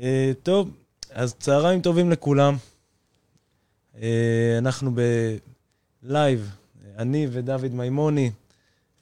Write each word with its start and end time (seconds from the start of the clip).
אה, 0.00 0.32
טוב, 0.42 0.70
אז 1.10 1.34
צהריים 1.34 1.80
טובים 1.80 2.10
לכולם. 2.10 2.56
אה, 4.02 4.54
אנחנו 4.58 4.90
בלייב, 6.02 6.50
אני 6.98 7.26
ודוד 7.30 7.74
מימוני, 7.74 8.30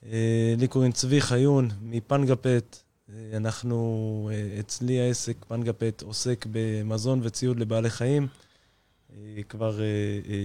אה, 0.05 0.53
לי 0.57 0.67
קוראים 0.67 0.91
צבי 0.91 1.21
חיון 1.21 1.69
מפנגפט. 1.81 2.77
אנחנו, 3.33 4.29
אצלי 4.59 4.99
העסק, 4.99 5.45
פנגפט, 5.47 6.01
עוסק 6.01 6.45
במזון 6.51 7.19
וציוד 7.23 7.59
לבעלי 7.59 7.89
חיים. 7.89 8.27
כבר 9.49 9.79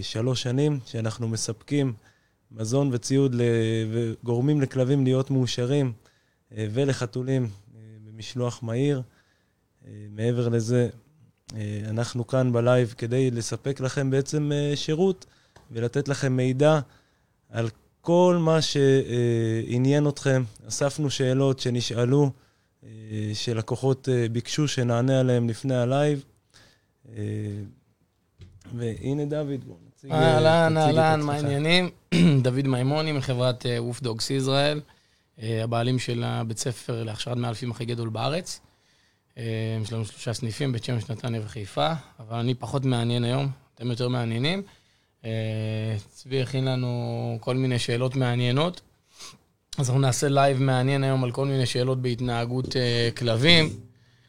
שלוש 0.03 0.43
שנים 0.43 0.79
שאנחנו 0.87 1.29
מספקים 1.29 1.93
מזון 2.53 2.91
וציוד 2.93 3.37
וגורמים 3.93 4.61
לכלבים 4.61 5.05
להיות 5.05 5.31
מאושרים 5.31 5.93
ולחתולים 6.51 7.49
במשלוח 8.05 8.63
מהיר. 8.63 9.03
מעבר 10.11 10.49
לזה, 10.49 10.89
אה, 11.57 11.81
אנחנו 11.89 12.27
כאן 12.27 12.53
בלייב 12.53 12.95
כדי 12.99 13.31
לספק 13.31 13.81
לכם 13.81 14.11
בעצם 14.11 14.53
אה, 14.53 14.73
שירות 14.77 15.27
ולתת 15.71 16.09
לכם 16.09 16.37
מידע 16.37 16.81
על 17.51 17.69
כל 18.01 18.37
מה 18.41 18.59
שעניין 18.63 20.09
אתכם. 20.09 20.43
אספנו 20.69 21.11
שאלות 21.11 21.61
שנשאלו, 21.61 22.31
אה, 22.85 22.89
שלקוחות 23.35 24.09
ביקשו 24.33 24.69
שנענה 24.69 25.21
עליהן 25.21 25.51
לפני 25.51 25.75
הלייב. 25.75 26.25
והנה 28.75 29.25
דוד, 29.25 29.65
בואו 29.67 29.77
נציג... 29.89 30.13
אהלן, 30.13 30.77
אהלן, 30.77 31.21
מה 31.21 31.35
העניינים? 31.35 31.91
דוד 32.43 32.67
מיימוני 32.67 33.13
מחברת 33.13 33.67
ווף 33.79 34.03
דוגס 34.03 34.31
ישראל, 34.31 34.81
הבעלים 35.39 35.99
של 35.99 36.25
הבית 36.25 36.59
ספר 36.59 37.03
להכשרת 37.03 37.37
מאלפים 37.37 37.71
הכי 37.71 37.85
גדול 37.85 38.09
בארץ. 38.09 38.61
אה, 39.41 39.79
יש 39.83 39.93
לנו 39.93 40.05
שלושה 40.05 40.33
סניפים, 40.33 40.73
בית 40.73 40.85
שמש, 40.85 41.11
נתניה 41.11 41.41
וחיפה, 41.45 41.93
אבל 42.21 42.39
אני 42.39 42.55
פחות 42.55 42.85
מעניין 42.85 43.25
היום, 43.25 43.49
אתם 43.75 43.91
יותר 43.91 44.09
מעניינים. 44.09 44.63
אה, 45.25 45.31
צבי 46.11 46.43
הכין 46.43 46.65
לנו 46.65 47.39
כל 47.41 47.57
מיני 47.57 47.79
שאלות 47.79 48.17
מעניינות, 48.17 48.81
אז 49.79 49.89
אנחנו 49.89 50.01
נעשה 50.01 50.29
לייב 50.29 50.63
מעניין 50.63 51.05
היום 51.05 51.25
על 51.25 51.31
כל 51.31 51.47
מיני 51.47 51.67
שאלות 51.67 52.03
בהתנהגות 52.03 52.77
אה, 52.77 53.09
כלבים, 53.17 53.71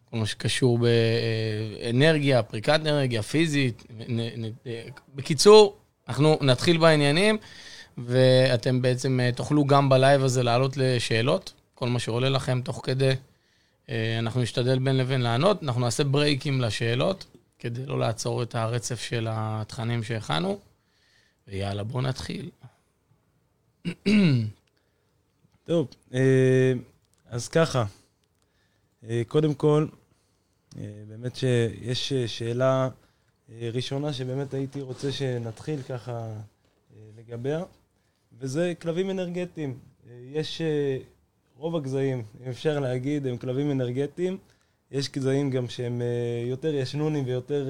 כל 0.10 0.18
מה 0.18 0.26
שקשור 0.26 0.80
באנרגיה, 0.80 2.44
פריקת 2.44 2.80
אנרגיה, 2.82 3.24
פיזית. 3.24 3.84
בקיצור, 5.16 5.78
אנחנו 6.08 6.38
נתחיל 6.42 6.78
בעניינים, 6.78 7.38
ואתם 7.98 8.82
בעצם 8.82 9.20
תוכלו 9.36 9.66
גם 9.66 9.90
בלייב 9.90 10.24
הזה 10.24 10.44
לעלות 10.44 10.78
לשאלות, 10.78 11.54
כל 11.76 11.90
מה 11.90 12.00
שעולה 12.00 12.30
לכם 12.30 12.62
תוך 12.62 12.82
כדי. 12.84 13.14
אה, 13.92 14.20
אנחנו 14.20 14.42
נשתדל 14.42 14.80
בין 14.80 14.98
לבין 14.98 15.22
לענות, 15.22 15.64
אנחנו 15.64 15.82
נעשה 15.82 16.04
ברייקים 16.04 16.62
לשאלות, 16.62 17.26
כדי 17.60 17.86
לא 17.86 18.00
לעצור 18.00 18.44
את 18.44 18.56
הרצף 18.56 19.02
של 19.02 19.28
התכנים 19.30 20.04
שהכנו. 20.04 20.60
ויאללה, 21.48 21.84
בואו 21.84 22.02
נתחיל. 22.02 22.50
טוב, 25.66 25.88
אה, 26.14 26.74
אז 27.26 27.48
ככה, 27.48 27.86
אה, 29.10 29.22
קודם 29.28 29.54
כל, 29.54 29.88
באמת 31.08 31.36
שיש 31.36 32.14
שאלה 32.14 32.90
ראשונה 33.50 34.14
שבאמת 34.14 34.54
הייתי 34.54 34.82
רוצה 34.82 35.12
שנתחיל 35.12 35.82
ככה 35.82 36.28
לגביה, 37.18 37.64
וזה 38.40 38.74
כלבים 38.82 39.10
אנרגטיים. 39.10 39.80
יש 40.34 40.62
רוב 41.62 41.76
הגזעים, 41.76 42.24
אם 42.44 42.50
אפשר 42.50 42.80
להגיד, 42.80 43.28
הם 43.28 43.38
כלבים 43.38 43.72
אנרגטיים. 43.72 44.38
יש 44.92 45.12
גזעים 45.12 45.50
גם 45.50 45.68
שהם 45.68 46.02
uh, 46.02 46.50
יותר 46.50 46.76
ישנונים 46.76 47.26
ויותר 47.26 47.68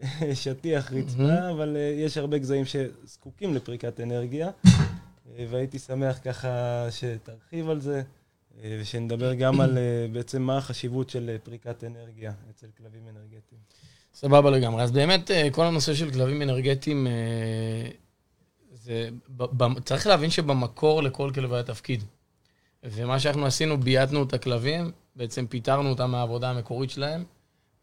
uh, 0.00 0.04
שטיח 0.42 0.92
רצפה, 0.92 1.22
mm-hmm. 1.22 1.50
אבל 1.50 1.76
uh, 1.76 2.00
יש 2.00 2.18
הרבה 2.18 2.38
גזעים 2.38 2.64
שזקוקים 2.64 3.54
לפריקת 3.54 4.00
אנרגיה, 4.00 4.50
והייתי 5.50 5.78
שמח 5.78 6.18
ככה 6.24 6.86
שתרחיב 6.90 7.68
על 7.68 7.80
זה, 7.80 8.02
ושנדבר 8.80 9.34
גם 9.34 9.60
על 9.60 9.78
בעצם 10.12 10.42
מה 10.42 10.56
החשיבות 10.58 11.10
של 11.10 11.36
פריקת 11.42 11.84
אנרגיה 11.84 12.32
אצל 12.50 12.66
כלבים 12.78 13.02
אנרגטיים. 13.08 13.60
סבבה 14.14 14.50
לגמרי. 14.50 14.82
אז 14.82 14.90
באמת, 14.90 15.30
כל 15.52 15.64
הנושא 15.64 15.94
של 15.94 16.10
כלבים 16.10 16.42
אנרגטיים, 16.42 17.06
זה, 18.72 19.08
צריך 19.84 20.06
להבין 20.06 20.30
שבמקור 20.30 21.02
לכל 21.02 21.30
כלב 21.34 21.52
היה 21.52 21.62
תפקיד. 21.62 22.02
ומה 22.82 23.20
שאנחנו 23.20 23.46
עשינו, 23.46 23.80
בייתנו 23.80 24.22
את 24.22 24.34
הכלבים, 24.34 24.90
בעצם 25.16 25.46
פיטרנו 25.46 25.90
אותם 25.90 26.10
מהעבודה 26.10 26.50
המקורית 26.50 26.90
שלהם, 26.90 27.24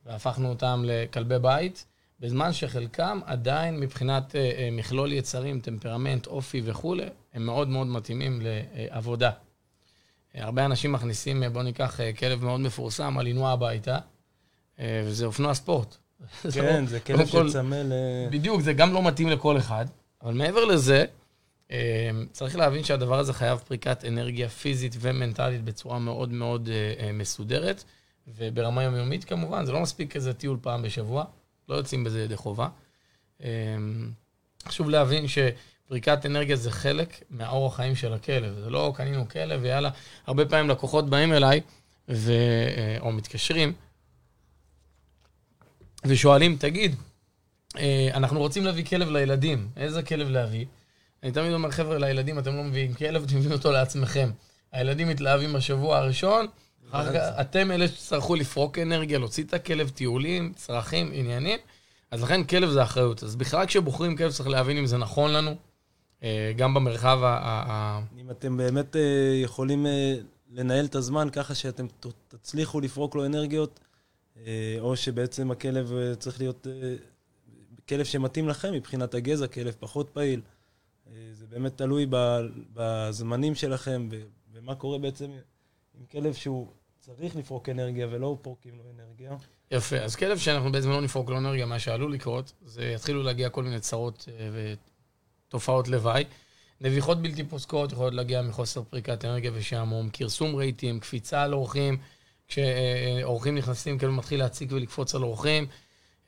והפכנו 0.05 0.49
אותם 0.49 0.83
לכלבי 0.85 1.39
בית, 1.39 1.85
בזמן 2.19 2.53
שחלקם 2.53 3.19
עדיין 3.25 3.79
מבחינת 3.79 4.35
אה, 4.35 4.51
אה, 4.57 4.69
מכלול 4.71 5.13
יצרים, 5.13 5.59
טמפרמנט, 5.59 6.27
אופי 6.27 6.61
וכולי, 6.65 7.05
הם 7.33 7.45
מאוד 7.45 7.67
מאוד 7.67 7.87
מתאימים 7.87 8.41
לעבודה. 8.41 9.31
הרבה 10.33 10.65
אנשים 10.65 10.91
מכניסים, 10.91 11.43
בואו 11.53 11.63
ניקח 11.63 11.99
כלב 12.19 12.43
מאוד 12.43 12.59
מפורסם, 12.59 13.17
על 13.17 13.25
עינוע 13.25 13.51
הביתה, 13.51 13.97
וזה 14.79 15.25
אופנוע 15.25 15.53
ספורט. 15.53 15.97
כן, 16.53 16.85
זה 16.85 16.99
כלב 16.99 17.25
שצמא 17.25 17.75
ל... 17.75 17.93
בדיוק, 18.31 18.61
זה 18.61 18.73
גם 18.73 18.93
לא 18.93 19.03
מתאים 19.03 19.29
לכל 19.29 19.57
אחד, 19.57 19.85
אבל 20.23 20.33
מעבר 20.33 20.65
לזה, 20.65 21.05
צריך 22.31 22.55
להבין 22.55 22.83
שהדבר 22.83 23.19
הזה 23.19 23.33
חייב 23.33 23.59
פריקת 23.59 24.05
אנרגיה 24.05 24.49
פיזית 24.49 24.95
ומנטלית 24.99 25.63
בצורה 25.63 25.99
מאוד 25.99 26.31
מאוד 26.31 26.69
אה, 26.69 27.05
אה, 27.05 27.11
מסודרת, 27.11 27.83
וברמה 28.27 28.83
יומיומית 28.83 29.23
כמובן, 29.23 29.65
זה 29.65 29.71
לא 29.71 29.81
מספיק 29.81 30.15
איזה 30.15 30.33
טיול 30.33 30.57
פעם 30.61 30.81
בשבוע, 30.81 31.23
לא 31.69 31.75
יוצאים 31.75 32.03
בזה 32.03 32.21
ידי 32.21 32.35
חובה. 32.35 32.67
אמ, 33.43 33.47
חשוב 34.67 34.89
להבין 34.89 35.25
שפריקת 35.27 36.25
אנרגיה 36.25 36.55
זה 36.55 36.71
חלק 36.71 37.23
מהאורח 37.29 37.75
חיים 37.75 37.95
של 37.95 38.13
הכלב, 38.13 38.59
זה 38.63 38.69
לא 38.69 38.93
קנינו 38.95 39.29
כלב 39.29 39.59
ויאללה, 39.63 39.89
הרבה 40.27 40.45
פעמים 40.45 40.69
לקוחות 40.69 41.09
באים 41.09 41.33
אליי, 41.33 41.61
ו... 42.09 42.31
אה, 42.77 42.97
או 42.99 43.11
מתקשרים, 43.11 43.73
ושואלים, 46.05 46.57
תגיד, 46.59 46.95
אנחנו 48.13 48.39
רוצים 48.39 48.65
להביא 48.65 48.85
כלב 48.85 49.09
לילדים, 49.09 49.69
איזה 49.77 50.03
כלב 50.03 50.29
להביא? 50.29 50.65
אני 51.25 51.33
תמיד 51.33 51.53
אומר, 51.53 51.71
חבר'ה, 51.71 51.97
לילדים 51.97 52.39
אתם 52.39 52.55
לא 52.55 52.63
מביאים 52.63 52.93
כלב, 52.93 53.23
אתם 53.23 53.37
מביאים 53.37 53.51
אותו 53.51 53.71
לעצמכם. 53.71 54.29
הילדים 54.71 55.07
מתלהבים 55.07 55.53
בשבוע 55.53 55.97
הראשון, 55.97 56.47
אתם 57.41 57.71
אלה 57.71 57.87
שצטרכו 57.87 58.35
לפרוק 58.35 58.79
אנרגיה, 58.79 59.19
להוציא 59.19 59.43
את 59.43 59.53
הכלב, 59.53 59.89
טיולים, 59.89 60.53
צרכים, 60.55 61.11
עניינים. 61.13 61.59
אז 62.11 62.23
לכן 62.23 62.43
כלב 62.43 62.69
זה 62.69 62.83
אחריות. 62.83 63.23
אז 63.23 63.35
בכלל 63.35 63.65
כשבוחרים 63.65 64.15
כלב 64.15 64.31
צריך 64.31 64.49
להבין 64.49 64.77
אם 64.77 64.85
זה 64.85 64.97
נכון 64.97 65.33
לנו, 65.33 65.55
אה, 66.23 66.51
גם 66.55 66.73
במרחב 66.73 67.19
ה... 67.23 67.99
אם 68.17 68.31
אתם 68.31 68.57
באמת 68.57 68.95
אה, 68.95 69.01
יכולים 69.43 69.85
אה, 69.85 70.15
לנהל 70.51 70.85
את 70.85 70.95
הזמן 70.95 71.29
ככה 71.31 71.55
שאתם 71.55 71.85
תצליחו 72.27 72.79
לפרוק 72.79 73.15
לו 73.15 73.25
אנרגיות, 73.25 73.79
או 74.79 74.95
שבעצם 74.95 75.51
הכלב 75.51 75.91
צריך 76.19 76.39
להיות 76.39 76.67
כלב 77.89 78.05
שמתאים 78.05 78.49
לכם 78.49 78.73
מבחינת 78.73 79.13
הגזע, 79.13 79.47
כלב 79.47 79.75
פחות 79.79 80.09
פעיל. 80.09 80.41
אה, 81.07 81.29
זה 81.33 81.47
באמת 81.47 81.77
תלוי 81.77 82.07
בזמנים 82.73 83.55
שלכם 83.55 84.09
ומה 84.53 84.75
קורה 84.75 84.97
בעצם 84.97 85.31
עם 85.99 86.05
כלב 86.11 86.33
שהוא 86.33 86.67
צריך 86.99 87.35
לפרוק 87.35 87.69
אנרגיה 87.69 88.07
ולא 88.11 88.37
פורקים 88.41 88.77
לו 88.77 88.83
אנרגיה. 88.95 89.31
יפה, 89.71 89.97
אז 89.97 90.15
כלב 90.15 90.37
שאנחנו 90.37 90.71
בעצם 90.71 90.89
לא 90.89 91.01
נפרוק 91.01 91.29
לו 91.29 91.37
אנרגיה, 91.37 91.65
מה 91.65 91.79
שעלול 91.79 92.13
לקרות, 92.13 92.53
זה 92.65 92.85
יתחילו 92.85 93.23
להגיע 93.23 93.49
כל 93.49 93.63
מיני 93.63 93.79
צרות 93.79 94.27
אה, 94.29 94.49
ותופעות 95.47 95.87
לוואי. 95.87 96.23
נביחות 96.81 97.21
בלתי 97.21 97.43
פוסקות 97.43 97.91
יכולות 97.91 98.13
להגיע 98.13 98.41
מחוסר 98.41 98.83
פריקת 98.83 99.25
אנרגיה 99.25 99.51
ושעמום, 99.53 100.09
כרסום 100.13 100.55
רהיטים, 100.55 100.99
קפיצה 100.99 101.43
על 101.43 101.53
אורחים, 101.53 101.97
כשאורחים 102.47 103.55
נכנסים, 103.55 103.99
כלב 103.99 104.09
מתחיל 104.09 104.39
להציק 104.39 104.71
ולקפוץ 104.71 105.15
על 105.15 105.23
אורחים. 105.23 105.67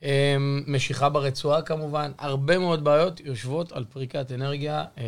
אמ, 0.02 0.62
משיכה 0.66 1.08
ברצועה 1.08 1.62
כמובן, 1.62 2.12
הרבה 2.18 2.58
מאוד 2.58 2.84
בעיות 2.84 3.20
יושבות 3.20 3.72
על 3.72 3.84
פריקת 3.84 4.32
אנרגיה 4.32 4.84
אה, 4.98 5.04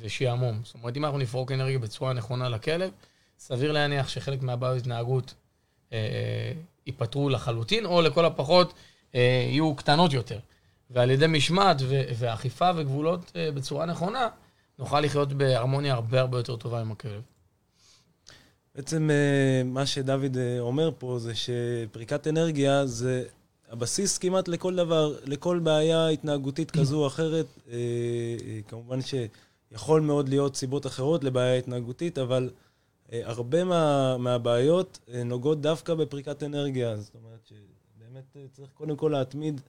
ושעמום. 0.00 0.60
זאת 0.64 0.74
אומרת, 0.74 0.96
אם 0.96 1.04
אנחנו 1.04 1.18
נפרוק 1.18 1.52
אנרגיה 1.52 1.78
בצורה 1.78 2.12
נכונה 2.12 2.48
לכלב, 2.48 2.90
סביר 3.38 3.72
להניח 3.72 4.08
שחלק 4.08 4.42
מהבעיות 4.42 4.78
התנהגות 4.78 5.34
אה, 5.92 5.98
אה, 5.98 6.52
ייפתרו 6.86 7.28
לחלוטין, 7.28 7.86
או 7.86 8.02
לכל 8.02 8.24
הפחות 8.24 8.74
יהיו 9.14 9.74
קטנות 9.74 10.12
יותר. 10.12 10.38
ועל 10.90 11.10
ידי 11.10 11.26
משמעת 11.26 11.76
ואכיפה 12.18 12.70
וגבולות 12.76 13.32
בצורה 13.54 13.86
נכונה, 13.86 14.28
נוכל 14.78 15.00
לחיות 15.00 15.32
בהרמוניה 15.32 15.94
הרבה 15.94 16.20
הרבה 16.20 16.38
יותר 16.38 16.56
טובה 16.56 16.80
עם 16.80 16.92
הכלב. 16.92 17.22
בעצם 18.74 19.10
מה 19.64 19.86
שדוד 19.86 20.36
אומר 20.60 20.90
פה 20.98 21.18
זה 21.18 21.32
שפריקת 21.34 22.26
אנרגיה 22.26 22.86
זה 22.86 23.24
הבסיס 23.70 24.18
כמעט 24.18 24.48
לכל 24.48 24.76
דבר, 24.76 25.14
לכל 25.24 25.58
בעיה 25.58 26.08
התנהגותית 26.08 26.70
כזו 26.70 27.02
או 27.02 27.06
אחרת. 27.06 27.46
אה, 27.68 27.74
אה, 27.74 28.60
כמובן 28.68 28.98
שיכול 29.00 30.00
מאוד 30.00 30.28
להיות 30.28 30.56
סיבות 30.56 30.86
אחרות 30.86 31.24
לבעיה 31.24 31.54
התנהגותית, 31.54 32.18
אבל 32.18 32.50
אה, 33.12 33.20
הרבה 33.24 33.64
מה, 33.64 34.16
מהבעיות 34.18 34.98
נוגעות 35.24 35.60
דווקא 35.60 35.94
בפריקת 35.94 36.42
אנרגיה. 36.42 36.96
זאת 36.96 37.14
אומרת 37.14 37.52
באמת 37.98 38.36
צריך 38.52 38.70
קודם 38.74 38.96
כל 38.96 39.08
להתמיד 39.08 39.60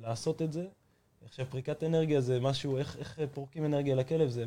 לעשות 0.00 0.42
את 0.42 0.52
זה. 0.52 0.64
עכשיו, 1.24 1.46
פריקת 1.50 1.84
אנרגיה 1.84 2.20
זה 2.20 2.40
משהו, 2.40 2.78
איך, 2.78 2.96
איך 2.98 3.20
פורקים 3.34 3.64
אנרגיה 3.64 3.94
לכלב? 3.94 4.28
זה 4.28 4.44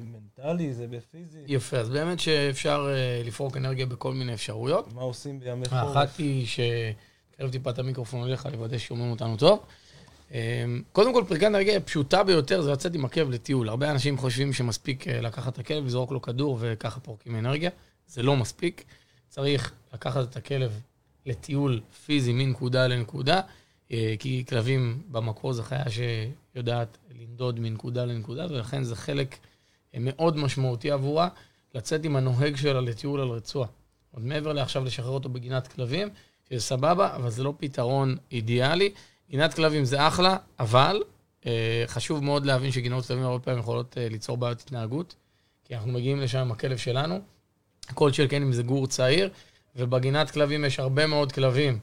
מנטלי, 0.00 0.72
זה 0.72 0.86
בפיזי? 0.86 1.38
יפה, 1.46 1.76
אז 1.76 1.90
באמת 1.90 2.20
שאפשר 2.20 2.88
לפרוק 3.24 3.56
אנרגיה 3.56 3.86
בכל 3.86 4.14
מיני 4.14 4.34
אפשרויות. 4.34 4.92
מה 4.92 5.02
עושים 5.02 5.40
בימי 5.40 5.68
חורף? 5.68 5.96
האחת 5.96 6.18
היא 6.18 6.46
שקרב 7.34 7.50
טיפה 7.50 7.70
את 7.70 7.78
המיקרופון 7.78 8.28
אליך, 8.28 8.48
לוודא 8.52 8.78
ששומעים 8.78 9.10
אותנו 9.10 9.36
טוב. 9.36 9.64
Um, 10.30 10.34
קודם 10.92 11.14
כל, 11.14 11.24
פריקת 11.28 11.46
אנרגיה 11.46 11.80
פשוטה 11.80 12.24
ביותר 12.24 12.62
זה 12.62 12.72
לצאת 12.72 12.94
עם 12.94 13.04
הכלב 13.04 13.30
לטיול. 13.30 13.68
הרבה 13.68 13.90
אנשים 13.90 14.18
חושבים 14.18 14.52
שמספיק 14.52 15.06
uh, 15.06 15.10
לקחת 15.10 15.52
את 15.52 15.58
הכלב, 15.58 15.84
לזרוק 15.84 16.12
לו 16.12 16.22
כדור 16.22 16.58
וככה 16.60 17.00
פורקים 17.00 17.36
אנרגיה. 17.36 17.70
זה 18.06 18.22
לא 18.22 18.36
מספיק. 18.36 18.84
צריך 19.28 19.72
לקחת 19.94 20.30
את 20.30 20.36
הכלב 20.36 20.80
לטיול 21.26 21.80
פיזי 22.06 22.32
מנקודה 22.32 22.86
לנקודה. 22.86 23.40
אה, 23.92 24.14
כי 24.18 24.44
כלבים 24.48 25.02
במקור 25.10 25.52
זה 25.52 25.62
חיה 25.62 25.84
שיודעת 25.90 26.98
לנדוד 27.20 27.60
מנקודה 27.60 28.04
לנקודה, 28.04 28.46
ולכן 28.50 28.84
זה 28.84 28.96
חלק 28.96 29.36
אה, 29.94 29.98
מאוד 30.00 30.36
משמעותי 30.36 30.90
עבורה 30.90 31.28
לצאת 31.74 32.04
עם 32.04 32.16
הנוהג 32.16 32.56
שלה 32.56 32.80
לטיול 32.80 33.20
על 33.20 33.28
רצועה. 33.28 33.68
עוד 34.10 34.24
מעבר 34.24 34.52
לעכשיו 34.52 34.84
לשחרר 34.84 35.10
אותו 35.10 35.28
בגינת 35.28 35.66
כלבים, 35.66 36.08
שזה 36.52 36.60
סבבה, 36.60 37.16
אבל 37.16 37.30
זה 37.30 37.42
לא 37.42 37.54
פתרון 37.58 38.16
אידיאלי. 38.32 38.92
גינת 39.30 39.54
כלבים 39.54 39.84
זה 39.84 40.06
אחלה, 40.08 40.36
אבל 40.58 41.02
אה, 41.46 41.84
חשוב 41.86 42.24
מאוד 42.24 42.46
להבין 42.46 42.72
שגינות 42.72 43.06
כלבים 43.06 43.24
הרבה 43.24 43.38
פעמים 43.38 43.60
יכולות 43.60 43.98
אה, 43.98 44.08
ליצור 44.08 44.36
בעיות 44.36 44.60
התנהגות, 44.60 45.14
כי 45.64 45.74
אנחנו 45.74 45.92
מגיעים 45.92 46.20
לשם 46.20 46.38
עם 46.38 46.52
הכלב 46.52 46.76
שלנו, 46.76 47.20
כל 47.94 48.12
של 48.12 48.26
כן 48.28 48.42
אם 48.42 48.52
זה 48.52 48.62
גור 48.62 48.86
צעיר, 48.86 49.30
ובגינת 49.76 50.30
כלבים 50.30 50.64
יש 50.64 50.80
הרבה 50.80 51.06
מאוד 51.06 51.32
כלבים 51.32 51.78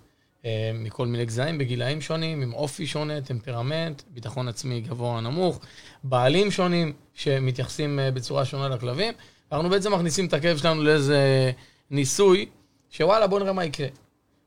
אה, 0.46 0.72
מכל 0.74 1.08
מיני 1.08 1.26
גזעים, 1.26 1.58
בגילאים 1.58 2.02
שונים, 2.02 2.42
עם 2.42 2.54
אופי 2.54 2.88
שונה, 2.88 3.22
טמפרמנט, 3.22 4.02
ביטחון 4.14 4.48
עצמי 4.48 4.82
גבוה 4.82 5.22
נמוך, 5.22 5.60
בעלים 6.04 6.52
שונים 6.52 6.94
שמתייחסים 7.14 8.00
אה, 8.00 8.12
בצורה 8.12 8.46
שונה 8.46 8.70
לכלבים. 8.70 9.14
אנחנו 9.52 9.70
בעצם 9.70 9.94
מכניסים 9.94 10.26
את 10.26 10.34
הכלב 10.34 10.58
שלנו 10.58 10.84
לאיזה 10.84 11.52
ניסוי, 11.90 12.46
שוואלה, 12.90 13.28
בואו 13.28 13.40
נראה 13.42 13.54
מה 13.54 13.66
יקרה. 13.66 13.88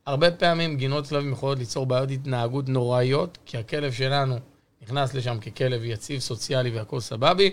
הרבה 0.07 0.31
פעמים 0.31 0.77
גינות 0.77 1.07
כלבים 1.07 1.33
יכולות 1.33 1.59
ליצור 1.59 1.87
בעיות 1.87 2.11
התנהגות 2.11 2.69
נוראיות, 2.69 3.39
כי 3.47 3.59
הכלב 3.59 3.93
שלנו 3.93 4.37
נכנס 4.83 5.15
לשם 5.15 5.39
ככלב 5.41 5.85
יציב, 5.85 6.21
סוציאלי 6.21 6.71
והכול 6.71 7.01
סבבי, 7.01 7.51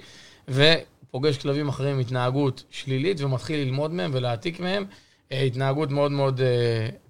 ופוגש 0.47 1.37
כלבים 1.37 1.67
אחרים 1.67 1.95
עם 1.95 1.99
התנהגות 1.99 2.63
שלילית 2.69 3.21
ומתחיל 3.21 3.59
ללמוד 3.59 3.91
מהם 3.91 4.11
ולהעתיק 4.13 4.59
מהם. 4.59 4.85
אה, 5.31 5.41
התנהגות 5.41 5.91
מאוד 5.91 6.11
מאוד 6.11 6.41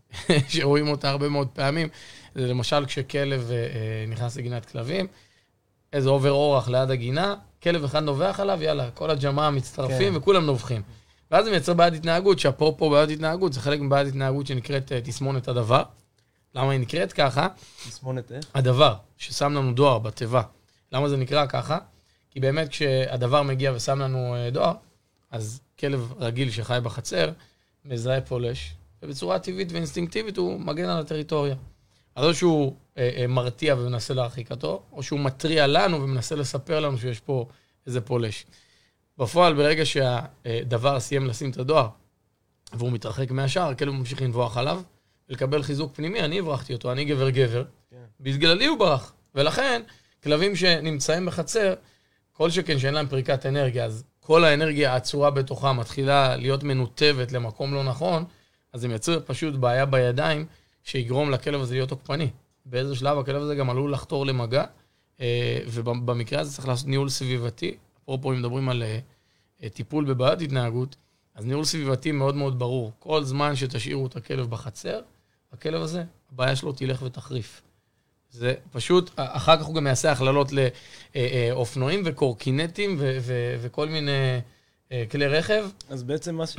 שרואים 0.50 0.88
אותה 0.88 1.10
הרבה 1.10 1.30
מאוד 1.30 1.48
פעמים, 1.48 1.88
זה 2.36 2.48
למשל 2.48 2.86
כשכלב 2.86 3.52
אה, 3.52 4.06
נכנס 4.08 4.38
לגינת 4.38 4.66
כלבים, 4.66 5.08
איזה 5.94 6.10
עובר 6.10 6.32
אורח 6.32 6.70
ליד 6.70 6.92
הגינה, 6.92 7.36
כלב 7.64 7.84
אחד 7.84 8.04
נובח 8.04 8.40
עליו, 8.40 8.64
יאללה, 8.64 8.92
כל 8.92 9.10
הג'מאעה 9.10 9.52
מצטרפים 9.52 10.14
כן. 10.14 10.18
וכולם 10.18 10.46
נובחים. 10.46 10.82
ואז 11.32 11.46
זה 11.46 11.52
מייצר 11.52 11.74
בעיית 11.74 11.94
התנהגות, 11.94 12.40
שאפרופו 12.40 12.90
בעיית 12.90 13.10
התנהגות, 13.10 13.54
זה 13.54 13.62
חלק 13.62 13.80
מבעיית 13.80 14.08
התנהגות 14.08 14.48
שנקראת 14.48 14.92
uh, 14.92 15.08
תסמונת 15.08 15.48
הדבר. 15.48 15.84
למה 16.56 16.72
היא 16.72 16.80
נקראת 16.80 17.14
ככה? 17.14 17.48
תסמונת 17.88 18.32
איך? 18.32 18.46
הדבר, 18.54 18.96
ששם 19.18 19.54
לנו 19.54 19.74
דואר 19.74 20.00
בתיבה. 20.00 20.42
למה 20.92 21.10
זה 21.10 21.18
נקרא 21.18 21.46
ככה? 21.46 21.78
כי 22.32 22.40
באמת 22.40 22.70
כשהדבר 22.70 23.44
מגיע 23.44 23.72
ושם 23.76 24.00
לנו 24.00 24.36
uh, 24.36 24.54
דואר, 24.54 24.74
אז 25.32 25.62
כלב 25.80 26.14
רגיל 26.20 26.52
שחי 26.52 26.80
בחצר, 26.84 27.32
מזהה 27.86 28.22
פולש, 28.22 28.74
ובצורה 29.04 29.40
טבעית 29.40 29.72
ואינסטינקטיבית 29.72 30.38
הוא 30.38 30.60
מגן 30.60 30.90
על 30.90 31.00
הטריטוריה. 31.00 31.56
אז 32.16 32.26
או 32.26 32.34
שהוא 32.34 32.76
אה, 32.98 33.12
אה, 33.18 33.28
מרתיע 33.28 33.76
ומנסה 33.76 34.14
להרחיק 34.14 34.52
אותו, 34.52 34.82
או 34.92 35.04
שהוא 35.04 35.20
מתריע 35.20 35.68
לנו 35.68 36.02
ומנסה 36.02 36.36
לספר 36.36 36.80
לנו 36.80 36.98
שיש 36.98 37.20
פה 37.20 37.46
איזה 37.88 38.02
פולש. 38.02 38.46
בפועל, 39.20 39.54
ברגע 39.54 39.86
שהדבר 39.86 41.00
סיים 41.00 41.28
לשים 41.28 41.50
את 41.50 41.58
הדואר, 41.58 41.88
והוא 42.74 42.92
מתרחק 42.92 43.32
מהשער, 43.32 43.70
הכלב 43.70 43.94
ממשיך 43.94 44.22
לנבוח 44.22 44.58
עליו, 44.58 44.82
ולקבל 45.30 45.64
חיזוק 45.64 45.96
פנימי, 45.96 46.20
אני 46.20 46.40
הברחתי 46.40 46.74
אותו, 46.74 46.92
אני 46.92 47.06
גבר-גבר, 47.06 47.64
כן. 47.90 47.98
בגללי 48.20 48.66
הוא 48.66 48.80
ברח. 48.80 49.14
ולכן, 49.36 49.82
כלבים 50.24 50.56
שנמצאים 50.56 51.26
בחצר, 51.26 51.74
כל 52.32 52.50
שכן 52.50 52.80
שאין 52.80 52.94
להם 52.94 53.08
פריקת 53.08 53.46
אנרגיה, 53.46 53.86
אז 53.86 54.04
כל 54.20 54.44
האנרגיה 54.44 54.94
האצורה 54.94 55.32
בתוכה 55.32 55.74
מתחילה 55.74 56.36
להיות 56.36 56.64
מנותבת 56.64 57.32
למקום 57.32 57.74
לא 57.74 57.84
נכון, 57.84 58.26
אז 58.74 58.82
זה 58.82 58.88
מייצר 58.88 59.20
פשוט 59.26 59.56
בעיה 59.56 59.86
בידיים, 59.86 60.46
שיגרום 60.84 61.32
לכלב 61.32 61.62
הזה 61.62 61.74
להיות 61.74 61.90
תוקפני. 61.90 62.30
באיזה 62.66 62.96
שלב 62.96 63.18
הכלב 63.18 63.42
הזה 63.42 63.56
גם 63.56 63.70
עלול 63.70 63.94
לחתור 63.94 64.26
למגע, 64.26 64.64
אה, 65.22 65.60
ובמקרה 65.68 66.40
הזה 66.40 66.54
צריך 66.54 66.68
לעשות 66.68 66.88
ניהול 66.88 67.10
סביבתי. 67.10 67.78
אפרופו, 68.10 68.32
אם 68.32 68.40
מדברים 68.40 68.70
על 68.70 68.84
אה, 68.84 69.70
טיפול 69.70 70.06
בבעיות 70.06 70.42
התנהגות, 70.42 70.96
אז 71.36 71.46
ניהול 71.46 71.64
סביבתי 71.64 72.12
מאוד 72.12 72.36
מאוד 72.36 72.60
ברור. 72.60 72.92
כל 73.00 73.24
זמן 73.24 73.56
שתשאירו 73.56 74.08
את 74.08 74.16
הכלב 74.16 74.50
בחצר, 74.50 75.02
הכלב 75.54 75.82
הזה, 75.82 76.04
הבעיה 76.32 76.56
שלו 76.56 76.72
תלך 76.72 77.02
ותחריף. 77.02 77.62
זה 78.32 78.54
פשוט, 78.72 79.12
אחר 79.16 79.58
כך 79.58 79.66
הוא 79.66 79.76
גם 79.76 79.88
יעשה 79.88 80.12
הכללות 80.12 80.52
לאופנועים 81.16 82.06
אה, 82.06 82.12
וקורקינטים 82.12 82.98
וכל 83.62 83.90
מיני 83.90 84.40
כלי 85.12 85.28
רכב. 85.28 85.66
אז 85.90 86.04
בעצם 86.04 86.36
מה 86.36 86.48
ש... 86.48 86.56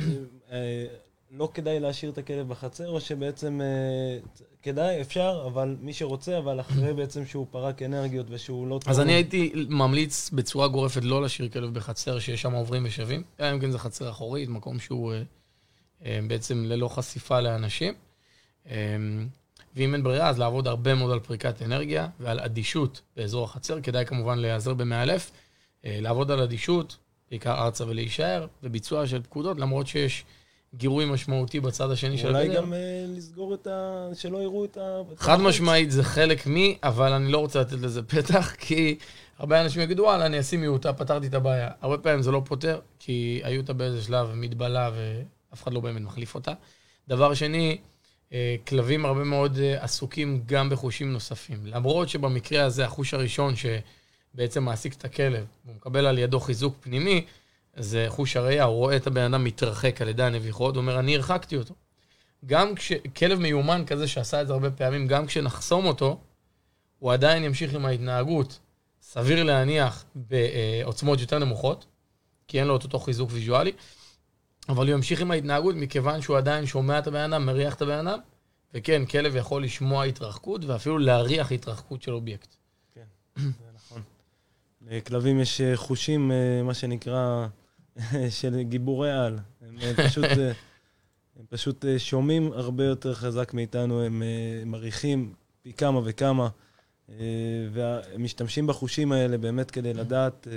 לא 1.31 1.49
כדאי 1.53 1.79
להשאיר 1.79 2.11
את 2.11 2.17
הכלב 2.17 2.47
בחצר, 2.47 2.89
או 2.89 3.01
שבעצם 3.01 3.61
אה, 3.61 4.19
כדאי, 4.63 5.01
אפשר, 5.01 5.43
אבל 5.47 5.75
מי 5.81 5.93
שרוצה, 5.93 6.37
אבל 6.37 6.59
אחרי 6.59 6.93
בעצם 6.97 7.25
שהוא 7.25 7.47
פרק 7.51 7.81
אנרגיות 7.81 8.25
ושהוא 8.29 8.67
לא... 8.67 8.79
אז 8.85 8.99
אני 8.99 9.13
הייתי 9.13 9.53
ממליץ 9.69 10.29
בצורה 10.29 10.67
גורפת 10.67 11.03
לא 11.03 11.21
להשאיר 11.21 11.49
כלב 11.49 11.73
בחצר 11.73 12.19
שיש 12.19 12.41
שם 12.41 12.51
עוברים 12.51 12.85
ושבים, 12.85 13.23
אלא 13.39 13.51
אם 13.51 13.59
כן 13.59 13.71
זה 13.71 13.79
חצר 13.79 14.09
אחורית, 14.09 14.49
מקום 14.49 14.79
שהוא 14.79 15.13
אה, 15.13 15.21
אה, 16.05 16.19
בעצם 16.27 16.63
ללא 16.65 16.87
חשיפה 16.87 17.39
לאנשים. 17.39 17.93
אה, 18.69 18.75
ואם 19.75 19.93
אין 19.93 20.03
ברירה, 20.03 20.29
אז 20.29 20.39
לעבוד 20.39 20.67
הרבה 20.67 20.95
מאוד 20.95 21.11
על 21.11 21.19
פריקת 21.19 21.61
אנרגיה 21.61 22.07
ועל 22.19 22.39
אדישות 22.39 23.01
באזור 23.17 23.43
החצר. 23.43 23.81
כדאי 23.81 24.05
כמובן 24.05 24.39
להיעזר 24.39 24.73
במאלף, 24.73 25.31
לעבוד 25.83 26.31
על 26.31 26.41
אדישות, 26.41 26.97
בעיקר 27.29 27.63
ארצה 27.63 27.87
ולהישאר, 27.87 28.47
וביצוע 28.63 29.07
של 29.07 29.21
פקודות, 29.21 29.57
למרות 29.57 29.87
שיש... 29.87 30.25
גירוי 30.75 31.05
משמעותי 31.05 31.59
בצד 31.59 31.91
השני 31.91 32.17
של 32.17 32.35
הגדר. 32.35 32.39
אולי 32.39 32.57
גם 32.57 32.73
uh, 32.73 32.75
לסגור 33.17 33.53
את 33.53 33.67
ה... 33.67 34.07
שלא 34.13 34.37
יראו 34.37 34.65
את 34.65 34.77
ה... 34.77 35.01
חד 35.17 35.39
משמעית 35.39 35.91
זה 35.91 36.03
חלק 36.03 36.47
מי, 36.47 36.77
אבל 36.83 37.13
אני 37.13 37.31
לא 37.31 37.37
רוצה 37.37 37.61
לתת 37.61 37.79
לזה 37.81 38.03
פתח, 38.03 38.55
כי 38.65 38.97
הרבה 39.39 39.61
אנשים 39.61 39.81
יגידו, 39.81 40.03
וואלה, 40.03 40.25
אני 40.25 40.39
אשים 40.39 40.61
מיעוטה, 40.61 40.93
פתרתי 40.93 41.27
את 41.27 41.33
הבעיה. 41.33 41.69
הרבה 41.81 41.97
פעמים 41.97 42.21
זה 42.21 42.31
לא 42.31 42.41
פותר, 42.45 42.79
כי 42.99 43.41
היוטה 43.43 43.73
באיזה 43.73 44.01
שלב 44.01 44.31
מתבלה 44.33 44.91
ואף 44.95 45.63
אחד 45.63 45.73
לא 45.73 45.79
באמת 45.79 46.01
מחליף 46.01 46.35
אותה. 46.35 46.53
דבר 47.07 47.33
שני, 47.33 47.77
אה, 48.33 48.55
כלבים 48.67 49.05
הרבה 49.05 49.23
מאוד 49.23 49.57
אה, 49.57 49.83
עסוקים 49.83 50.43
גם 50.45 50.69
בחושים 50.69 51.13
נוספים. 51.13 51.65
למרות 51.65 52.09
שבמקרה 52.09 52.63
הזה, 52.63 52.85
החוש 52.85 53.13
הראשון 53.13 53.53
שבעצם 53.55 54.63
מעסיק 54.63 54.93
את 54.93 55.05
הכלב, 55.05 55.45
הוא 55.65 55.75
מקבל 55.75 56.05
על 56.05 56.17
ידו 56.17 56.39
חיזוק 56.39 56.75
פנימי, 56.81 57.25
זה 57.75 58.05
חוש 58.09 58.37
הראייה, 58.37 58.63
הוא 58.63 58.75
רואה 58.75 58.95
את 58.95 59.07
הבן 59.07 59.33
אדם 59.33 59.43
מתרחק 59.43 60.01
על 60.01 60.07
ידי 60.07 60.23
הנביחות, 60.23 60.75
הוא 60.75 60.81
אומר, 60.81 60.99
אני 60.99 61.15
הרחקתי 61.15 61.55
אותו. 61.57 61.73
גם 62.45 62.75
כשכלב 62.75 63.39
מיומן 63.39 63.83
כזה 63.87 64.07
שעשה 64.07 64.41
את 64.41 64.47
זה 64.47 64.53
הרבה 64.53 64.71
פעמים, 64.71 65.07
גם 65.07 65.25
כשנחסום 65.25 65.85
אותו, 65.85 66.19
הוא 66.99 67.13
עדיין 67.13 67.43
ימשיך 67.43 67.73
עם 67.73 67.85
ההתנהגות, 67.85 68.59
סביר 69.01 69.43
להניח, 69.43 70.05
בעוצמות 70.15 71.19
יותר 71.19 71.39
נמוכות, 71.39 71.85
כי 72.47 72.59
אין 72.59 72.67
לו 72.67 72.77
את 72.77 72.83
אותו 72.83 72.99
חיזוק 72.99 73.29
ויזואלי, 73.33 73.71
אבל 74.69 74.87
הוא 74.87 74.93
ימשיך 74.93 75.21
עם 75.21 75.31
ההתנהגות 75.31 75.75
מכיוון 75.75 76.21
שהוא 76.21 76.37
עדיין 76.37 76.65
שומע 76.65 76.99
את 76.99 77.07
הבן 77.07 77.33
אדם, 77.33 77.45
מריח 77.45 77.75
את 77.75 77.81
הבן 77.81 78.07
אדם, 78.07 78.19
וכן, 78.73 79.05
כלב 79.05 79.35
יכול 79.35 79.63
לשמוע 79.63 80.03
התרחקות 80.03 80.65
ואפילו 80.65 80.97
להריח 80.97 81.51
התרחקות 81.51 82.01
של 82.01 82.13
אובייקט. 82.13 82.55
כן, 82.95 83.05
זה 83.35 83.49
נכון. 83.75 84.01
לכלבים 84.81 85.39
יש 85.39 85.61
חושים, 85.75 86.31
אה, 86.31 86.63
מה 86.63 86.73
שנקרא, 86.73 87.47
של 88.39 88.61
גיבורי 88.61 89.11
על. 89.11 89.39
הם 89.61 89.75
אה, 89.81 90.07
פשוט, 90.07 90.25
אה, 90.25 90.51
הם 91.39 91.45
פשוט 91.49 91.85
אה, 91.85 91.99
שומעים 91.99 92.51
הרבה 92.53 92.83
יותר 92.83 93.13
חזק 93.13 93.53
מאיתנו, 93.53 94.01
הם 94.01 94.23
מריחים 94.65 95.33
פי 95.61 95.73
כמה 95.73 95.99
וכמה, 96.03 96.49
והם 97.71 98.23
משתמשים 98.23 98.67
בחושים 98.67 99.11
האלה 99.11 99.37
באמת 99.37 99.71
כדי 99.71 99.93
לדעת 99.93 100.47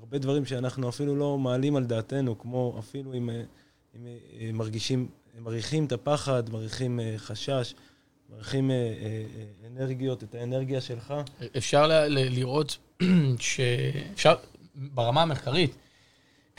הרבה 0.00 0.18
דברים 0.18 0.44
שאנחנו 0.44 0.88
אפילו 0.88 1.16
לא 1.16 1.38
מעלים 1.38 1.76
על 1.76 1.84
דעתנו, 1.84 2.38
כמו 2.38 2.76
אפילו 2.78 3.14
אם, 3.14 3.30
אם 3.94 4.06
מרגישים, 4.52 5.08
מריחים 5.40 5.84
את 5.84 5.92
הפחד, 5.92 6.50
מריחים 6.50 7.00
חשש. 7.16 7.74
מריחים 8.30 8.70
אנרגיות, 9.66 10.22
את 10.22 10.34
האנרגיה 10.34 10.80
שלך. 10.80 11.14
אפשר 11.56 12.06
לראות 12.08 12.78
שאפשר, 13.38 14.34
ברמה 14.74 15.22
המחקרית, 15.22 15.74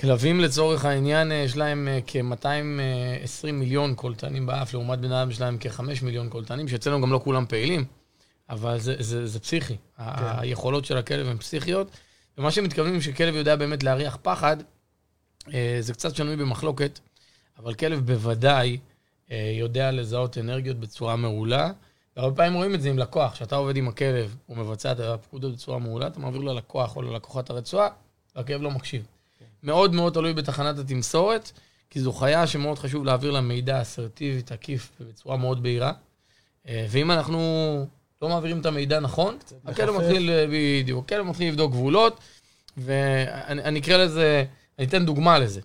כלבים 0.01 0.39
לצורך 0.39 0.85
העניין, 0.85 1.31
יש 1.31 1.57
להם 1.57 1.87
כ-220 2.07 3.51
מיליון 3.53 3.95
קולטנים 3.95 4.45
באף, 4.45 4.73
לעומת 4.73 4.99
בן 4.99 5.11
אדם 5.11 5.29
יש 5.29 5.41
להם 5.41 5.57
כ-5 5.59 5.81
מיליון 6.01 6.29
קולטנים, 6.29 6.67
שאצלנו 6.67 7.01
גם 7.01 7.11
לא 7.11 7.21
כולם 7.23 7.45
פעילים, 7.45 7.85
אבל 8.49 8.79
זה, 8.79 8.95
זה, 8.99 9.27
זה 9.27 9.39
פסיכי. 9.39 9.75
כן. 9.97 10.03
היכולות 10.37 10.85
של 10.85 10.97
הכלב 10.97 11.27
הן 11.27 11.37
פסיכיות, 11.37 11.87
ומה 12.37 12.51
שמתכוונים 12.51 13.01
שכלב 13.01 13.35
יודע 13.35 13.55
באמת 13.55 13.83
להריח 13.83 14.17
פחד, 14.21 14.57
זה 15.79 15.93
קצת 15.93 16.15
שנוי 16.15 16.35
במחלוקת, 16.35 16.99
אבל 17.57 17.73
כלב 17.73 18.05
בוודאי 18.05 18.77
יודע 19.59 19.91
לזהות 19.91 20.37
אנרגיות 20.37 20.77
בצורה 20.77 21.15
מעולה. 21.15 21.71
והרבה 22.17 22.35
פעמים 22.35 22.53
רואים 22.53 22.75
את 22.75 22.81
זה 22.81 22.89
עם 22.89 22.97
לקוח, 22.97 23.33
כשאתה 23.33 23.55
עובד 23.55 23.77
עם 23.77 23.87
הכלב, 23.87 24.35
הוא 24.45 24.57
מבצע 24.57 24.91
את 24.91 24.99
הפקודות 24.99 25.53
בצורה 25.53 25.79
מעולה, 25.79 26.07
אתה 26.07 26.19
מעביר 26.19 26.41
ללקוח 26.41 26.95
או 26.95 27.01
ללקוחת 27.01 27.49
הרצועה, 27.49 27.87
והכלב 28.35 28.61
לא 28.61 28.71
מקשיב. 28.71 29.05
מאוד 29.63 29.93
מאוד 29.93 30.13
תלוי 30.13 30.33
בתחנת 30.33 30.77
התמסורת, 30.77 31.51
כי 31.89 31.99
זו 31.99 32.13
חיה 32.13 32.47
שמאוד 32.47 32.79
חשוב 32.79 33.05
להעביר 33.05 33.31
לה 33.31 33.41
מידע 33.41 33.81
אסרטיבי, 33.81 34.41
תקיף, 34.41 34.91
בצורה 34.99 35.37
מאוד 35.37 35.63
בהירה. 35.63 35.93
אה, 36.67 36.85
ואם 36.89 37.11
אנחנו 37.11 37.39
לא 38.21 38.29
מעבירים 38.29 38.59
את 38.59 38.65
המידע 38.65 38.99
נכון, 38.99 39.37
הכלב 39.65 39.95
מתחיל, 39.95 40.29
אה, 40.29 40.45
בדיוק, 40.51 41.05
הכלב 41.05 41.25
מתחיל 41.25 41.47
לבדוק 41.47 41.71
גבולות, 41.71 42.19
ואני 42.77 43.79
אקרא 43.79 43.97
לזה, 43.97 44.45
אני 44.79 44.87
אתן 44.87 45.05
דוגמה 45.05 45.39
לזה. 45.39 45.61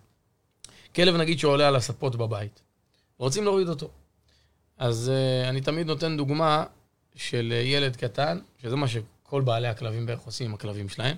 כלב 0.95 1.17
נגיד 1.17 1.39
שעולה 1.39 1.69
על 1.69 1.77
הספות 1.77 2.17
בבית, 2.17 2.63
רוצים 3.19 3.45
להוריד 3.45 3.69
אותו. 3.69 3.91
אז 4.79 5.13
uh, 5.15 5.49
אני 5.49 5.61
תמיד 5.61 5.87
נותן 5.87 6.17
דוגמה 6.17 6.65
של 7.15 7.53
ילד 7.65 7.97
קטן, 7.97 8.39
שזה 8.63 8.77
מה 8.77 8.87
שכל 8.89 9.43
בעלי 9.43 9.69
הכלבים 9.69 10.07
בערך 10.07 10.21
עושים 10.21 10.47
עם 10.47 10.55
הכלבים 10.55 10.89
שלהם. 10.89 11.17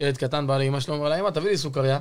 ילד 0.00 0.16
קטן 0.16 0.46
בא 0.46 0.58
לאמא 0.58 0.80
שלו, 0.80 0.94
אומר 0.94 1.08
לה, 1.08 1.20
אמא, 1.20 1.30
תביא 1.30 1.50
לי 1.50 1.58
סוכריה. 1.58 1.98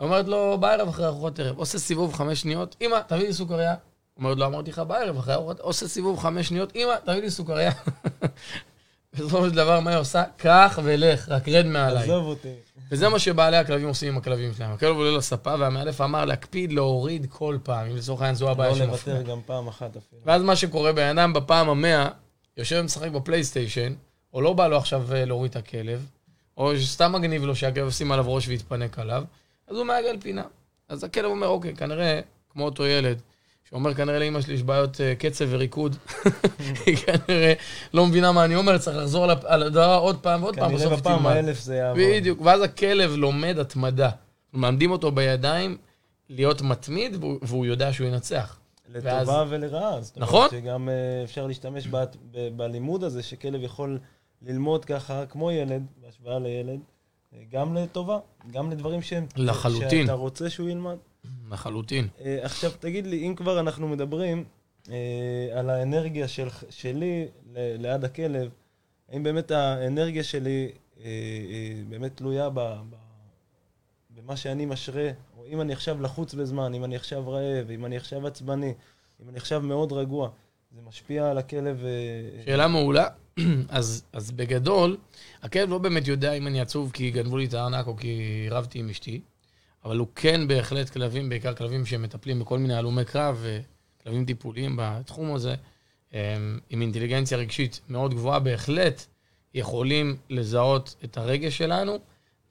אומרת 0.00 0.26
לו, 0.28 0.58
בערב 0.60 0.88
אחרי 0.88 1.06
ארוחות 1.06 1.38
ערב. 1.38 1.58
עושה 1.58 1.78
סיבוב 1.78 2.14
חמש 2.14 2.40
שניות, 2.40 2.76
אמא, 2.80 2.98
תביא 3.06 3.26
לי 3.26 3.32
סוכריה. 3.32 3.74
אומרת 4.16 4.38
לו, 4.38 4.46
אמרתי 4.46 4.70
לך, 4.70 4.78
בערב 4.78 5.18
אחרי 5.18 5.34
ארוחות, 5.34 5.60
עושה 5.60 5.88
סיבוב 5.88 6.18
חמש 6.18 6.48
שניות, 6.48 6.76
אמא, 6.76 6.94
תביא 7.04 7.20
לי 7.20 7.30
סוכריה. 7.30 7.72
בסופו 9.14 9.48
של 9.48 9.54
דבר, 9.54 9.80
מה 9.80 9.90
היא 9.90 9.98
עושה? 9.98 10.22
קח 10.36 10.78
ולך, 10.82 11.28
רק 11.28 11.48
רד 11.48 11.66
מעליי. 11.66 12.02
עזוב 12.02 12.26
אותי. 12.26 12.52
וזה 12.90 13.08
מה 13.08 13.18
שבעלי 13.18 13.56
הכלבים 13.56 13.88
עושים 13.88 14.08
עם 14.08 14.18
הכלבים 14.18 14.54
שלהם. 14.54 14.72
הכלב 14.72 14.96
עולה 14.96 15.16
לספה, 15.16 15.54
והמאלף 15.58 16.00
אמר 16.00 16.24
להקפיד 16.24 16.72
להוריד 16.72 17.26
כל 17.30 17.58
פעם, 17.62 17.86
אם 17.86 17.96
לצורך 17.96 18.20
העניין 18.20 18.34
זו 18.34 18.50
הבעיה 18.50 18.74
שמפריעה. 18.74 19.18
לא 19.18 19.22
לוותר 19.22 19.32
גם 19.32 19.40
פעם 19.46 19.68
אחת 19.68 19.96
אפילו. 19.96 20.22
ואז 20.24 20.42
מה 20.42 20.56
שקורה, 20.56 20.92
בן 20.92 21.18
אדם 21.18 21.32
בפעם 21.32 21.68
המאה, 21.68 22.08
יושב 22.56 22.76
ומשחק 22.80 23.10
בפלייסטיישן, 23.10 23.94
או 24.34 24.40
לא 24.40 24.52
בא 24.52 24.68
לו 24.68 24.76
עכשיו 24.76 25.14
אה, 25.14 25.24
להוריד 25.24 25.50
את 25.50 25.56
הכלב, 25.56 26.06
או 26.56 26.76
שסתם 26.76 27.12
מגניב 27.12 27.44
לו 27.44 27.56
שהכלב 27.56 27.88
ישים 27.88 28.12
עליו 28.12 28.34
ראש 28.34 28.48
ויתפנק 28.48 28.98
עליו, 28.98 29.24
אז 29.68 29.76
הוא 29.76 29.84
מעגל 29.84 30.20
פינה. 30.20 30.42
אז 30.88 31.04
הכלב 31.04 31.24
אומר, 31.24 31.46
אוקיי, 31.46 31.74
כנראה, 31.76 32.20
כמו 32.50 32.64
אותו 32.64 32.86
ילד, 32.86 33.20
שאומר 33.68 33.94
כנראה 33.94 34.18
לאמא 34.18 34.40
שלי 34.40 34.54
יש 34.54 34.62
בעיות 34.62 34.94
uh, 34.94 34.98
קצב 35.18 35.44
וריקוד. 35.48 35.96
היא 36.86 36.96
כנראה 36.96 37.52
לא 37.94 38.06
מבינה 38.06 38.32
מה 38.32 38.44
אני 38.44 38.56
אומר, 38.56 38.78
צריך 38.78 38.96
לחזור 38.96 39.24
על 39.44 39.62
הדבר 39.62 39.98
עוד 40.00 40.18
פעם 40.20 40.42
ועוד 40.42 40.56
פעם, 40.56 40.74
בסוף 40.74 41.00
תלמד. 41.00 41.02
כנראה 41.02 41.16
בפעם 41.16 41.26
האלף 41.26 41.60
זה 41.60 41.76
יעבור. 41.76 42.02
בדיוק, 42.06 42.40
ואז 42.40 42.62
הכלב 42.62 43.10
לומד 43.10 43.58
התמדה. 43.58 44.10
מלמדים 44.52 44.90
אותו 44.90 45.12
בידיים 45.12 45.76
להיות 46.28 46.62
מתמיד, 46.62 47.16
והוא 47.42 47.66
יודע 47.66 47.92
שהוא 47.92 48.06
ינצח. 48.06 48.58
לטובה 48.88 49.24
ואז... 49.26 49.46
ולרעה. 49.48 49.98
נכון. 50.16 50.48
שגם 50.50 50.88
uh, 50.88 51.24
אפשר 51.24 51.46
להשתמש 51.46 51.86
ב, 51.86 51.96
ב, 52.30 52.48
בלימוד 52.56 53.04
הזה, 53.04 53.22
שכלב 53.22 53.62
יכול 53.62 53.98
ללמוד 54.42 54.84
ככה 54.84 55.26
כמו 55.26 55.50
ילד, 55.50 55.82
בהשוואה 55.96 56.38
לילד, 56.38 56.68
אה, 56.68 56.93
גם 57.50 57.74
לטובה, 57.74 58.18
גם 58.50 58.70
לדברים 58.70 59.02
שהם... 59.02 59.26
לחלוטין. 59.36 60.06
שאתה 60.06 60.12
רוצה 60.12 60.50
שהוא 60.50 60.68
ילמד. 60.68 60.96
לחלוטין. 61.50 62.08
Uh, 62.18 62.22
עכשיו, 62.42 62.70
תגיד 62.80 63.06
לי, 63.06 63.26
אם 63.26 63.34
כבר 63.34 63.60
אנחנו 63.60 63.88
מדברים 63.88 64.44
uh, 64.84 64.90
על 65.54 65.70
האנרגיה 65.70 66.28
של, 66.28 66.48
שלי 66.70 67.26
ל, 67.52 67.58
ליד 67.82 68.04
הכלב, 68.04 68.50
האם 69.08 69.22
באמת 69.22 69.50
האנרגיה 69.50 70.24
שלי 70.24 70.72
uh, 70.96 71.00
באמת 71.88 72.16
תלויה 72.16 72.50
ב, 72.50 72.60
ב, 72.60 72.96
במה 74.10 74.36
שאני 74.36 74.66
משרה, 74.66 75.10
או 75.38 75.46
אם 75.46 75.60
אני 75.60 75.72
עכשיו 75.72 76.02
לחוץ 76.02 76.34
בזמן, 76.34 76.74
אם 76.74 76.84
אני 76.84 76.96
עכשיו 76.96 77.30
רעב, 77.30 77.70
אם 77.70 77.84
אני 77.84 77.96
עכשיו 77.96 78.26
עצבני, 78.26 78.74
אם 79.22 79.28
אני 79.28 79.36
עכשיו 79.36 79.60
מאוד 79.60 79.92
רגוע, 79.92 80.30
זה 80.74 80.80
משפיע 80.82 81.30
על 81.30 81.38
הכלב? 81.38 81.80
Uh, 81.80 82.44
שאלה 82.44 82.68
מעולה. 82.68 83.06
אז, 83.68 84.04
אז 84.12 84.30
בגדול, 84.30 84.96
הכלב 85.42 85.70
לא 85.70 85.78
באמת 85.78 86.08
יודע 86.08 86.32
אם 86.32 86.46
אני 86.46 86.60
עצוב 86.60 86.90
כי 86.92 87.10
גנבו 87.10 87.36
לי 87.36 87.44
את 87.44 87.54
הארנק 87.54 87.86
או 87.86 87.96
כי 87.96 88.46
רבתי 88.50 88.78
עם 88.78 88.90
אשתי. 88.90 89.20
אבל 89.84 89.98
הוא 89.98 90.06
כן 90.14 90.48
בהחלט 90.48 90.90
כלבים, 90.90 91.28
בעיקר 91.28 91.54
כלבים 91.54 91.86
שמטפלים 91.86 92.40
בכל 92.40 92.58
מיני 92.58 92.74
הלומי 92.74 93.04
קרב 93.04 93.44
וכלבים 94.00 94.24
טיפוליים 94.24 94.76
בתחום 94.78 95.34
הזה, 95.34 95.54
עם 96.70 96.80
אינטליגנציה 96.80 97.38
רגשית 97.38 97.80
מאוד 97.88 98.14
גבוהה, 98.14 98.38
בהחלט 98.38 99.06
יכולים 99.54 100.16
לזהות 100.30 100.94
את 101.04 101.18
הרגש 101.18 101.58
שלנו, 101.58 101.98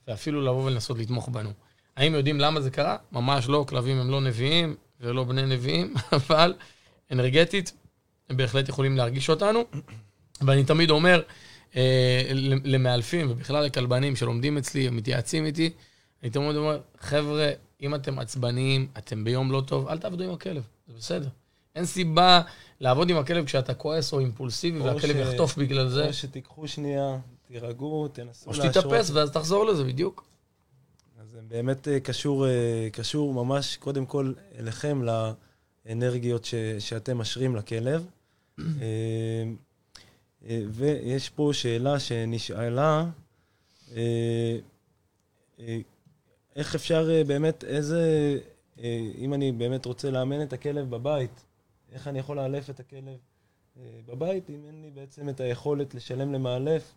ואפילו 0.07 0.41
לבוא 0.41 0.65
ולנסות 0.65 0.97
לתמוך 0.97 1.29
בנו. 1.29 1.49
האם 1.95 2.13
יודעים 2.13 2.39
למה 2.39 2.61
זה 2.61 2.69
קרה? 2.69 2.97
ממש 3.11 3.49
לא, 3.49 3.65
כלבים 3.69 3.97
הם 3.97 4.11
לא 4.11 4.21
נביאים 4.21 4.75
ולא 4.99 5.23
בני 5.23 5.45
נביאים, 5.45 5.93
אבל 6.27 6.53
אנרגטית 7.11 7.73
הם 8.33 8.37
בהחלט 8.37 8.69
יכולים 8.69 8.97
להרגיש 8.97 9.29
אותנו. 9.29 9.63
ואני 10.41 10.63
תמיד 10.63 10.89
אומר 10.89 11.21
אה, 11.75 12.31
למאלפים 12.63 13.31
ובכלל 13.31 13.65
לכלבנים 13.65 14.15
שלומדים 14.15 14.57
אצלי, 14.57 14.87
הם 14.87 14.95
מתייעצים 14.95 15.45
איתי, 15.45 15.69
אני 16.23 16.31
תמיד 16.31 16.55
אומר, 16.55 16.79
חבר'ה, 16.99 17.51
אם 17.81 17.95
אתם 17.95 18.19
עצבניים, 18.19 18.87
אתם 18.97 19.23
ביום 19.23 19.51
לא 19.51 19.63
טוב, 19.65 19.87
אל 19.87 19.97
תעבדו 19.97 20.23
עם 20.23 20.31
הכלב, 20.31 20.67
זה 20.87 20.93
בסדר. 20.97 21.27
אין 21.75 21.85
סיבה 21.85 22.41
לעבוד 22.79 23.09
עם 23.09 23.17
הכלב 23.17 23.45
כשאתה 23.45 23.73
כועס 23.73 24.13
או 24.13 24.19
אימפולסיבי 24.19 24.79
או 24.79 24.85
והכלב 24.85 25.15
ש... 25.15 25.19
יחטוף 25.19 25.57
בגלל 25.57 25.87
זה. 25.87 26.05
או 26.07 26.13
שתיקחו 26.13 26.67
שנייה, 26.67 27.17
תירגעו, 27.47 28.07
תנסו 28.07 28.49
להשרות. 28.51 28.65
או 28.65 28.73
שתתאפס 28.73 29.09
ואז 29.09 29.31
תחזור 29.31 29.65
לזה, 29.65 29.83
בדיוק. 29.83 30.25
אז 31.21 31.27
זה 31.31 31.39
באמת 31.47 31.87
אה, 31.87 31.99
קשור, 31.99 32.47
אה, 32.47 32.87
קשור 32.91 33.33
ממש, 33.33 33.77
קודם 33.77 34.05
כל, 34.05 34.33
אליכם, 34.59 35.03
לאנרגיות 35.85 36.45
ש... 36.45 36.55
שאתם 36.79 37.17
משרים 37.17 37.55
לכלב. 37.55 38.05
אה, 38.59 39.43
ויש 40.69 41.29
פה 41.29 41.49
שאלה 41.53 41.99
שנשאלה, 41.99 43.05
איך 46.55 46.75
אפשר 46.75 47.09
אה, 47.11 47.23
באמת, 47.23 47.63
איזה, 47.63 48.37
אה, 48.79 49.11
אם 49.17 49.33
אני 49.33 49.51
באמת 49.51 49.85
רוצה 49.85 50.11
לאמן 50.11 50.43
את 50.43 50.53
הכלב 50.53 50.89
בבית, 50.89 51.45
איך 51.91 52.07
אני 52.07 52.19
יכול 52.19 52.37
לאלף 52.37 52.69
את 52.69 52.79
הכלב 52.79 53.17
אה, 53.77 53.99
בבית, 54.05 54.49
אם 54.49 54.65
אין 54.67 54.81
לי 54.81 54.91
בעצם 54.91 55.29
את 55.29 55.39
היכולת 55.39 55.95
לשלם 55.95 56.33
למאלף, 56.33 56.93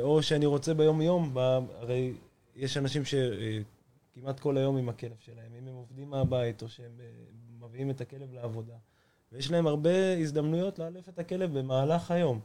או 0.00 0.22
שאני 0.22 0.46
רוצה 0.46 0.74
ביום-יום, 0.74 1.38
הרי 1.38 2.12
יש 2.56 2.76
אנשים 2.76 3.02
שכמעט 3.04 4.40
כל 4.40 4.56
היום 4.56 4.76
עם 4.76 4.88
הכלב 4.88 5.16
שלהם, 5.20 5.52
אם 5.58 5.68
הם 5.68 5.74
עובדים 5.74 6.10
מהבית 6.10 6.62
או 6.62 6.68
שהם 6.68 7.00
מביאים 7.60 7.90
את 7.90 8.00
הכלב 8.00 8.32
לעבודה, 8.32 8.74
ויש 9.32 9.50
להם 9.50 9.66
הרבה 9.66 10.18
הזדמנויות 10.18 10.78
לאלף 10.78 11.08
את 11.08 11.18
הכלב 11.18 11.58
במהלך 11.58 12.10
היום. 12.10 12.40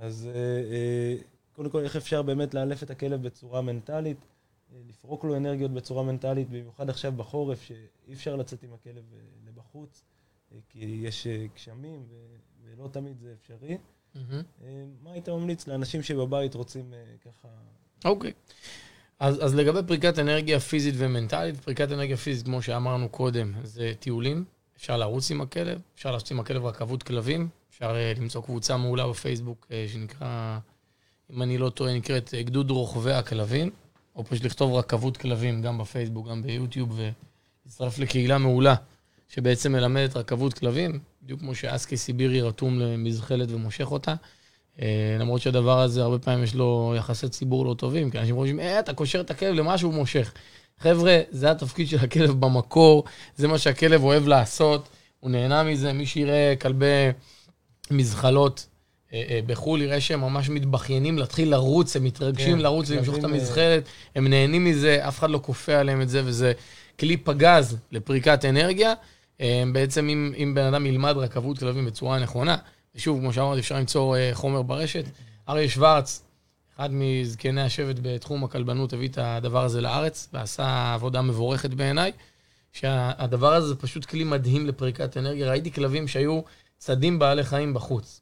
אז 0.00 0.30
קודם 1.52 1.70
כל, 1.70 1.84
איך 1.84 1.96
אפשר 1.96 2.22
באמת 2.22 2.54
לאלף 2.54 2.82
את 2.82 2.90
הכלב 2.90 3.22
בצורה 3.22 3.62
מנטלית? 3.62 4.18
לפרוק 4.88 5.24
לו 5.24 5.36
אנרגיות 5.36 5.70
בצורה 5.70 6.02
מנטלית, 6.02 6.50
במיוחד 6.50 6.90
עכשיו 6.90 7.12
בחורף, 7.12 7.62
שאי 7.62 8.12
אפשר 8.12 8.36
לצאת 8.36 8.62
עם 8.62 8.72
הכלב 8.72 9.04
אה, 9.12 9.18
לבחוץ, 9.46 10.02
אה, 10.52 10.58
כי 10.68 11.00
יש 11.02 11.26
אה, 11.26 11.46
גשמים 11.54 12.06
ולא 12.64 12.88
תמיד 12.88 13.20
זה 13.20 13.34
אפשרי. 13.40 13.78
Mm-hmm. 14.14 14.64
מה 15.02 15.12
היית 15.12 15.28
ממליץ 15.28 15.66
לאנשים 15.66 16.02
שבבית 16.02 16.54
רוצים 16.54 16.94
ככה... 17.24 17.48
אוקיי. 18.04 18.30
Okay. 18.30 18.52
אז, 19.18 19.44
אז 19.44 19.54
לגבי 19.54 19.78
פריקת 19.86 20.18
אנרגיה 20.18 20.60
פיזית 20.60 20.94
ומנטלית, 20.98 21.56
פריקת 21.56 21.92
אנרגיה 21.92 22.16
פיזית, 22.16 22.44
כמו 22.44 22.62
שאמרנו 22.62 23.08
קודם, 23.08 23.52
זה 23.62 23.92
טיולים. 23.98 24.44
אפשר 24.76 24.96
לרוץ 24.96 25.30
עם 25.30 25.40
הכלב, 25.40 25.80
אפשר 25.94 26.10
לעשות 26.10 26.30
עם 26.30 26.40
הכלב 26.40 26.64
רכבות 26.64 27.02
כלבים, 27.02 27.48
אפשר 27.70 27.96
למצוא 28.16 28.42
קבוצה 28.42 28.76
מעולה 28.76 29.08
בפייסבוק 29.08 29.66
שנקרא, 29.88 30.58
אם 31.30 31.42
אני 31.42 31.58
לא 31.58 31.70
טועה, 31.70 31.94
נקראת 31.94 32.34
גדוד 32.34 32.70
רוכבי 32.70 33.12
הכלבים. 33.12 33.70
או 34.16 34.24
פשוט 34.24 34.44
לכתוב 34.44 34.74
רכבות 34.74 35.16
כלבים, 35.16 35.62
גם 35.62 35.78
בפייסבוק, 35.78 36.28
גם 36.28 36.42
ביוטיוב, 36.42 37.00
ולהצטרף 37.66 37.98
לקהילה 37.98 38.38
מעולה, 38.38 38.74
שבעצם 39.28 39.72
מלמדת 39.72 40.16
רכבות 40.16 40.54
כלבים, 40.54 40.98
בדיוק 41.22 41.40
כמו 41.40 41.54
שאסקי 41.54 41.96
סיבירי 41.96 42.40
רתום 42.40 42.78
למזחלת 42.78 43.50
ומושך 43.50 43.92
אותה. 43.92 44.14
אה, 44.80 45.16
למרות 45.20 45.40
שהדבר 45.40 45.80
הזה, 45.80 46.02
הרבה 46.02 46.18
פעמים 46.18 46.44
יש 46.44 46.54
לו 46.54 46.94
יחסי 46.98 47.28
ציבור 47.28 47.66
לא 47.66 47.74
טובים, 47.74 48.10
כי 48.10 48.18
אנשים 48.18 48.34
חושבים, 48.34 48.60
אה, 48.60 48.80
אתה 48.80 48.94
קושר 48.94 49.20
את 49.20 49.30
הכלב 49.30 49.54
למה 49.54 49.78
שהוא 49.78 49.94
מושך. 49.94 50.32
חבר'ה, 50.80 51.20
זה 51.30 51.50
התפקיד 51.50 51.88
של 51.88 51.98
הכלב 51.98 52.40
במקור, 52.40 53.04
זה 53.36 53.48
מה 53.48 53.58
שהכלב 53.58 54.02
אוהב 54.02 54.26
לעשות, 54.26 54.88
הוא 55.20 55.30
נהנה 55.30 55.62
מזה. 55.62 55.92
מי 55.92 56.06
שיראה 56.06 56.54
כלבי 56.60 57.08
מזחלות 57.90 58.66
בחו"ל 59.46 59.82
יראה 59.82 60.00
שהם 60.00 60.20
ממש 60.20 60.48
מתבכיינים 60.48 61.18
להתחיל 61.18 61.50
לרוץ, 61.50 61.96
הם 61.96 62.04
מתרגשים 62.04 62.56
כן, 62.56 62.58
לרוץ 62.58 62.90
ולמשוך 62.90 63.18
את 63.18 63.24
המזחלת, 63.24 63.82
הם 64.16 64.28
נהנים 64.28 64.64
מזה, 64.64 65.08
אף 65.08 65.18
אחד 65.18 65.30
לא 65.30 65.40
כופה 65.42 65.74
עליהם 65.74 66.02
את 66.02 66.08
זה, 66.08 66.22
וזה 66.24 66.52
כלי 67.00 67.16
פגז 67.16 67.76
לפריקת 67.92 68.44
אנרגיה. 68.44 68.94
בעצם 69.72 70.08
אם, 70.08 70.32
אם 70.36 70.52
בן 70.54 70.64
אדם 70.64 70.86
ילמד 70.86 71.16
רכבות 71.16 71.58
כלבים 71.58 71.86
בצורה 71.86 72.18
נכונה, 72.18 72.56
ושוב, 72.94 73.20
כמו 73.20 73.32
שאמרתי, 73.32 73.60
אפשר 73.60 73.76
למצוא 73.76 74.16
חומר 74.32 74.62
ברשת. 74.62 75.04
אריה 75.48 75.68
שוורץ, 75.68 76.22
אחד 76.76 76.90
מזקני 76.92 77.62
השבט 77.62 77.96
בתחום 78.02 78.44
הכלבנות, 78.44 78.92
הביא 78.92 79.08
את 79.08 79.18
הדבר 79.18 79.64
הזה 79.64 79.80
לארץ, 79.80 80.28
ועשה 80.32 80.94
עבודה 80.94 81.22
מבורכת 81.22 81.70
בעיניי, 81.70 82.12
שהדבר 82.72 83.54
הזה 83.54 83.68
זה 83.68 83.76
פשוט 83.76 84.04
כלי 84.04 84.24
מדהים 84.24 84.66
לפריקת 84.66 85.16
אנרגיה. 85.16 85.48
ראיתי 85.48 85.72
כלבים 85.72 86.08
שהיו 86.08 86.40
צדים 86.78 87.18
בעלי 87.18 87.44
חיים 87.44 87.74
בחוץ. 87.74 88.20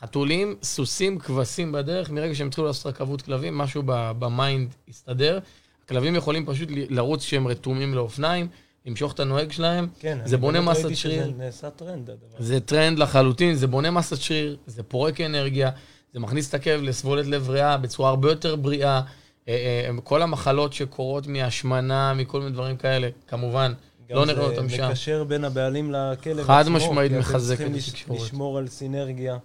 חתולים, 0.00 0.56
סוסים, 0.62 1.18
כבשים 1.18 1.72
בדרך, 1.72 2.10
מרגע 2.10 2.34
שהם 2.34 2.46
התחילו 2.46 2.66
לעשות 2.66 2.86
רכבות 2.86 3.22
כלבים, 3.22 3.58
משהו 3.58 3.82
ב 3.86 4.04
mind 4.04 4.74
הסתדר. 4.88 5.38
הכלבים 5.84 6.14
יכולים 6.14 6.46
פשוט 6.46 6.68
לרוץ 6.70 7.24
כשהם 7.24 7.48
רתומים 7.48 7.94
לאופניים, 7.94 8.48
למשוך 8.86 9.12
את 9.12 9.20
הנוהג 9.20 9.52
שלהם. 9.52 9.88
כן, 9.98 10.18
זה 10.24 10.36
בונה 10.36 10.60
מסת 10.60 10.96
שריר. 10.96 11.22
שזה 11.24 11.32
נעשה 11.38 11.70
טרנד, 11.70 12.10
הדבר 12.10 12.36
זה 12.38 12.60
טרנד 12.60 12.98
לחלוטין, 12.98 13.54
זה 13.54 13.66
בונה 13.66 13.90
מסת 13.90 14.16
שריר, 14.16 14.56
זה 14.66 14.82
פורק 14.82 15.20
אנרגיה. 15.20 15.70
זה 16.12 16.20
מכניס 16.20 16.48
את 16.48 16.54
הכלב 16.54 16.80
לסבולת 16.80 17.26
לב 17.26 17.50
ריאה 17.50 17.76
בצורה 17.76 18.10
הרבה 18.10 18.28
יותר 18.28 18.56
בריאה. 18.56 19.00
אה, 19.48 19.86
אה, 19.88 20.00
כל 20.04 20.22
המחלות 20.22 20.72
שקורות 20.72 21.26
מהשמנה, 21.26 22.14
מכל 22.14 22.38
מיני 22.38 22.52
דברים 22.52 22.76
כאלה, 22.76 23.08
כמובן, 23.28 23.72
לא 24.10 24.26
נראה 24.26 24.44
אותם 24.44 24.68
שם. 24.68 24.76
גם 24.76 24.82
זה 24.82 24.88
מקשר 24.88 25.24
בין 25.24 25.44
הבעלים 25.44 25.92
לכלב 25.92 26.46
חד 26.46 26.68
משמעית 26.68 27.12
מחזק 27.12 27.54
את 27.54 27.60
התקשורת. 27.60 27.84
צריכים 27.90 28.16
לשמור 28.16 28.58
על 28.58 28.68
סינרגיה 28.68 29.38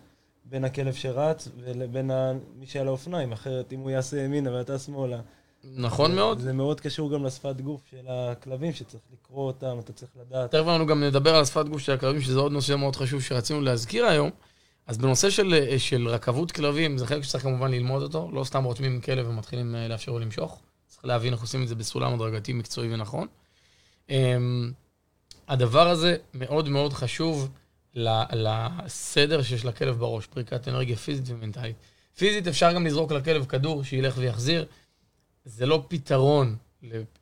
בין 0.45 0.63
הכלב 0.63 0.93
שרץ 0.93 1.47
לבין 1.57 2.11
מי 2.55 2.65
שעל 2.65 2.87
האופניים, 2.87 3.31
אחרת 3.31 3.73
אם 3.73 3.79
הוא 3.79 3.89
יעשה 3.89 4.21
ימינה 4.21 4.53
ואתה 4.53 4.79
שמאלה. 4.79 5.19
נכון 5.63 6.15
מאוד. 6.15 6.39
זה 6.39 6.53
מאוד 6.53 6.81
קשור 6.81 7.11
גם 7.11 7.25
לשפת 7.25 7.61
גוף 7.61 7.81
של 7.91 8.05
הכלבים, 8.09 8.73
שצריך 8.73 9.03
לקרוא 9.13 9.47
אותם, 9.47 9.79
אתה 9.79 9.93
צריך 9.93 10.11
לדעת. 10.21 10.51
תכף 10.51 10.67
אנחנו 10.67 10.85
גם 10.85 11.03
נדבר 11.03 11.35
על 11.35 11.45
שפת 11.45 11.65
גוף 11.65 11.81
של 11.81 11.91
הכלבים, 11.91 12.21
שזה 12.21 12.39
עוד 12.39 12.51
נושא 12.51 12.75
מאוד 12.75 12.95
חשוב 12.95 13.21
שרצינו 13.21 13.61
להזכיר 13.61 14.05
היום. 14.05 14.29
אז 14.87 14.97
בנושא 14.97 15.29
של, 15.29 15.77
של 15.77 16.07
רכבות 16.07 16.51
כלבים, 16.51 16.97
זה 16.97 17.07
חלק 17.07 17.23
שצריך 17.23 17.43
כמובן 17.43 17.71
ללמוד 17.71 18.03
אותו, 18.03 18.29
לא 18.33 18.43
סתם 18.43 18.63
רותמים 18.63 19.01
כלב 19.01 19.27
ומתחילים 19.29 19.75
אה, 19.75 19.87
לאפשר 19.87 20.11
לו 20.11 20.19
למשוך. 20.19 20.61
צריך 20.87 21.05
להבין 21.05 21.33
איך 21.33 21.41
עושים 21.41 21.63
את 21.63 21.67
זה 21.67 21.75
בסולם 21.75 22.13
הדרגתי, 22.13 22.53
מקצועי 22.53 22.93
ונכון. 22.93 23.27
Um, 24.07 24.13
הדבר 25.47 25.89
הזה 25.89 26.17
מאוד 26.33 26.69
מאוד 26.69 26.93
חשוב 26.93 27.49
לסדר 27.95 29.41
שיש 29.41 29.65
לכלב 29.65 29.99
בראש, 29.99 30.25
פריקת 30.25 30.67
אנרגיה 30.67 30.95
פיזית 30.95 31.25
ומנטלית. 31.27 31.75
פיזית 32.17 32.47
אפשר 32.47 32.73
גם 32.73 32.85
לזרוק 32.85 33.11
לכלב 33.11 33.45
כדור 33.45 33.83
שילך 33.83 34.13
ויחזיר. 34.17 34.65
זה 35.45 35.65
לא 35.65 35.83
פתרון 35.87 36.55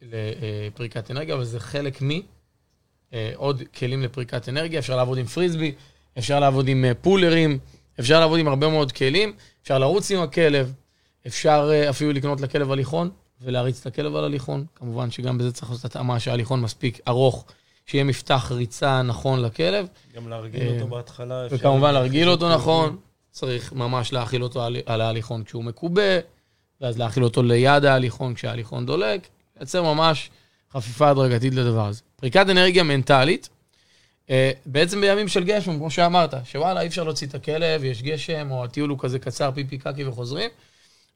לפריקת 0.01 1.11
אנרגיה, 1.11 1.35
אבל 1.35 1.43
זה 1.43 1.59
חלק 1.59 2.01
מעוד 2.01 3.61
אה, 3.61 3.65
כלים 3.65 4.03
לפריקת 4.03 4.49
אנרגיה. 4.49 4.79
אפשר 4.79 4.95
לעבוד 4.95 5.17
עם 5.17 5.25
פריסבי, 5.25 5.75
אפשר 6.19 6.39
לעבוד 6.39 6.67
עם 6.67 6.85
אה, 6.85 6.93
פולרים, 6.93 7.59
אפשר 7.99 8.19
לעבוד 8.19 8.39
עם 8.39 8.47
הרבה 8.47 8.69
מאוד 8.69 8.91
כלים, 8.91 9.33
אפשר 9.63 9.79
לרוץ 9.79 10.11
עם 10.11 10.19
הכלב, 10.19 10.73
אפשר 11.27 11.69
אה, 11.73 11.89
אפילו 11.89 12.11
לקנות 12.11 12.41
לכלב 12.41 12.71
הליכון 12.71 13.09
ולהריץ 13.41 13.79
את 13.79 13.85
הכלב 13.85 14.15
על 14.15 14.23
הליכון. 14.23 14.65
כמובן 14.75 15.11
שגם 15.11 15.37
בזה 15.37 15.51
צריך 15.51 15.69
לעשות 15.69 15.85
התאמה 15.85 16.19
שההליכון 16.19 16.61
מספיק 16.61 16.99
ארוך, 17.07 17.45
שיהיה 17.85 18.03
מפתח 18.03 18.51
ריצה 18.55 19.01
נכון 19.01 19.41
לכלב. 19.41 19.87
גם 20.15 20.29
להרגיל 20.29 20.67
אותו 20.67 20.87
בהתחלה. 20.87 21.47
וכמובן 21.51 21.93
להרגיל 21.93 22.29
אותו 22.29 22.53
נכון, 22.53 22.97
צריך 23.31 23.73
ממש 23.73 24.13
להאכיל 24.13 24.43
אותו 24.43 24.63
על 24.85 25.01
ההליכון 25.01 25.43
כשהוא 25.43 25.63
מקובע, 25.63 26.19
ואז 26.81 26.97
להאכיל 26.97 27.23
אותו 27.23 27.43
ליד 27.43 27.85
ההליכון 27.85 28.33
כשההליכון 28.33 28.85
דולק, 28.85 29.27
לייצר 29.57 29.83
ממש 29.83 30.29
חפיפה 30.73 31.09
הדרגתית 31.09 31.55
לדבר 31.55 31.85
הזה. 31.85 32.01
פריקת 32.15 32.45
אנרגיה 32.49 32.83
מנטלית, 32.83 33.49
אה, 33.51 33.58
בעצם 34.65 35.01
בימים 35.01 35.27
של 35.27 35.43
גשם, 35.43 35.77
כמו 35.77 35.91
שאמרת, 35.91 36.33
שוואלה, 36.43 36.81
אי 36.81 36.87
אפשר 36.87 37.03
להוציא 37.03 37.27
את 37.27 37.35
הכלב, 37.35 37.83
יש 37.83 38.01
גשם, 38.01 38.51
או 38.51 38.63
הטיול 38.63 38.89
הוא 38.89 38.99
כזה 38.99 39.19
קצר, 39.19 39.51
פיפי 39.51 39.77
קקי 39.77 40.05
וחוזרים, 40.05 40.49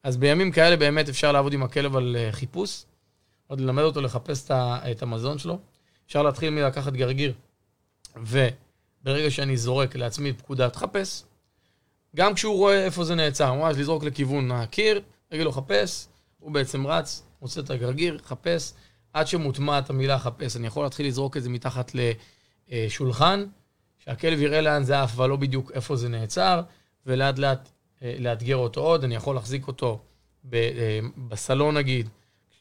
אז 0.04 0.18
בימים 0.18 0.52
כאלה 0.52 0.76
באמת 0.76 1.10
אפשר 1.10 1.32
לעבוד 1.32 1.54
עם 1.54 1.64
הכלב 1.64 1.96
על 1.96 2.16
אה, 2.20 2.32
חיפוש, 2.32 2.84
עוד 3.48 3.60
ללמד 3.60 3.84
אותו 3.84 4.02
לחפש 4.02 4.52
את 4.52 5.02
המזון 5.02 5.38
שלו. 5.38 5.60
אפשר 6.08 6.24
להתחיל 6.24 6.50
מלקחת 6.50 6.94
גרגיר, 6.94 7.34
וברגע 8.16 9.32
שאני 9.32 9.58
זורק 9.58 9.96
לעצמי 9.96 10.34
פקודת 10.34 10.76
חפש, 10.76 11.24
גם 12.16 12.34
כשהוא 12.34 12.58
רואה 12.58 12.86
איפה 12.86 13.04
זה 13.04 13.16
נעצר, 13.16 13.54
ממש 13.54 13.78
לזרוק 13.78 14.04
לכיוון 14.04 14.52
הקיר, 14.52 15.02
רגע 15.32 15.44
לו 15.44 15.52
חפש, 15.52 16.08
הוא 16.40 16.52
בעצם 16.52 16.88
רץ, 16.88 17.24
מוצא 17.42 17.62
את 17.62 17.70
הגרגיר, 17.70 18.18
חפש, 18.26 18.74
עד 19.14 19.28
שמוטמעת 19.28 19.90
המילה 19.90 20.20
חפש. 20.20 20.56
אני 20.56 20.68
יכול 20.68 20.84
להתחיל 20.84 21.08
לזרוק 21.08 21.38
את 21.38 21.44
זה 21.44 21.50
מתחת 21.50 21.96
ל... 21.96 22.00
אה, 22.74 22.86
שולחן, 22.90 23.46
שהכלב 23.98 24.42
יראה 24.42 24.62
לאן 24.62 24.84
זה 24.84 25.02
עף, 25.02 25.14
אבל 25.16 25.30
לא 25.30 25.36
בדיוק 25.36 25.72
איפה 25.72 25.96
זה 25.96 26.10
נעצר, 26.10 26.62
ולאט 27.06 27.40
לאט 27.40 27.70
אה, 28.04 28.16
לאתגר 28.20 28.56
אותו 28.56 28.82
עוד. 28.82 29.04
אני 29.04 29.16
יכול 29.16 29.36
להחזיק 29.36 29.68
אותו 29.68 30.00
אה, 30.54 31.00
בסלון 31.18 31.78
נגיד, 31.78 32.10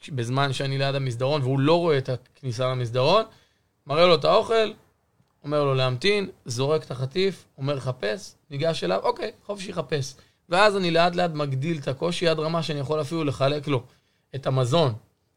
בזמן 0.09 0.53
שאני 0.53 0.77
ליד 0.77 0.95
המסדרון, 0.95 1.41
והוא 1.41 1.59
לא 1.59 1.79
רואה 1.79 1.97
את 1.97 2.09
הכניסה 2.09 2.71
למסדרון, 2.71 3.23
מראה 3.87 4.05
לו 4.05 4.15
את 4.15 4.25
האוכל, 4.25 4.71
אומר 5.43 5.63
לו 5.63 5.73
להמתין, 5.73 6.29
זורק 6.45 6.83
את 6.83 6.91
החטיף, 6.91 7.45
אומר 7.57 7.79
חפש, 7.79 8.35
ניגש 8.49 8.83
אליו, 8.83 8.99
אוקיי, 9.03 9.31
חופשי 9.45 9.73
חפש. 9.73 10.15
ואז 10.49 10.77
אני 10.77 10.91
לאט 10.91 11.15
לאט 11.15 11.31
מגדיל 11.31 11.77
את 11.77 11.87
הקושי 11.87 12.27
עד 12.27 12.39
רמה 12.39 12.63
שאני 12.63 12.79
יכול 12.79 13.01
אפילו 13.01 13.23
לחלק 13.23 13.67
לו 13.67 13.83
את 14.35 14.47
המזון, 14.47 14.93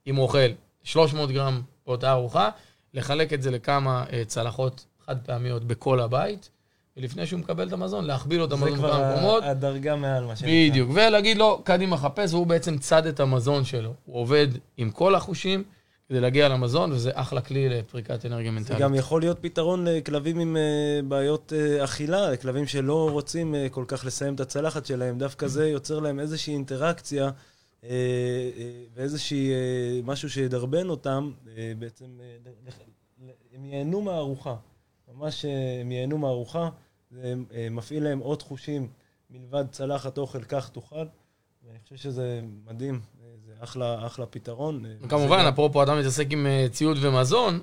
אם 0.06 0.16
הוא 0.16 0.22
אוכל 0.22 0.48
300 0.82 1.30
גרם 1.30 1.62
באותה 1.86 2.12
ארוחה, 2.12 2.50
לחלק 2.96 3.32
את 3.32 3.42
זה 3.42 3.50
לכמה 3.50 4.04
uh, 4.08 4.12
צלחות 4.26 4.84
חד 5.06 5.16
פעמיות 5.26 5.64
בכל 5.64 6.00
הבית, 6.00 6.50
ולפני 6.96 7.26
שהוא 7.26 7.40
מקבל 7.40 7.68
את 7.68 7.72
המזון, 7.72 8.04
להכביל 8.04 8.38
לו 8.38 8.44
את 8.44 8.52
המזון 8.52 8.72
בכמה 8.72 9.12
מקומות. 9.12 9.34
זה 9.34 9.40
כבר 9.40 9.50
הדרגה 9.50 9.96
מעל 9.96 10.24
מה 10.24 10.36
שנקרא. 10.36 10.54
בדיוק, 10.68 10.90
ולהגיד 10.94 11.36
לו, 11.36 11.60
קדימה 11.64 11.96
חפש, 11.96 12.32
והוא 12.32 12.46
בעצם 12.46 12.78
צד 12.78 13.06
את 13.06 13.20
המזון 13.20 13.64
שלו. 13.64 13.94
הוא 14.04 14.20
עובד 14.20 14.48
עם 14.76 14.90
כל 14.90 15.14
החושים 15.14 15.64
כדי 16.08 16.20
להגיע 16.20 16.48
למזון, 16.48 16.92
וזה 16.92 17.10
אחלה 17.14 17.40
כלי 17.40 17.68
לפריקת 17.68 18.26
אנרגיה 18.26 18.50
מנטלית. 18.50 18.78
זה 18.78 18.84
גם 18.84 18.94
יכול 18.94 19.20
להיות 19.20 19.38
פתרון 19.40 19.86
לכלבים 19.86 20.38
עם 20.38 20.56
uh, 20.56 21.06
בעיות 21.06 21.52
אכילה, 21.84 22.30
לכלבים 22.30 22.66
שלא 22.66 23.10
רוצים 23.10 23.54
כל 23.70 23.84
כך 23.88 24.06
לסיים 24.06 24.34
את 24.34 24.40
הצלחת 24.40 24.86
שלהם. 24.86 25.18
דווקא 25.18 25.46
זה 25.46 25.68
יוצר 25.68 26.00
להם 26.00 26.20
איזושהי 26.20 26.54
אינטראקציה. 26.54 27.30
ואיזשהי 28.94 29.52
משהו 30.04 30.30
שידרבן 30.30 30.88
אותם, 30.88 31.32
בעצם 31.78 32.20
הם 33.54 33.64
ייהנו 33.64 34.02
מהארוחה. 34.02 34.56
ממש 35.14 35.44
הם 35.80 35.92
ייהנו 35.92 36.18
מהארוחה, 36.18 36.68
זה 37.10 37.34
מפעיל 37.70 38.04
להם 38.04 38.18
עוד 38.18 38.42
חושים 38.42 38.88
מלבד 39.30 39.64
צלחת 39.70 40.18
אוכל, 40.18 40.42
כך 40.42 40.68
תאכל. 40.68 41.04
ואני 41.66 41.78
חושב 41.82 41.96
שזה 41.96 42.40
מדהים, 42.66 43.00
זה 43.46 43.52
אחלה, 43.60 44.06
אחלה 44.06 44.26
פתרון. 44.26 44.84
כמובן, 45.08 45.44
אפרופו 45.48 45.82
אדם 45.82 45.98
מתעסק 46.00 46.26
עם 46.30 46.46
ציוד 46.70 46.96
ומזון, 47.00 47.62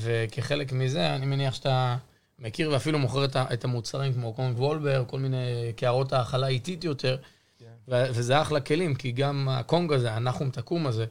וכחלק 0.00 0.72
מזה, 0.72 1.14
אני 1.14 1.26
מניח 1.26 1.54
שאתה 1.54 1.96
מכיר 2.38 2.70
ואפילו 2.70 2.98
מוכר 2.98 3.24
את 3.36 3.64
המוצרים 3.64 4.12
כמו 4.12 4.34
קונג 4.34 4.58
וולבר, 4.58 5.04
כל 5.06 5.18
מיני 5.18 5.72
קערות 5.76 6.12
האכלה 6.12 6.46
איטית 6.46 6.84
יותר. 6.84 7.16
וזה 7.88 8.42
אחלה 8.42 8.60
כלים, 8.60 8.94
כי 8.94 9.12
גם 9.12 9.48
הקונג 9.50 9.92
הזה, 9.92 10.12
הנחום 10.12 10.50
תקום 10.50 10.86
הזה, 10.86 11.06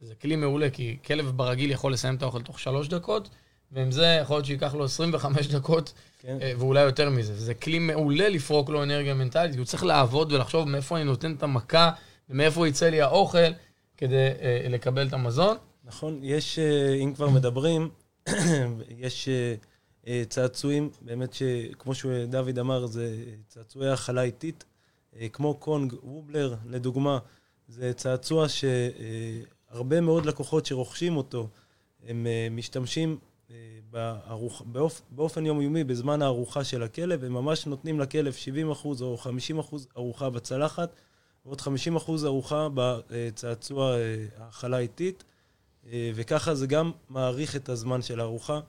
זה 0.00 0.14
כלי 0.14 0.36
מעולה, 0.36 0.70
כי 0.70 0.96
כלב 1.06 1.26
ברגיל 1.36 1.70
יכול 1.70 1.92
לסיים 1.92 2.14
את 2.14 2.22
האוכל 2.22 2.42
תוך 2.42 2.60
שלוש 2.60 2.88
דקות, 2.88 3.28
ועם 3.72 3.92
זה 3.92 4.18
יכול 4.22 4.36
להיות 4.36 4.46
שייקח 4.46 4.74
לו 4.74 4.84
25 4.84 5.46
דקות, 5.46 5.92
כן. 6.20 6.38
אה, 6.42 6.52
ואולי 6.58 6.80
יותר 6.80 7.10
מזה. 7.10 7.34
זה 7.34 7.54
כלי 7.54 7.78
מעולה 7.78 8.28
לפרוק 8.28 8.68
לו 8.68 8.82
אנרגיה 8.82 9.14
מנטלית, 9.14 9.52
כי 9.52 9.58
הוא 9.58 9.66
צריך 9.66 9.84
לעבוד 9.84 10.32
ולחשוב 10.32 10.68
מאיפה 10.68 10.96
אני 10.96 11.04
נותן 11.04 11.32
את 11.32 11.42
המכה, 11.42 11.90
ומאיפה 12.30 12.68
יצא 12.68 12.88
לי 12.88 13.00
האוכל, 13.00 13.52
כדי 13.96 14.28
אה, 14.40 14.66
לקבל 14.68 15.06
את 15.06 15.12
המזון. 15.12 15.56
נכון, 15.84 16.20
יש, 16.22 16.58
אה, 16.58 16.94
אם 16.94 17.14
כבר 17.14 17.28
מדברים, 17.28 17.90
יש 19.04 19.28
אה, 20.08 20.22
צעצועים, 20.28 20.90
באמת 21.00 21.32
שכמו 21.32 21.94
שדוד 21.94 22.58
אמר, 22.58 22.86
זה 22.86 23.16
צעצועי 23.48 23.90
הכלה 23.90 24.22
איטית. 24.22 24.64
אה, 25.20 25.28
כמו 25.28 25.54
קונג 25.54 25.94
וובלר, 26.02 26.54
לדוגמה, 26.66 27.18
זה 27.68 27.92
צעצוע 27.92 28.46
שהרבה 28.48 30.00
מאוד 30.00 30.26
לקוחות 30.26 30.66
שרוכשים 30.66 31.16
אותו, 31.16 31.48
הם 32.06 32.26
אה, 32.26 32.48
משתמשים 32.50 33.18
אה, 33.50 33.56
בארוח, 33.90 34.62
באופ, 34.66 35.02
באופן 35.10 35.46
יומיומי 35.46 35.84
בזמן 35.84 36.22
הארוחה 36.22 36.64
של 36.64 36.82
הכלב, 36.82 37.24
הם 37.24 37.32
ממש 37.32 37.66
נותנים 37.66 38.00
לכלב 38.00 38.34
70% 38.82 38.84
או 38.84 39.18
50% 39.60 39.76
ארוחה 39.96 40.30
בצלחת, 40.30 40.92
ועוד 41.46 41.60
50% 41.60 41.64
ארוחה 42.24 42.68
בצעצוע 42.74 43.96
האכלה 44.36 44.78
איטית, 44.78 45.24
וככה 46.14 46.54
זה 46.54 46.66
גם 46.66 46.92
מאריך 47.10 47.56
את 47.56 47.68
הזמן 47.68 48.02
של 48.02 48.20
הארוחה, 48.20 48.60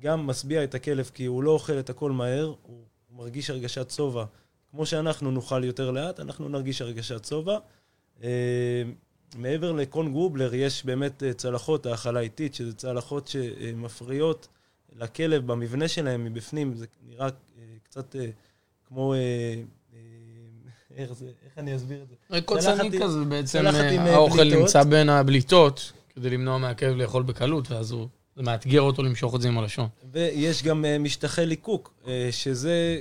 גם 0.00 0.26
משביע 0.26 0.64
את 0.64 0.74
הכלב 0.74 1.10
כי 1.14 1.24
הוא 1.24 1.42
לא 1.42 1.50
אוכל 1.50 1.78
את 1.78 1.90
הכל 1.90 2.12
מהר, 2.12 2.54
הוא 2.62 2.84
מרגיש 3.10 3.50
הרגשת 3.50 3.90
שובע 3.90 4.24
כמו 4.70 4.86
שאנחנו 4.86 5.30
נאכל 5.30 5.64
יותר 5.64 5.90
לאט, 5.90 6.20
אנחנו 6.20 6.48
נרגיש 6.48 6.82
הרגשת 6.82 7.24
שובע. 7.24 7.58
מעבר 9.36 9.72
לקון 9.72 10.12
גרובלר, 10.12 10.54
יש 10.54 10.84
באמת 10.84 11.22
צלחות 11.36 11.86
האכלה 11.86 12.20
איטית, 12.20 12.54
שזה 12.54 12.74
צלחות 12.74 13.28
שמפריעות 13.28 14.48
לכלב 14.96 15.46
במבנה 15.46 15.88
שלהם 15.88 16.24
מבפנים, 16.24 16.74
זה 16.74 16.86
נראה 17.08 17.28
קצת 17.82 18.16
כמו 18.88 19.14
איך, 20.98 21.12
זה, 21.12 21.26
איך 21.44 21.58
אני 21.58 21.76
אסביר 21.76 22.02
את 22.02 22.08
זה? 22.08 22.40
קוצני 22.40 23.00
כזה, 23.00 23.24
בעצם 23.24 23.66
אה, 23.66 24.14
האוכל 24.14 24.44
נמצא 24.44 24.84
בין 24.84 25.08
הבליטות, 25.08 25.92
כדי 26.14 26.30
למנוע 26.30 26.58
מהכלב 26.58 26.96
לאכול 26.96 27.22
בקלות, 27.22 27.70
ואז 27.70 27.90
הוא... 27.90 28.08
זה 28.36 28.42
מאתגר 28.42 28.80
אותו 28.80 29.02
למשוך 29.02 29.34
את 29.34 29.40
זה 29.40 29.48
עם 29.48 29.58
הלשון. 29.58 29.88
ויש 30.12 30.62
גם 30.62 30.84
משטחי 31.00 31.46
ליקוק, 31.46 31.94
שזה, 32.30 33.00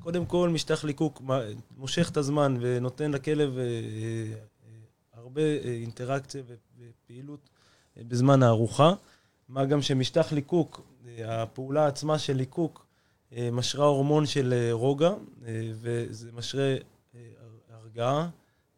קודם 0.00 0.26
כל, 0.26 0.48
משטח 0.48 0.84
ליקוק 0.84 1.22
מושך 1.76 2.10
את 2.10 2.16
הזמן 2.16 2.56
ונותן 2.60 3.10
לכלב 3.10 3.54
uh, 3.54 3.58
uh, 3.58 5.18
הרבה 5.18 5.40
uh, 5.40 5.66
אינטראקציה 5.66 6.42
ופעילות 6.78 7.50
בזמן 7.96 8.42
הארוחה. 8.42 8.92
מה 9.48 9.64
גם 9.64 9.82
שמשטח 9.82 10.32
ליקוק, 10.32 10.80
הפעולה 11.24 11.86
עצמה 11.86 12.18
של 12.18 12.36
ליקוק, 12.36 12.86
אה, 13.36 13.48
משרה 13.52 13.86
הורמון 13.86 14.26
של 14.26 14.52
אה, 14.52 14.72
רוגע, 14.72 15.10
אה, 15.46 15.70
וזה 15.80 16.28
משרה 16.32 16.74
הרגעה 17.70 18.28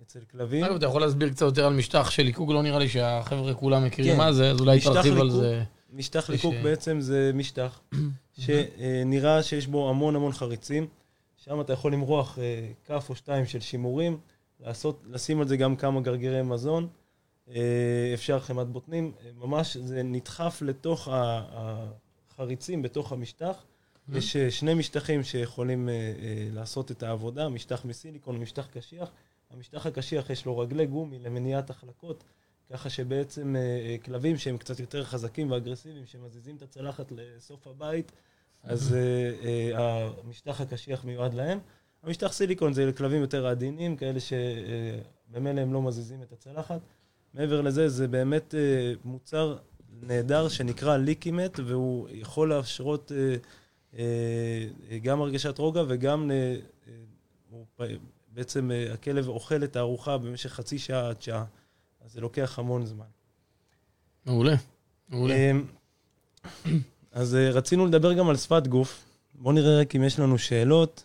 אצל 0.02 0.20
כלבים. 0.30 0.64
אגב, 0.64 0.74
אתה 0.74 0.86
יכול 0.86 1.00
להסביר 1.00 1.30
קצת 1.30 1.46
יותר 1.46 1.66
על 1.66 1.74
משטח 1.74 2.10
של 2.10 2.22
ליקוק? 2.22 2.50
לא 2.50 2.62
נראה 2.62 2.78
לי 2.78 2.88
שהחבר'ה 2.88 3.54
כולם 3.54 3.84
מכירים 3.84 4.12
כן. 4.12 4.18
מה 4.18 4.32
זה, 4.32 4.50
אז 4.50 4.60
אולי 4.60 4.80
תרחיב 4.80 5.18
על 5.18 5.30
זה. 5.30 5.62
משטח 5.92 6.30
ליקוק 6.30 6.54
ש... 6.54 6.62
בעצם 6.62 7.00
זה 7.00 7.30
משטח 7.34 7.80
שנראה 8.40 9.42
שיש 9.42 9.66
בו 9.66 9.90
המון 9.90 10.16
המון 10.16 10.32
חריצים. 10.32 10.86
שם 11.44 11.60
אתה 11.60 11.72
יכול 11.72 11.92
למרוח 11.92 12.38
כף 12.84 13.06
או 13.08 13.14
שתיים 13.14 13.46
של 13.46 13.60
שימורים, 13.60 14.18
לעשות, 14.60 15.02
לשים 15.06 15.40
על 15.40 15.48
זה 15.48 15.56
גם 15.56 15.76
כמה 15.76 16.00
גרגירי 16.00 16.42
מזון. 16.42 16.88
אפשר 18.14 18.40
חמת 18.40 18.66
בוטנים, 18.66 19.12
ממש 19.36 19.76
זה 19.76 20.02
נדחף 20.02 20.62
לתוך 20.62 21.08
החריצים 21.12 22.82
בתוך 22.82 23.12
המשטח. 23.12 23.64
Mm-hmm. 24.10 24.18
יש 24.18 24.36
אה, 24.36 24.50
שני 24.50 24.74
משטחים 24.74 25.22
שיכולים 25.22 25.88
אה, 25.88 25.94
אה, 25.94 26.48
לעשות 26.52 26.90
את 26.90 27.02
העבודה, 27.02 27.48
משטח 27.48 27.84
מסיליקון 27.84 28.36
ומשטח 28.36 28.66
קשיח. 28.66 29.10
המשטח 29.50 29.86
הקשיח 29.86 30.30
יש 30.30 30.46
לו 30.46 30.58
רגלי 30.58 30.86
גומי 30.86 31.18
למניעת 31.18 31.70
החלקות, 31.70 32.24
ככה 32.70 32.90
שבעצם 32.90 33.56
כלבים 34.04 34.38
שהם 34.38 34.58
קצת 34.58 34.80
יותר 34.80 35.04
חזקים 35.04 35.50
ואגרסיביים, 35.50 36.06
שמזיזים 36.06 36.56
את 36.56 36.62
הצלחת 36.62 37.12
לסוף 37.12 37.66
הבית, 37.66 38.12
אז 38.62 38.96
המשטח 39.74 40.60
הקשיח 40.60 41.04
מיועד 41.04 41.34
להם. 41.34 41.58
המשטח 42.02 42.32
סיליקון 42.32 42.72
זה 42.72 42.86
לכלבים 42.86 43.20
יותר 43.20 43.46
עדינים, 43.46 43.96
כאלה 43.96 44.18
שבמילא 44.20 45.60
הם 45.60 45.72
לא 45.72 45.82
מזיזים 45.82 46.22
את 46.22 46.32
הצלחת. 46.32 46.80
מעבר 47.34 47.60
לזה, 47.60 47.88
זה 47.88 48.08
באמת 48.08 48.54
מוצר 49.04 49.56
נהדר 50.02 50.48
שנקרא 50.48 50.96
ליקימט, 50.96 51.58
והוא 51.64 52.08
יכול 52.10 52.48
להשרות 52.48 53.12
אה, 53.98 54.98
גם 55.02 55.20
הרגשת 55.20 55.58
רוגע 55.58 55.82
וגם 55.88 56.30
אה, 56.30 56.56
אה, 57.80 57.86
בעצם 58.28 58.70
הכלב 58.94 59.28
אוכל 59.28 59.64
את 59.64 59.76
הארוחה 59.76 60.18
במשך 60.18 60.52
חצי 60.52 60.78
שעה 60.78 61.08
עד 61.08 61.22
שעה. 61.22 61.44
אז 62.00 62.12
זה 62.12 62.20
לוקח 62.20 62.58
המון 62.58 62.86
זמן. 62.86 63.04
מעולה, 64.26 64.54
מעולה. 65.08 65.52
אז 67.12 67.34
רצינו 67.34 67.86
לדבר 67.86 68.12
גם 68.12 68.28
על 68.28 68.36
שפת 68.36 68.66
גוף. 68.66 69.04
בואו 69.34 69.54
נראה 69.54 69.80
רק 69.80 69.96
אם 69.96 70.02
יש 70.02 70.18
לנו 70.18 70.38
שאלות. 70.38 71.04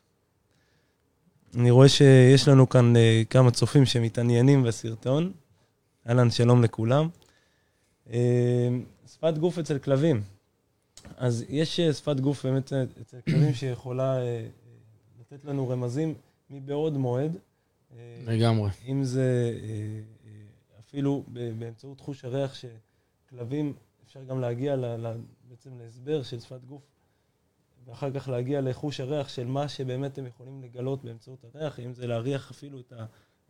אני 1.56 1.72
רואה 1.72 1.90
שיש 1.90 2.48
לנו 2.48 2.70
כאן 2.70 2.94
כמה 3.30 3.52
צופים 3.52 3.86
שמתעניינים 3.86 4.64
בסרטון. 4.64 5.32
אהלן, 6.08 6.32
שלום 6.32 6.64
לכולם. 6.64 7.10
שפת 9.08 9.38
גוף 9.38 9.60
אצל 9.60 9.78
כלבים. 9.78 10.22
אז 11.18 11.46
יש 11.50 11.80
אה, 11.80 11.94
שפת 11.94 12.20
גוף 12.20 12.46
באמת 12.46 12.74
אה, 12.74 12.84
אצל 13.02 13.22
כלבים 13.22 13.54
שיכולה 13.54 14.18
אה, 14.22 14.48
לתת 15.20 15.46
לנו 15.46 15.70
רמזים 15.70 16.14
מבעוד 16.50 16.98
מועד. 16.98 17.38
לגמרי. 18.26 18.70
אם 18.88 19.04
זה 19.04 19.54
אפילו 20.80 21.24
באמצעות 21.60 22.02
חוש 22.02 22.26
הריח 22.26 22.54
שכלבים, 22.56 23.74
אפשר 24.06 24.24
גם 24.24 24.42
להגיע 24.42 24.76
בעצם 25.50 25.80
להסבר 25.80 26.24
של 26.24 26.40
שפת 26.40 26.64
גוף, 26.66 26.82
ואחר 27.86 28.12
כך 28.12 28.28
להגיע 28.28 28.62
לחוש 28.62 29.00
הריח 29.00 29.30
של 29.30 29.48
מה 29.48 29.68
שבאמת 29.68 30.18
הם 30.18 30.26
יכולים 30.26 30.64
לגלות 30.64 31.04
באמצעות 31.04 31.44
הריח, 31.44 31.80
אם 31.80 31.94
זה 31.94 32.08
להריח 32.08 32.52
אפילו 32.52 32.80
את 32.80 32.94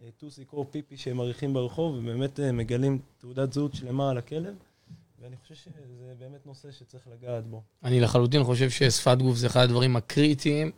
הטוסיק 0.08 0.54
או 0.54 0.72
פיפי 0.72 0.98
שהם 0.98 1.18
מריחים 1.18 1.54
ברחוב, 1.54 1.96
ובאמת 1.96 2.40
מגלים 2.40 3.00
תעודת 3.18 3.54
זהות 3.54 3.76
שלמה 3.76 4.10
על 4.10 4.18
הכלב. 4.18 4.56
ואני 5.22 5.36
חושב 5.38 5.56
שזה 5.56 6.14
באמת 6.20 6.46
נושא 6.46 6.72
שצריך 6.72 7.08
לגעת 7.08 7.48
בו. 7.48 7.62
אני 7.84 8.00
לחלוטין 8.00 8.44
חושב 8.44 8.70
ששפת 8.70 9.18
גוף 9.18 9.38
זה 9.38 9.48
אחד 9.48 9.64
הדברים 9.64 9.96
הקריטיים, 9.96 10.72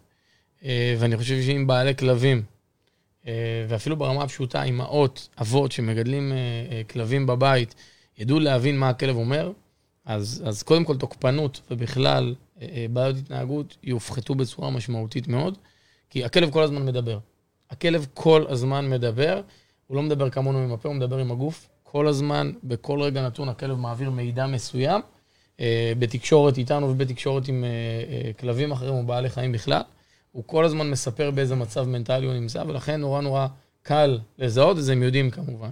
אה, 0.63 0.95
ואני 0.99 1.17
חושב 1.17 1.41
שאם 1.41 1.67
בעלי 1.67 1.95
כלבים, 1.95 2.43
אה, 3.27 3.65
ואפילו 3.69 3.95
ברמה 3.95 4.23
הפשוטה, 4.23 4.63
אמהות, 4.63 5.29
אבות 5.41 5.71
שמגדלים 5.71 6.31
אה, 6.31 6.81
כלבים 6.89 7.27
בבית, 7.27 7.75
ידעו 8.17 8.39
להבין 8.39 8.77
מה 8.77 8.89
הכלב 8.89 9.15
אומר, 9.15 9.51
אז, 10.07 10.43
אז 10.45 10.63
קודם 10.63 10.83
כל 10.83 10.97
תוקפנות 10.97 11.61
ובכלל 11.71 12.35
בעיות 12.93 13.17
התנהגות 13.17 13.77
יופחתו 13.83 14.35
בצורה 14.35 14.69
משמעותית 14.69 15.27
מאוד, 15.27 15.57
כי 16.09 16.25
הכלב 16.25 16.51
כל 16.51 16.63
הזמן 16.63 16.85
מדבר. 16.85 17.19
הכלב 17.69 18.07
כל 18.13 18.45
הזמן 18.49 18.89
מדבר, 18.89 19.41
הוא 19.87 19.97
לא 19.97 20.03
מדבר 20.03 20.29
כמונו 20.29 20.59
עם 20.59 20.73
הפה, 20.73 20.89
הוא 20.89 20.95
מדבר 20.95 21.17
עם 21.17 21.31
הגוף. 21.31 21.69
כל 21.83 22.07
הזמן, 22.07 22.51
בכל 22.63 23.01
רגע 23.01 23.25
נתון, 23.25 23.49
הכלב 23.49 23.77
מעביר 23.77 24.09
מידע 24.09 24.47
מסוים, 24.47 25.01
אה, 25.59 25.93
בתקשורת 25.99 26.57
איתנו 26.57 26.89
ובתקשורת 26.89 27.47
עם 27.47 27.63
אה, 27.63 27.69
אה, 27.69 28.33
כלבים 28.33 28.71
אחרים 28.71 28.93
או 28.93 29.05
בעלי 29.05 29.29
חיים 29.29 29.51
בכלל. 29.51 29.81
הוא 30.31 30.43
כל 30.45 30.65
הזמן 30.65 30.89
מספר 30.89 31.31
באיזה 31.31 31.55
מצב 31.55 31.87
מנטלי 31.87 32.25
הוא 32.25 32.33
נמצא, 32.33 32.63
ולכן 32.67 33.01
נורא 33.01 33.21
נורא 33.21 33.47
קל 33.83 34.19
לזהות, 34.37 34.77
וזה 34.77 34.91
הם 34.91 35.03
יודעים 35.03 35.31
כמובן. 35.31 35.69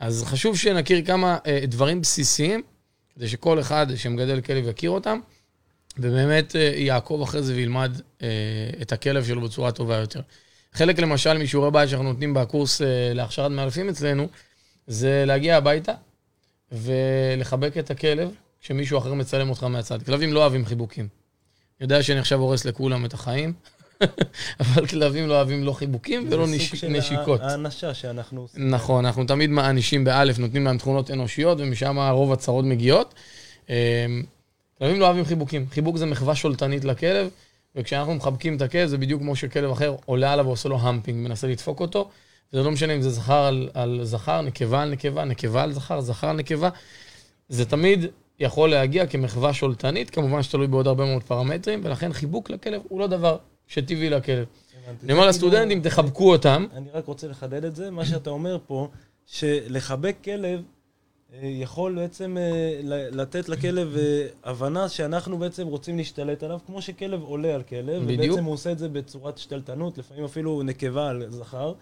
אז 0.00 0.24
חשוב 0.24 0.56
שנכיר 0.56 1.04
כמה 1.04 1.38
דברים 1.68 2.00
בסיסיים, 2.00 2.62
כדי 3.16 3.28
שכל 3.28 3.60
אחד 3.60 3.86
שמגדל 3.96 4.40
כלב 4.40 4.68
יכיר 4.68 4.90
אותם, 4.90 5.18
ובאמת 5.98 6.56
יעקוב 6.76 7.22
אחרי 7.22 7.42
זה 7.42 7.54
וילמד 7.54 8.00
את 8.82 8.92
הכלב 8.92 9.24
שלו 9.24 9.40
בצורה 9.40 9.72
טובה 9.72 9.96
יותר. 9.96 10.20
חלק 10.72 10.98
למשל 10.98 11.38
משיעורי 11.38 11.70
בית 11.70 11.88
שאנחנו 11.88 12.12
נותנים 12.12 12.34
בקורס 12.34 12.80
להכשרת 13.14 13.50
מאלפים 13.50 13.88
אצלנו, 13.88 14.28
זה 14.86 15.24
להגיע 15.26 15.56
הביתה 15.56 15.94
ולחבק 16.72 17.78
את 17.78 17.90
הכלב 17.90 18.30
כשמישהו 18.60 18.98
אחר 18.98 19.14
מצלם 19.14 19.50
אותך 19.50 19.62
מהצד. 19.62 20.02
כלבים 20.02 20.32
לא 20.32 20.40
אוהבים 20.40 20.66
חיבוקים. 20.66 21.08
אני 21.80 21.84
יודע 21.84 22.02
שאני 22.02 22.18
עכשיו 22.18 22.38
הורס 22.38 22.64
לכולם 22.64 23.04
את 23.04 23.14
החיים, 23.14 23.52
אבל 24.60 24.86
כלבים 24.86 25.28
לא 25.28 25.34
אוהבים 25.34 25.64
לא 25.64 25.72
חיבוקים 25.72 26.26
ולא 26.30 26.46
נש... 26.46 26.84
נשיקות. 26.84 26.90
זה 26.90 27.00
סוג 27.00 27.36
של 27.36 27.42
האנשה 27.44 27.94
שאנחנו 27.94 28.40
עושים. 28.40 28.70
נכון, 28.70 29.06
אנחנו 29.06 29.24
תמיד 29.24 29.50
מענישים 29.50 30.04
באלף, 30.04 30.38
נותנים 30.38 30.64
להם 30.64 30.78
תכונות 30.78 31.10
אנושיות, 31.10 31.58
ומשם 31.60 31.98
רוב 31.98 32.32
הצרות 32.32 32.64
מגיעות. 32.64 33.14
אמ, 33.68 33.74
כלבים 34.78 35.00
לא 35.00 35.06
אוהבים 35.06 35.24
חיבוקים. 35.24 35.66
חיבוק 35.70 35.96
זה 35.96 36.06
מחווה 36.06 36.34
שולטנית 36.34 36.84
לכלב, 36.84 37.28
וכשאנחנו 37.76 38.14
מחבקים 38.14 38.56
את 38.56 38.62
הכלב, 38.62 38.88
זה 38.88 38.98
בדיוק 38.98 39.22
כמו 39.22 39.36
שכלב 39.36 39.70
אחר 39.70 39.94
עולה 40.04 40.32
עליו 40.32 40.46
ועושה 40.46 40.68
לו 40.68 40.78
המפינג, 40.80 41.28
מנסה 41.28 41.46
לדפוק 41.46 41.80
אותו. 41.80 42.08
זה 42.52 42.62
לא 42.62 42.70
משנה 42.70 42.92
אם 42.92 43.02
זה 43.02 43.10
זכר 43.10 43.44
על, 43.44 43.68
על 43.74 44.00
זכר, 44.02 44.40
נקבה 44.40 44.82
על 44.82 44.90
נקבה, 44.90 45.24
נקבה 45.24 45.62
על 45.62 45.72
זכר, 45.72 46.00
זכר 46.00 46.28
על 46.28 46.36
נקבה. 46.36 46.68
זה 47.48 47.64
תמיד 47.64 48.06
יכול 48.40 48.70
להגיע 48.70 49.06
כמחווה 49.06 49.52
שולטנית, 49.52 50.10
כמובן 50.10 50.42
שתלוי 50.42 50.66
בעוד 50.66 50.86
הרבה 50.86 51.04
מאוד 51.04 51.22
פרמטרים, 51.22 51.80
ולכן 51.84 52.12
חיבוק 52.12 52.50
לכלב 52.50 52.82
הוא 52.88 53.00
לא 53.00 53.06
דבר 53.06 53.36
שטבעי 53.72 54.10
לכלב. 54.10 54.46
אני 55.04 55.12
אומר 55.12 55.26
לסטודנטים, 55.26 55.82
תחבקו 55.82 56.32
אותם. 56.32 56.66
אני 56.72 56.90
רק 56.94 57.06
רוצה 57.06 57.28
לחדד 57.28 57.64
את 57.64 57.76
זה, 57.76 57.90
מה 57.90 58.04
שאתה 58.04 58.30
אומר 58.30 58.58
פה, 58.66 58.88
שלחבק 59.26 60.16
כלב 60.24 60.62
אה, 61.32 61.38
יכול 61.42 61.94
בעצם 61.94 62.36
אה, 62.40 62.80
לתת 63.10 63.48
לכלב 63.48 63.96
אה, 63.96 64.26
הבנה 64.44 64.88
שאנחנו 64.88 65.38
בעצם 65.38 65.66
רוצים 65.66 65.96
להשתלט 65.96 66.42
עליו, 66.42 66.58
כמו 66.66 66.82
שכלב 66.82 67.22
עולה 67.22 67.54
על 67.54 67.62
כלב, 67.62 68.02
בדיוק. 68.02 68.20
ובעצם 68.24 68.44
הוא 68.44 68.54
עושה 68.54 68.72
את 68.72 68.78
זה 68.78 68.88
בצורת 68.88 69.38
שתלטנות, 69.38 69.98
לפעמים 69.98 70.24
אפילו 70.24 70.62
נקבה 70.62 71.08
על 71.08 71.26
זכר. 71.28 71.72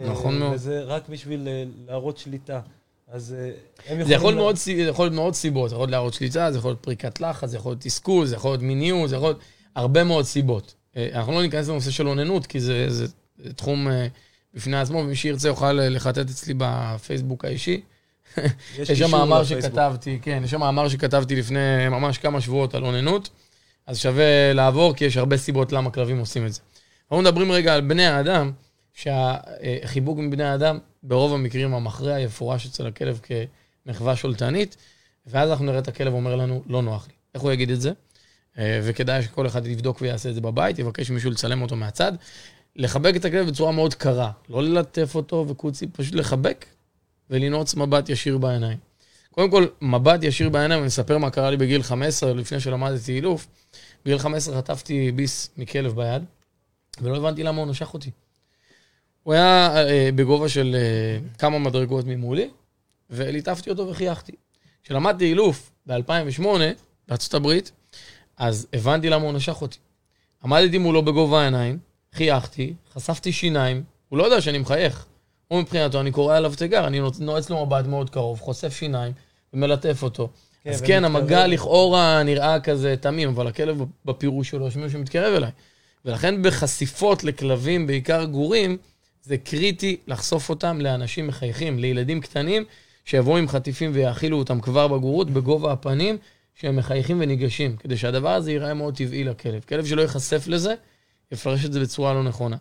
נכון 0.00 0.38
מאוד. 0.38 0.54
וזה 0.54 0.82
רק 0.82 1.08
בשביל 1.08 1.48
להראות 1.86 2.18
שליטה. 2.18 2.60
אז 3.08 3.32
הם 3.32 3.54
יכולים... 3.84 4.06
זה 4.06 4.14
יכול, 4.14 4.34
מאוד, 4.34 4.56
זה 4.56 4.72
יכול 4.72 5.04
להיות 5.04 5.14
מאוד 5.14 5.34
סיבות, 5.34 5.70
זה 5.70 5.74
יכול 5.74 5.82
להיות 5.82 5.90
להראות 5.90 6.14
שליטה, 6.14 6.52
זה 6.52 6.58
יכול 6.58 6.70
להיות 6.70 6.82
פריקת 6.82 7.20
לחץ, 7.20 7.48
זה 7.48 7.56
יכול 7.56 7.72
להיות 7.72 7.80
תסכול, 7.80 8.26
זה 8.26 8.34
יכול 8.34 8.50
להיות 8.50 8.62
מיניות, 8.62 9.08
זה 9.08 9.16
יכול 9.16 9.28
להיות 9.28 9.40
הרבה 9.74 10.04
מאוד 10.04 10.24
סיבות. 10.24 10.74
אנחנו 11.12 11.32
לא 11.32 11.42
ניכנס 11.42 11.68
לנושא 11.68 11.90
של 11.90 12.08
אוננות, 12.08 12.46
כי 12.46 12.60
זה, 12.60 12.90
זה, 12.90 13.06
זה 13.38 13.52
תחום 13.52 13.88
בפני 14.54 14.80
עצמו, 14.80 14.98
ומי 14.98 15.16
שירצה 15.16 15.48
יוכל 15.48 15.72
לחטט 15.72 16.30
אצלי 16.30 16.54
בפייסבוק 16.58 17.44
האישי. 17.44 17.80
יש 18.78 18.90
שם 18.90 19.10
מאמר 19.10 19.44
שכתבתי, 19.44 20.18
כן, 20.22 20.40
יש 20.44 20.50
שם 20.50 20.60
מאמר 20.60 20.88
שכתבתי 20.88 21.36
לפני 21.36 21.88
ממש 21.90 22.18
כמה 22.18 22.40
שבועות 22.40 22.74
על 22.74 22.84
אוננות, 22.84 23.30
אז 23.86 23.98
שווה 23.98 24.52
לעבור, 24.52 24.94
כי 24.94 25.04
יש 25.04 25.16
הרבה 25.16 25.36
סיבות 25.36 25.72
למה 25.72 25.90
כלבים 25.90 26.18
עושים 26.18 26.46
את 26.46 26.52
זה. 26.52 26.60
אנחנו 27.04 27.22
מדברים 27.22 27.52
רגע 27.52 27.74
על 27.74 27.80
בני 27.80 28.06
האדם, 28.06 28.52
שהחיבוק 28.92 30.18
מבני 30.18 30.44
האדם, 30.44 30.78
ברוב 31.02 31.34
המקרים 31.34 31.74
המכריע 31.74 32.20
יפורש 32.20 32.66
אצל 32.66 32.86
הכלב 32.86 33.20
כמחווה 33.86 34.16
שולטנית, 34.16 34.76
ואז 35.26 35.50
אנחנו 35.50 35.64
נראה 35.64 35.78
את 35.78 35.88
הכלב 35.88 36.12
אומר 36.12 36.36
לנו, 36.36 36.62
לא 36.66 36.82
נוח 36.82 37.06
לי. 37.08 37.14
איך 37.34 37.42
הוא 37.42 37.52
יגיד 37.52 37.70
את 37.70 37.80
זה? 37.80 37.92
אה, 38.58 38.80
וכדאי 38.82 39.22
שכל 39.22 39.46
אחד 39.46 39.66
יבדוק 39.66 39.98
ויעשה 40.00 40.28
את 40.28 40.34
זה 40.34 40.40
בבית, 40.40 40.78
יבקש 40.78 41.10
מישהו 41.10 41.30
לצלם 41.30 41.62
אותו 41.62 41.76
מהצד. 41.76 42.12
לחבק 42.76 43.16
את 43.16 43.24
הכלב 43.24 43.46
בצורה 43.46 43.72
מאוד 43.72 43.94
קרה, 43.94 44.30
לא 44.48 44.62
ללטף 44.62 45.14
אותו 45.14 45.44
וקוצי, 45.48 45.86
פשוט 45.86 46.14
לחבק 46.14 46.66
ולנעוץ 47.30 47.74
מבט 47.74 48.08
ישיר 48.08 48.38
בעיניים. 48.38 48.78
קודם 49.30 49.50
כל, 49.50 49.66
מבט 49.80 50.22
ישיר 50.22 50.48
בעיניים, 50.48 50.80
אני 50.80 50.88
אספר 50.88 51.18
מה 51.18 51.30
קרה 51.30 51.50
לי 51.50 51.56
בגיל 51.56 51.82
15, 51.82 52.34
לפני 52.34 52.60
שלמדתי 52.60 53.12
אילוף. 53.12 53.46
בגיל 54.04 54.18
15 54.18 54.56
חטפתי 54.56 55.12
ביס 55.12 55.50
מכלב 55.56 55.96
ביד, 55.96 56.22
ולא 57.00 57.16
הבנתי 57.16 57.42
למה 57.42 57.60
הוא 57.60 57.70
נשך 57.70 57.94
אותי. 57.94 58.10
הוא 59.22 59.34
היה 59.34 59.76
אה, 59.88 60.08
בגובה 60.14 60.48
של 60.48 60.76
אה, 60.78 61.18
כמה 61.38 61.58
מדרגות 61.58 62.04
ממולי, 62.06 62.48
וליטפתי 63.10 63.70
אותו 63.70 63.88
וחייכתי. 63.88 64.32
כשלמדתי 64.84 65.24
אילוף 65.24 65.70
ב-2008, 65.86 66.46
בארצות 67.08 67.34
הברית, 67.34 67.72
אז 68.36 68.66
הבנתי 68.72 69.10
למה 69.10 69.24
הוא 69.24 69.32
נשך 69.32 69.62
אותי. 69.62 69.78
עמדתי 70.44 70.78
מולו 70.78 71.02
בגובה 71.02 71.40
העיניים, 71.40 71.78
חייכתי, 72.12 72.74
חשפתי 72.94 73.32
שיניים, 73.32 73.82
הוא 74.08 74.18
לא 74.18 74.24
יודע 74.24 74.40
שאני 74.40 74.58
מחייך. 74.58 75.06
הוא 75.48 75.60
מבחינתו, 75.60 76.00
אני 76.00 76.12
קורא 76.12 76.36
עליו 76.36 76.52
תיגר, 76.56 76.86
אני 76.86 77.00
נועץ 77.20 77.50
לו 77.50 77.66
מבט 77.66 77.86
מאוד 77.86 78.10
קרוב, 78.10 78.40
חושף 78.40 78.72
שיניים 78.76 79.12
ומלטף 79.54 80.02
אותו. 80.02 80.28
כן, 80.64 80.70
אז 80.70 80.80
כן, 80.80 81.04
המגע 81.04 81.46
לכאורה 81.46 82.22
נראה 82.22 82.60
כזה 82.60 82.94
תמים, 83.00 83.28
אבל 83.28 83.46
הכלב 83.46 83.82
בפירוש 84.04 84.50
שלו, 84.50 84.68
יש 84.68 84.76
מישהו 84.76 84.90
שמתקרב 84.90 85.34
אליי. 85.34 85.50
ולכן 86.04 86.42
בחשיפות 86.42 87.24
לכלבים, 87.24 87.86
בעיקר 87.86 88.24
גורים, 88.24 88.76
זה 89.22 89.36
קריטי 89.36 89.96
לחשוף 90.06 90.50
אותם 90.50 90.80
לאנשים 90.80 91.26
מחייכים, 91.26 91.78
לילדים 91.78 92.20
קטנים, 92.20 92.64
שיבואו 93.04 93.36
עם 93.36 93.48
חטיפים 93.48 93.90
ויאכילו 93.94 94.38
אותם 94.38 94.60
כבר 94.60 94.88
בגורות, 94.88 95.30
בגובה 95.30 95.72
הפנים, 95.72 96.18
שהם 96.60 96.76
מחייכים 96.76 97.20
וניגשים, 97.20 97.76
כדי 97.76 97.96
שהדבר 97.96 98.30
הזה 98.30 98.52
ייראה 98.52 98.74
מאוד 98.74 98.96
טבעי 98.96 99.24
לכלב. 99.24 99.64
כלב 99.68 99.86
שלא 99.86 100.02
ייחשף 100.02 100.46
לזה, 100.46 100.74
יפרש 101.32 101.64
את 101.64 101.72
זה 101.72 101.80
בצורה 101.80 102.14
לא 102.14 102.22
נכונה. 102.22 102.56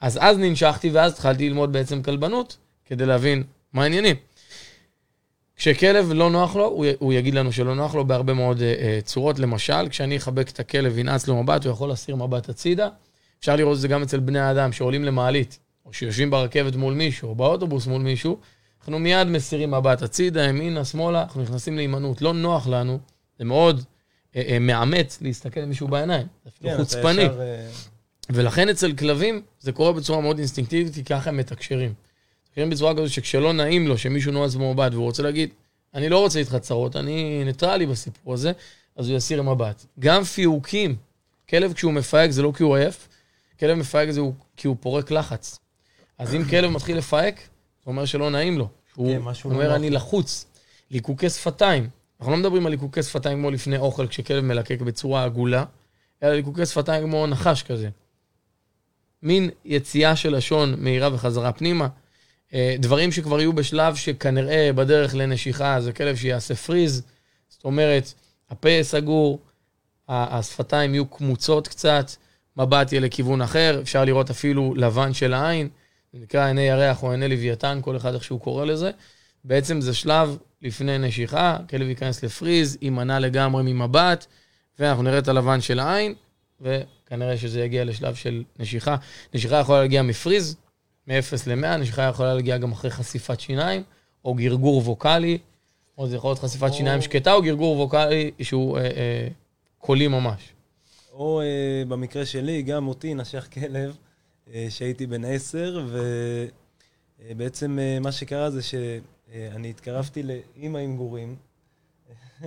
אז 0.00 0.18
אז 0.22 0.38
ננשכתי 0.38 0.90
ואז 0.90 1.12
התחלתי 1.12 1.48
ללמוד 1.48 1.72
בעצם 1.72 2.02
כלבנות, 2.02 2.56
כדי 2.84 3.06
להבין 3.06 3.42
מה 3.72 3.82
העניינים. 3.82 4.16
כשכלב 5.56 6.12
לא 6.12 6.30
נוח 6.30 6.56
לו, 6.56 6.66
הוא, 6.98 7.12
יגיד 7.12 7.34
לנו 7.34 7.52
שלא 7.52 7.74
נוח 7.74 7.94
לו 7.94 8.04
בהרבה 8.04 8.34
מאוד 8.34 8.58
uh, 8.58 9.04
צורות. 9.04 9.38
למשל, 9.38 9.88
כשאני 9.88 10.16
אחבק 10.16 10.48
את 10.48 10.60
הכלב 10.60 10.92
וינעץ 10.94 11.28
לו 11.28 11.42
מבט, 11.42 11.64
הוא 11.64 11.72
יכול 11.72 11.88
להסיר 11.88 12.16
מבט 12.16 12.48
הצידה. 12.48 12.88
אפשר 13.40 13.56
לראות 13.56 13.76
את 13.76 13.80
זה 13.80 13.88
גם 13.88 14.02
אצל 14.02 14.20
בני 14.20 14.38
האדם 14.38 14.72
שעולים 14.72 15.04
למעלית, 15.04 15.58
או 15.86 15.92
שיושבים 15.92 16.30
ברכבת 16.30 16.76
מול 16.76 16.94
מישהו, 16.94 17.28
או 17.28 17.34
באוטובוס 17.34 17.86
מול 17.86 18.02
מישהו, 18.02 18.38
אנחנו 18.80 18.98
מיד 18.98 19.26
מסירים 19.26 19.70
מבט 19.70 20.02
הצידה, 20.02 20.44
ימינה, 20.44 20.84
שמאלה, 20.84 21.22
אנחנו 21.22 21.42
נכנסים 21.42 21.76
להימנעות. 21.76 22.22
לא 22.22 22.32
נוח 22.32 22.66
לנו, 22.68 22.98
זה 23.38 23.44
מאוד 23.44 23.84
אה, 24.36 24.42
אה, 24.48 24.58
מאמץ 24.58 25.18
להסתכל 25.20 25.60
למישהו 25.60 25.88
בעיניים. 25.88 26.26
זה 26.44 26.50
אפילו 26.56 26.70
כן, 26.70 26.76
חוצפני. 26.76 27.22
ישר, 27.22 27.40
אה... 27.40 27.70
ולכן 28.30 28.68
אצל 28.68 28.92
כלבים 28.92 29.42
זה 29.60 29.72
קורה 29.72 29.92
בצורה 29.92 30.20
מאוד 30.20 30.38
אינסטינקטיבית, 30.38 30.94
כי 30.94 31.04
ככה 31.04 31.30
הם 31.30 31.36
מתקשרים. 31.36 31.94
מתקשרים 32.46 32.70
בצורה 32.70 32.94
כזאת 32.94 33.10
שכשלא 33.10 33.52
נעים 33.52 33.88
לו, 33.88 33.98
שמישהו 33.98 34.32
נועז 34.32 34.56
במבט 34.56 34.92
והוא 34.92 35.04
רוצה 35.04 35.22
להגיד, 35.22 35.50
אני 35.94 36.08
לא 36.08 36.18
רוצה 36.18 36.38
איתך 36.38 36.56
צרות, 36.56 36.96
אני 36.96 37.44
ניטרלי 37.44 37.86
בסיפור 37.86 38.34
הזה, 38.34 38.52
אז 38.96 39.08
הוא 39.08 39.16
יסיר 39.16 39.42
מבט. 39.42 39.86
גם 39.98 40.24
פיוקים, 40.24 40.96
כלב 41.48 41.72
כשהוא 41.72 41.92
מפהק 41.92 42.30
זה 42.30 42.42
לא 42.42 42.52
כי 42.56 42.62
הוא 42.62 42.76
עייף, 42.76 43.08
כלב 43.60 43.78
מפהק 43.78 44.10
זה 44.10 44.20
כי 44.56 44.66
הוא 44.66 44.76
פורק 44.80 45.10
לחץ. 45.10 45.58
אז 46.18 46.34
אם 46.34 46.44
כלב 46.44 46.70
מתחיל 46.70 46.98
לפהק, 46.98 47.36
זה 47.84 47.90
אומר 47.90 48.04
שלא 48.04 48.30
נעים 48.30 48.58
לו. 48.58 48.68
הוא 48.94 49.12
כן, 49.12 49.22
אומר, 49.44 49.68
לא 49.68 49.76
אני 49.76 49.90
לחוץ. 49.90 50.46
ליקוקי 50.90 51.30
שפתיים. 51.30 51.88
אנחנו 52.22 52.32
לא 52.32 52.38
מדברים 52.38 52.66
על 52.66 52.72
ליקוקי 52.72 53.02
שפתיים 53.02 53.38
כמו 53.38 53.50
לפני 53.50 53.78
אוכל, 53.78 54.06
כשכלב 54.06 54.44
מלקק 54.44 54.80
בצורה 54.80 55.24
עגולה, 55.24 55.64
אלא 56.22 56.32
ליקוקי 56.34 56.66
שפתיים 56.66 57.04
כמו 57.04 57.26
נחש 57.26 57.62
כזה. 57.62 57.88
מין 59.22 59.50
יציאה 59.64 60.16
של 60.16 60.36
לשון 60.36 60.74
מהירה 60.78 61.14
וחזרה 61.14 61.52
פנימה. 61.52 61.88
אה, 62.54 62.76
דברים 62.78 63.12
שכבר 63.12 63.40
יהיו 63.40 63.52
בשלב 63.52 63.94
שכנראה 63.94 64.70
בדרך 64.72 65.14
לנשיכה, 65.14 65.80
זה 65.80 65.92
כלב 65.92 66.16
שיעשה 66.16 66.54
פריז, 66.54 67.02
זאת 67.48 67.64
אומרת, 67.64 68.12
הפה 68.50 68.82
סגור, 68.82 69.38
השפתיים 70.08 70.94
יהיו 70.94 71.06
קמוצות 71.06 71.68
קצת, 71.68 72.10
מבט 72.56 72.92
יהיה 72.92 73.00
לכיוון 73.00 73.42
אחר, 73.42 73.80
אפשר 73.82 74.04
לראות 74.04 74.30
אפילו 74.30 74.74
לבן 74.74 75.14
של 75.14 75.34
העין, 75.34 75.68
זה 76.12 76.18
נקרא 76.22 76.46
עיני 76.46 76.62
ירח 76.62 77.02
או 77.02 77.10
עיני 77.10 77.28
לוויתן, 77.28 77.78
כל 77.82 77.96
אחד 77.96 78.14
איך 78.14 78.24
שהוא 78.24 78.40
קורא 78.40 78.64
לזה. 78.64 78.90
בעצם 79.44 79.80
זה 79.80 79.94
שלב 79.94 80.36
לפני 80.62 80.98
נשיכה, 80.98 81.56
כלב 81.70 81.88
ייכנס 81.88 82.22
לפריז, 82.22 82.78
יימנע 82.82 83.18
לגמרי 83.18 83.62
ממבט, 83.62 84.26
ואנחנו 84.78 85.02
נראה 85.02 85.18
את 85.18 85.28
הלבן 85.28 85.60
של 85.60 85.78
העין, 85.78 86.14
וכנראה 86.60 87.36
שזה 87.36 87.60
יגיע 87.60 87.84
לשלב 87.84 88.14
של 88.14 88.42
נשיכה. 88.58 88.96
נשיכה 89.34 89.56
יכולה 89.56 89.80
להגיע 89.80 90.02
מפריז, 90.02 90.56
מ-0 91.06 91.12
ל-100, 91.46 91.76
נשיכה 91.76 92.02
יכולה 92.02 92.34
להגיע 92.34 92.58
גם 92.58 92.72
אחרי 92.72 92.90
חשיפת 92.90 93.40
שיניים, 93.40 93.82
או 94.24 94.34
גרגור 94.34 94.78
ווקאלי, 94.78 95.38
או 95.98 96.06
זה 96.06 96.16
יכול 96.16 96.30
להיות 96.30 96.38
חשיפת 96.38 96.68
או... 96.68 96.74
שיניים 96.74 97.02
שקטה, 97.02 97.32
או 97.32 97.42
גרגור 97.42 97.80
ווקאלי 97.80 98.30
שהוא 98.42 98.78
אה, 98.78 98.82
אה, 98.84 99.28
קולי 99.78 100.08
ממש. 100.08 100.52
או 101.12 101.40
אה, 101.40 101.82
במקרה 101.88 102.26
שלי, 102.26 102.62
גם 102.62 102.88
אותי 102.88 103.14
נשך 103.14 103.48
כלב, 103.52 103.96
אה, 104.54 104.66
שהייתי 104.70 105.06
בן 105.06 105.24
10, 105.24 105.86
ובעצם 107.30 107.78
אה, 107.78 107.98
מה 108.00 108.12
שקרה 108.12 108.50
זה 108.50 108.62
ש... 108.62 108.74
אה, 109.32 109.48
אני 109.54 109.70
התקרבתי 109.70 110.22
לאימא 110.22 110.78
עם 110.78 110.96
גורים. 110.96 111.36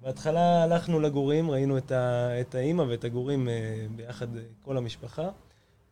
בהתחלה 0.00 0.62
הלכנו 0.62 1.00
לגורים, 1.00 1.50
ראינו 1.50 1.78
את, 1.78 1.92
ה, 1.92 2.28
את 2.40 2.54
האימא 2.54 2.82
ואת 2.82 3.04
הגורים 3.04 3.48
אה, 3.48 3.86
ביחד, 3.96 4.36
אה, 4.36 4.42
כל 4.62 4.76
המשפחה. 4.76 5.30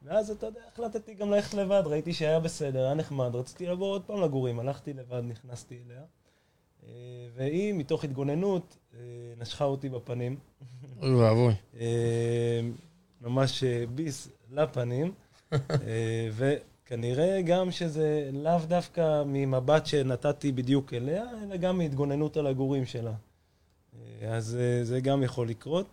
ואז, 0.03 0.31
אתה 0.31 0.47
יודע, 0.47 0.61
החלטתי 0.73 1.15
גם 1.15 1.31
ללכת 1.31 1.55
לבד, 1.55 1.83
ראיתי 1.87 2.13
שהיה 2.13 2.41
בסדר, 2.41 2.85
היה 2.85 2.95
נחמד, 2.95 3.35
רציתי 3.35 3.67
לבוא 3.67 3.87
עוד 3.87 4.03
פעם 4.03 4.23
לגורים, 4.23 4.61
הלכתי 4.61 4.93
לבד, 4.93 5.23
נכנסתי 5.25 5.79
אליה. 5.87 6.03
והיא, 7.35 7.75
מתוך 7.75 8.05
התגוננות, 8.05 8.79
נשכה 9.39 9.65
אותי 9.65 9.89
בפנים. 9.89 10.37
אוי 11.03 11.15
ואבוי. 11.15 11.55
ממש 13.21 13.65
ביס 13.95 14.29
לפנים. 14.51 15.13
כנראה 16.87 17.43
גם 17.43 17.71
שזה 17.71 18.31
לאו 18.33 18.59
דווקא 18.69 19.23
ממבט 19.27 19.87
שנתתי 19.87 20.53
בדיוק 20.53 20.95
אליה, 20.95 21.25
אלא 21.43 21.57
גם 21.57 21.79
מהתגוננות 21.79 22.37
על 22.37 22.47
הגורים 22.47 22.87
שלה. 22.87 23.13
אה, 24.23 24.37
אז 24.37 24.59
אה, 24.61 24.85
זה 24.85 25.01
גם 25.01 25.23
יכול 25.23 25.49
לקרות. 25.49 25.87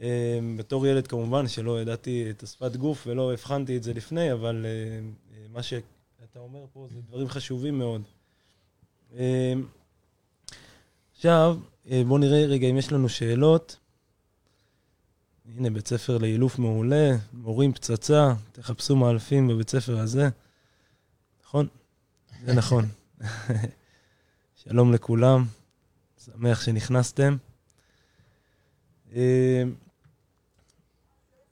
אה, 0.00 0.38
בתור 0.58 0.86
ילד 0.86 1.06
כמובן 1.06 1.48
שלא 1.48 1.80
ידעתי 1.80 2.30
את 2.30 2.42
השפת 2.42 2.76
גוף 2.76 3.06
ולא 3.06 3.32
הבחנתי 3.32 3.76
את 3.76 3.82
זה 3.82 3.94
לפני, 3.94 4.32
אבל 4.32 4.66
מה 5.52 5.62
שאתה 5.62 6.38
אומר 6.38 6.64
פה 6.72 6.86
זה 6.94 7.00
דברים 7.00 7.28
חשובים 7.28 7.78
מאוד. 7.78 8.02
עכשיו, 11.16 11.56
בואו 12.06 12.18
נראה 12.18 12.46
רגע 12.46 12.66
אם 12.66 12.76
יש 12.76 12.92
לנו 12.92 13.08
שאלות. 13.08 13.76
הנה, 15.54 15.70
בית 15.70 15.88
ספר 15.88 16.18
לאילוף 16.18 16.58
מעולה, 16.58 17.16
מורים 17.32 17.72
פצצה, 17.72 18.34
תחפשו 18.52 18.96
מאלפים 18.96 19.48
בבית 19.48 19.70
ספר 19.70 19.98
הזה. 19.98 20.28
נכון? 21.44 21.66
זה 22.44 22.54
נכון. 22.54 22.88
שלום 24.64 24.92
לכולם, 24.92 25.44
שמח 26.24 26.62
שנכנסתם. 26.62 27.36
אה, 29.14 29.62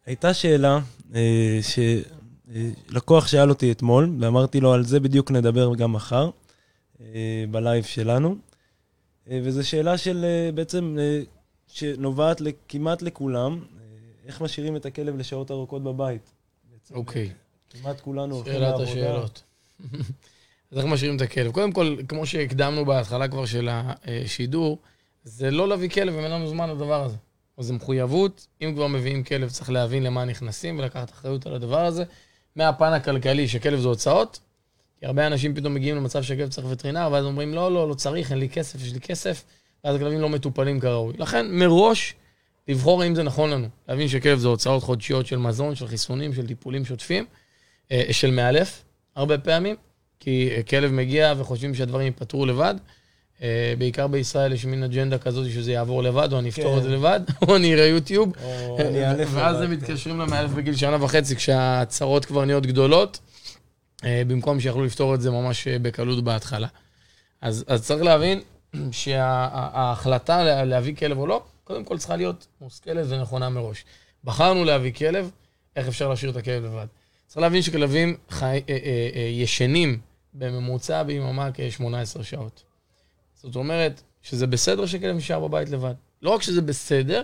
הייתה 0.06 0.34
שאלה 0.34 0.80
אה, 1.14 1.60
שלקוח 1.62 3.26
שאל 3.26 3.48
אותי 3.48 3.72
אתמול, 3.72 4.16
ואמרתי 4.20 4.60
לו, 4.60 4.72
על 4.72 4.84
זה 4.84 5.00
בדיוק 5.00 5.30
נדבר 5.30 5.74
גם 5.74 5.92
מחר, 5.92 6.30
אה, 7.00 7.44
בלייב 7.50 7.84
שלנו. 7.84 8.36
וזו 9.26 9.68
שאלה 9.68 9.98
של 9.98 10.24
בעצם, 10.54 10.96
שנובעת 11.66 12.42
כמעט 12.68 13.02
לכולם, 13.02 13.60
איך 14.26 14.40
משאירים 14.40 14.76
את 14.76 14.86
הכלב 14.86 15.16
לשעות 15.16 15.50
ארוכות 15.50 15.84
בבית? 15.84 16.30
אוקיי. 16.90 17.30
כמעט 17.70 18.00
כולנו 18.00 18.34
הולכים 18.34 18.60
לעבודה. 18.60 18.86
שאלת 18.86 18.98
השאלות. 18.98 19.42
אז 20.70 20.78
איך 20.78 20.86
משאירים 20.86 21.16
את 21.16 21.20
הכלב? 21.20 21.52
קודם 21.52 21.72
כל, 21.72 21.96
כמו 22.08 22.26
שהקדמנו 22.26 22.84
בהתחלה 22.84 23.28
כבר 23.28 23.46
של 23.46 23.68
השידור, 23.70 24.78
זה 25.24 25.50
לא 25.50 25.68
להביא 25.68 25.88
כלב 25.88 26.14
אם 26.14 26.24
אין 26.24 26.30
לנו 26.30 26.48
זמן 26.48 26.70
לדבר 26.70 27.04
הזה. 27.04 27.16
אז 27.56 27.66
זו 27.66 27.74
מחויבות, 27.74 28.46
אם 28.62 28.72
כבר 28.74 28.86
מביאים 28.86 29.24
כלב, 29.24 29.50
צריך 29.50 29.70
להבין 29.70 30.02
למה 30.02 30.24
נכנסים 30.24 30.78
ולקחת 30.78 31.10
אחריות 31.10 31.46
על 31.46 31.54
הדבר 31.54 31.84
הזה. 31.84 32.04
מהפן 32.56 32.92
הכלכלי, 32.92 33.48
שכלב 33.48 33.80
זה 33.80 33.88
הוצאות, 33.88 34.40
כי 34.98 35.06
הרבה 35.06 35.26
אנשים 35.26 35.54
פתאום 35.54 35.74
מגיעים 35.74 35.96
למצב 35.96 36.22
שכלב 36.22 36.48
צריך 36.48 36.66
וטרינר, 36.70 37.08
ואז 37.12 37.24
אומרים, 37.24 37.54
לא, 37.54 37.72
לא, 37.72 37.88
לא 37.88 37.94
צריך, 37.94 38.30
אין 38.30 38.38
לי 38.38 38.48
כסף, 38.48 38.82
יש 38.82 38.92
לי 38.92 39.00
כסף, 39.00 39.44
ואז 39.84 39.96
הכלבים 39.96 40.20
לא 40.20 40.28
מטופלים 40.28 40.80
כראוי. 40.80 41.14
לכן, 41.18 41.46
מראש, 41.50 42.14
לבחור 42.68 43.02
האם 43.02 43.14
זה 43.14 43.22
נכון 43.22 43.50
לנו. 43.50 43.68
להבין 43.88 44.08
שכלב 44.08 44.38
זה 44.38 44.48
הוצאות 44.48 44.82
חודשיות 44.82 45.26
של 45.26 45.36
מזון, 45.36 45.74
של 45.74 45.86
חיסונים, 45.86 46.34
של 46.34 46.46
טיפולים 46.46 46.84
שוטפים, 46.84 47.24
אה, 47.92 48.02
של 48.10 48.30
מאלף, 48.30 48.82
הרבה 49.16 49.38
פעמים, 49.38 49.76
כי 50.20 50.50
כלב 50.68 50.90
מגיע 50.90 51.34
וחושבים 51.38 51.74
שהדברים 51.74 52.06
ייפתרו 52.06 52.46
לבד. 52.46 52.74
אה, 53.42 53.74
בעיקר 53.78 54.06
בישראל 54.06 54.52
יש 54.52 54.64
מין 54.64 54.82
אג'נדה 54.82 55.18
כזאת 55.18 55.50
שזה 55.50 55.72
יעבור 55.72 56.02
לבד, 56.02 56.32
או 56.32 56.38
אני 56.38 56.48
אפתור 56.48 56.72
כן. 56.72 56.78
את 56.78 56.82
זה 56.82 56.88
לבד, 56.88 57.20
או 57.48 57.56
אני 57.56 57.74
אראה 57.74 57.84
יוטיוב. 57.84 58.32
ואז 59.34 59.60
הם 59.60 59.70
מתקשרים 59.70 60.20
למאלף 60.20 60.50
בגיל 60.50 60.76
שנה 60.76 61.04
וחצי, 61.04 61.36
כשהצרות 61.36 62.24
כבר 62.24 62.44
נהיות 62.44 62.66
גדולות, 62.66 63.18
אה, 64.04 64.22
במקום 64.26 64.60
שיכולו 64.60 64.84
לפתור 64.84 65.14
את 65.14 65.20
זה 65.20 65.30
ממש 65.30 65.68
בקלות 65.68 66.24
בהתחלה. 66.24 66.68
אז, 67.40 67.64
אז 67.68 67.82
צריך 67.86 68.02
להבין 68.02 68.40
שההחלטה 68.90 70.64
להביא 70.64 70.94
כלב 70.96 71.18
או 71.18 71.26
לא, 71.26 71.42
קודם 71.64 71.84
כל 71.84 71.98
צריכה 71.98 72.16
להיות 72.16 72.46
מושכלת 72.60 73.06
ונכונה 73.08 73.48
מראש. 73.48 73.84
בחרנו 74.24 74.64
להביא 74.64 74.92
כלב, 74.92 75.30
איך 75.76 75.88
אפשר 75.88 76.08
להשאיר 76.08 76.30
את 76.30 76.36
הכלב 76.36 76.64
לבד? 76.64 76.86
צריך 77.26 77.42
להבין 77.42 77.62
שכלבים 77.62 78.16
חי, 78.30 78.62
אה, 78.68 78.76
אה, 78.84 79.08
אה, 79.14 79.20
ישנים 79.20 79.98
בממוצע 80.34 81.02
ביממה 81.02 81.50
כ-18 81.54 82.22
שעות. 82.22 82.62
זאת 83.34 83.56
אומרת 83.56 84.02
שזה 84.22 84.46
בסדר 84.46 84.86
שכלב 84.86 85.16
נשאר 85.16 85.40
בבית 85.40 85.68
לבד. 85.68 85.94
לא 86.22 86.30
רק 86.30 86.42
שזה 86.42 86.62
בסדר, 86.62 87.22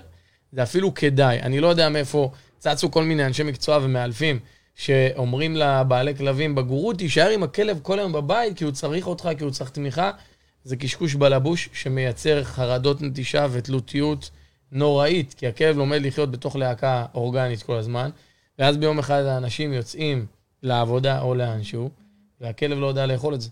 זה 0.52 0.62
אפילו 0.62 0.94
כדאי. 0.94 1.40
אני 1.40 1.60
לא 1.60 1.66
יודע 1.66 1.88
מאיפה 1.88 2.30
צצו 2.58 2.90
כל 2.90 3.04
מיני 3.04 3.26
אנשי 3.26 3.42
מקצוע 3.42 3.78
ומאלפים 3.82 4.38
שאומרים 4.74 5.56
לבעלי 5.56 6.16
כלבים 6.16 6.54
בגורות, 6.54 6.98
תישאר 6.98 7.28
עם 7.28 7.42
הכלב 7.42 7.78
כל 7.82 7.98
היום 7.98 8.12
בבית 8.12 8.56
כי 8.56 8.64
הוא 8.64 8.72
צריך 8.72 9.06
אותך, 9.06 9.28
כי 9.38 9.44
הוא 9.44 9.52
צריך 9.52 9.70
תמיכה. 9.70 10.10
זה 10.64 10.76
קשקוש 10.76 11.14
בלבוש 11.14 11.68
שמייצר 11.72 12.44
חרדות 12.44 13.02
נטישה 13.02 13.46
ותלותיות 13.50 14.30
נוראית, 14.72 15.34
כי 15.34 15.46
הכלב 15.46 15.76
לומד 15.76 16.02
לחיות 16.02 16.30
בתוך 16.30 16.56
להקה 16.56 17.06
אורגנית 17.14 17.62
כל 17.62 17.76
הזמן, 17.76 18.10
ואז 18.58 18.76
ביום 18.76 18.98
אחד 18.98 19.22
האנשים 19.22 19.72
יוצאים 19.72 20.26
לעבודה 20.62 21.20
או 21.20 21.34
לאנשהו, 21.34 21.90
והכלב 22.40 22.78
לא 22.78 22.86
יודע 22.86 23.06
לאכול 23.06 23.34
את 23.34 23.40
זה. 23.40 23.48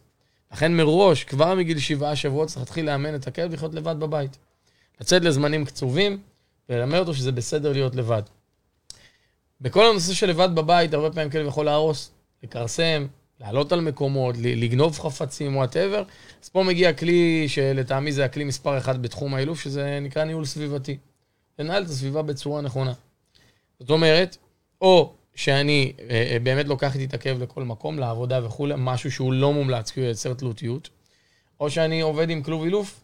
לכן 0.53 0.77
מראש, 0.77 1.25
כבר 1.25 1.55
מגיל 1.55 1.79
שבעה 1.79 2.17
שבועות, 2.17 2.49
צריך 2.49 2.59
להתחיל 2.59 2.87
לאמן 2.87 3.15
את 3.15 3.27
הכלב 3.27 3.53
לחיות 3.53 3.75
לבד 3.75 4.01
בבית. 4.01 4.39
לצאת 5.01 5.23
לזמנים 5.23 5.65
קצובים, 5.65 6.19
וללמד 6.69 6.99
אותו 6.99 7.15
שזה 7.15 7.33
בסדר 7.33 7.73
להיות 7.73 7.95
לבד. 7.95 8.23
בכל 9.61 9.91
הנושא 9.91 10.13
של 10.13 10.27
לבד 10.27 10.49
בבית, 10.55 10.95
הרבה 10.95 11.11
פעמים 11.11 11.31
כלב 11.31 11.47
יכול 11.47 11.65
להרוס, 11.65 12.11
לכרסם, 12.43 13.07
לעלות 13.41 13.73
על 13.73 13.81
מקומות, 13.81 14.37
לגנוב 14.39 14.99
חפצים, 14.99 15.57
וואטאבר. 15.57 16.03
אז 16.43 16.49
פה 16.49 16.63
מגיע 16.63 16.93
כלי 16.93 17.49
שלטעמי 17.49 18.13
זה 18.13 18.25
הכלי 18.25 18.45
מספר 18.45 18.79
אחד 18.79 19.03
בתחום 19.03 19.35
האילוף, 19.35 19.61
שזה 19.61 19.99
נקרא 20.03 20.25
ניהול 20.25 20.45
סביבתי. 20.45 20.99
לנהל 21.59 21.83
את 21.83 21.89
הסביבה 21.89 22.23
בצורה 22.23 22.61
נכונה. 22.61 22.93
זאת 23.81 23.91
אומרת, 23.91 24.37
או 24.81 25.13
שאני 25.35 25.93
אה, 26.01 26.29
אה, 26.33 26.39
באמת 26.43 26.67
לוקח 26.69 26.95
איתי 26.95 27.05
את 27.05 27.15
הכאב 27.15 27.43
לכל 27.43 27.63
מקום, 27.63 27.99
לעבודה 27.99 28.47
וכולי, 28.47 28.75
משהו 28.77 29.11
שהוא 29.11 29.33
לא 29.33 29.53
מומלץ 29.53 29.91
כי 29.91 30.01
הוא 30.01 30.09
ייצר 30.09 30.35
תלותיות, 30.35 30.89
או 31.61 31.71
שאני 31.71 32.01
עובד 32.01 32.31
עם 32.31 32.43
כלוב 32.43 32.63
אילוף, 32.65 33.01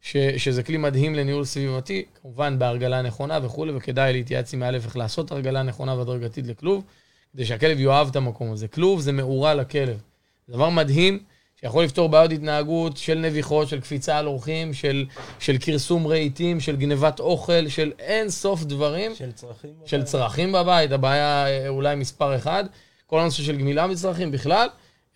ש, 0.00 0.16
שזה 0.16 0.62
כלי 0.62 0.76
מדהים 0.76 1.14
לניהול 1.14 1.44
סביבתי, 1.44 2.04
כמובן 2.22 2.58
בהרגלה 2.58 3.02
נכונה 3.02 3.38
וכולי, 3.42 3.72
וכדאי 3.76 4.12
להתייעץ 4.12 4.54
עם 4.54 4.60
מאלף 4.60 4.84
איך 4.84 4.96
לעשות 4.96 5.32
הרגלה 5.32 5.62
נכונה 5.62 5.94
והדרגתית 5.94 6.46
לכלוב, 6.46 6.84
כדי 7.32 7.44
שהכלב 7.44 7.80
יאהב 7.80 8.08
את 8.08 8.16
המקום 8.16 8.52
הזה. 8.52 8.68
כלוב 8.68 9.00
זה 9.00 9.12
מאורה 9.12 9.54
לכלב. 9.54 10.00
זה 10.48 10.52
דבר 10.52 10.68
מדהים. 10.68 11.18
שיכול 11.60 11.84
לפתור 11.84 12.08
בעיות 12.08 12.32
התנהגות 12.32 12.96
של 12.96 13.18
נביחות, 13.18 13.68
של 13.68 13.80
קפיצה 13.80 14.18
על 14.18 14.26
אורחים, 14.26 14.74
של, 14.74 15.06
של 15.38 15.56
כרסום 15.60 16.06
רהיטים, 16.06 16.60
של 16.60 16.76
גנבת 16.76 17.20
אוכל, 17.20 17.68
של 17.68 17.92
אין 17.98 18.30
סוף 18.30 18.64
דברים. 18.64 19.14
של 19.14 19.32
צרכים 19.32 19.70
בבית. 19.76 19.88
של 19.88 20.02
צרכים 20.02 20.52
בבית, 20.52 20.92
הבעיה 20.92 21.46
אה, 21.46 21.68
אולי 21.68 21.96
מספר 21.96 22.36
אחד. 22.36 22.64
כל 23.06 23.20
הנושא 23.20 23.42
של 23.42 23.56
גמילה 23.56 23.86
מצרכים 23.86 24.30
בכלל, 24.30 24.68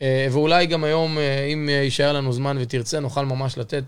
אה, 0.03 0.27
ואולי 0.31 0.66
גם 0.66 0.85
היום, 0.85 1.18
אה, 1.18 1.44
אם 1.44 1.68
יישאר 1.68 2.12
לנו 2.12 2.33
זמן 2.33 2.57
ותרצה, 2.61 3.01
נוכל 3.01 3.25
ממש 3.25 3.59
לתת 3.59 3.85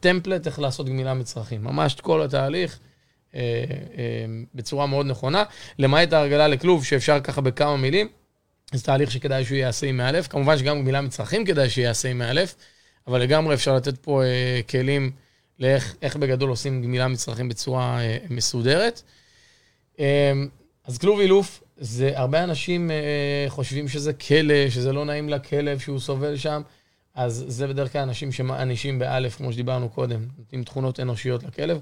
טמפלט 0.00 0.46
איך 0.46 0.58
לעשות 0.58 0.86
גמילה 0.86 1.14
מצרכים. 1.14 1.64
ממש 1.64 1.94
את 1.94 2.00
כל 2.00 2.22
התהליך. 2.22 2.78
בצורה 4.54 4.86
מאוד 4.86 5.06
נכונה, 5.06 5.44
למעט 5.78 6.12
ההרגלה 6.12 6.48
לכלוב, 6.48 6.84
שאפשר 6.84 7.20
ככה 7.20 7.40
בכמה 7.40 7.76
מילים. 7.76 8.08
זה 8.72 8.82
תהליך 8.84 9.10
שכדאי 9.10 9.44
שהוא 9.44 9.56
יעשה 9.56 9.86
עם 9.86 9.96
מאלף. 9.96 10.28
כמובן 10.28 10.58
שגם 10.58 10.80
גמילה 10.80 11.00
מצרכים 11.00 11.44
כדאי 11.44 11.70
שיעשה 11.70 12.08
עם 12.08 12.18
מאלף, 12.18 12.54
אבל 13.06 13.20
לגמרי 13.20 13.54
אפשר 13.54 13.74
לתת 13.74 13.98
פה 13.98 14.22
אה, 14.22 14.60
כלים 14.70 15.10
לאיך 15.58 16.16
בגדול 16.20 16.50
עושים 16.50 16.82
גמילה 16.82 17.08
מצרכים 17.08 17.48
בצורה 17.48 18.00
אה, 18.00 18.16
מסודרת. 18.30 19.02
אה, 20.00 20.32
אז 20.84 20.98
כלוב 20.98 21.20
אילוף, 21.20 21.62
זה 21.76 22.12
הרבה 22.14 22.44
אנשים 22.44 22.90
אה, 22.90 23.44
חושבים 23.48 23.88
שזה 23.88 24.12
כלא, 24.12 24.70
שזה 24.70 24.92
לא 24.92 25.04
נעים 25.04 25.28
לכלב, 25.28 25.78
שהוא 25.78 26.00
סובל 26.00 26.36
שם. 26.36 26.62
אז 27.14 27.44
זה 27.48 27.66
בדרך 27.66 27.92
כלל 27.92 28.00
אנשים 28.00 28.32
שמענישים 28.32 28.98
באלף, 28.98 29.36
כמו 29.36 29.52
שדיברנו 29.52 29.88
קודם, 29.88 30.26
נותנים 30.38 30.64
תכונות 30.64 31.00
אנושיות 31.00 31.42
לכלב. 31.42 31.80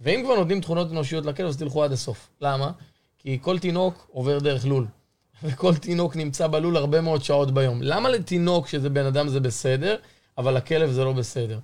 ואם 0.00 0.22
כבר 0.24 0.34
נותנים 0.34 0.60
תכונות 0.60 0.90
אנושיות 0.90 1.26
לכלב, 1.26 1.46
אז 1.46 1.56
תלכו 1.56 1.84
עד 1.84 1.92
הסוף. 1.92 2.28
למה? 2.40 2.70
כי 3.18 3.38
כל 3.42 3.58
תינוק 3.58 4.08
עובר 4.12 4.38
דרך 4.38 4.64
לול. 4.66 4.86
וכל 5.42 5.74
תינוק 5.74 6.16
נמצא 6.16 6.46
בלול 6.46 6.76
הרבה 6.76 7.00
מאוד 7.00 7.24
שעות 7.24 7.54
ביום. 7.54 7.82
למה 7.82 8.08
לתינוק 8.08 8.68
שזה 8.68 8.90
בן 8.90 9.06
אדם 9.06 9.28
זה 9.28 9.40
בסדר, 9.40 9.96
אבל 10.38 10.56
לכלב 10.56 10.90
זה 10.90 11.04
לא 11.04 11.12
בסדר? 11.12 11.58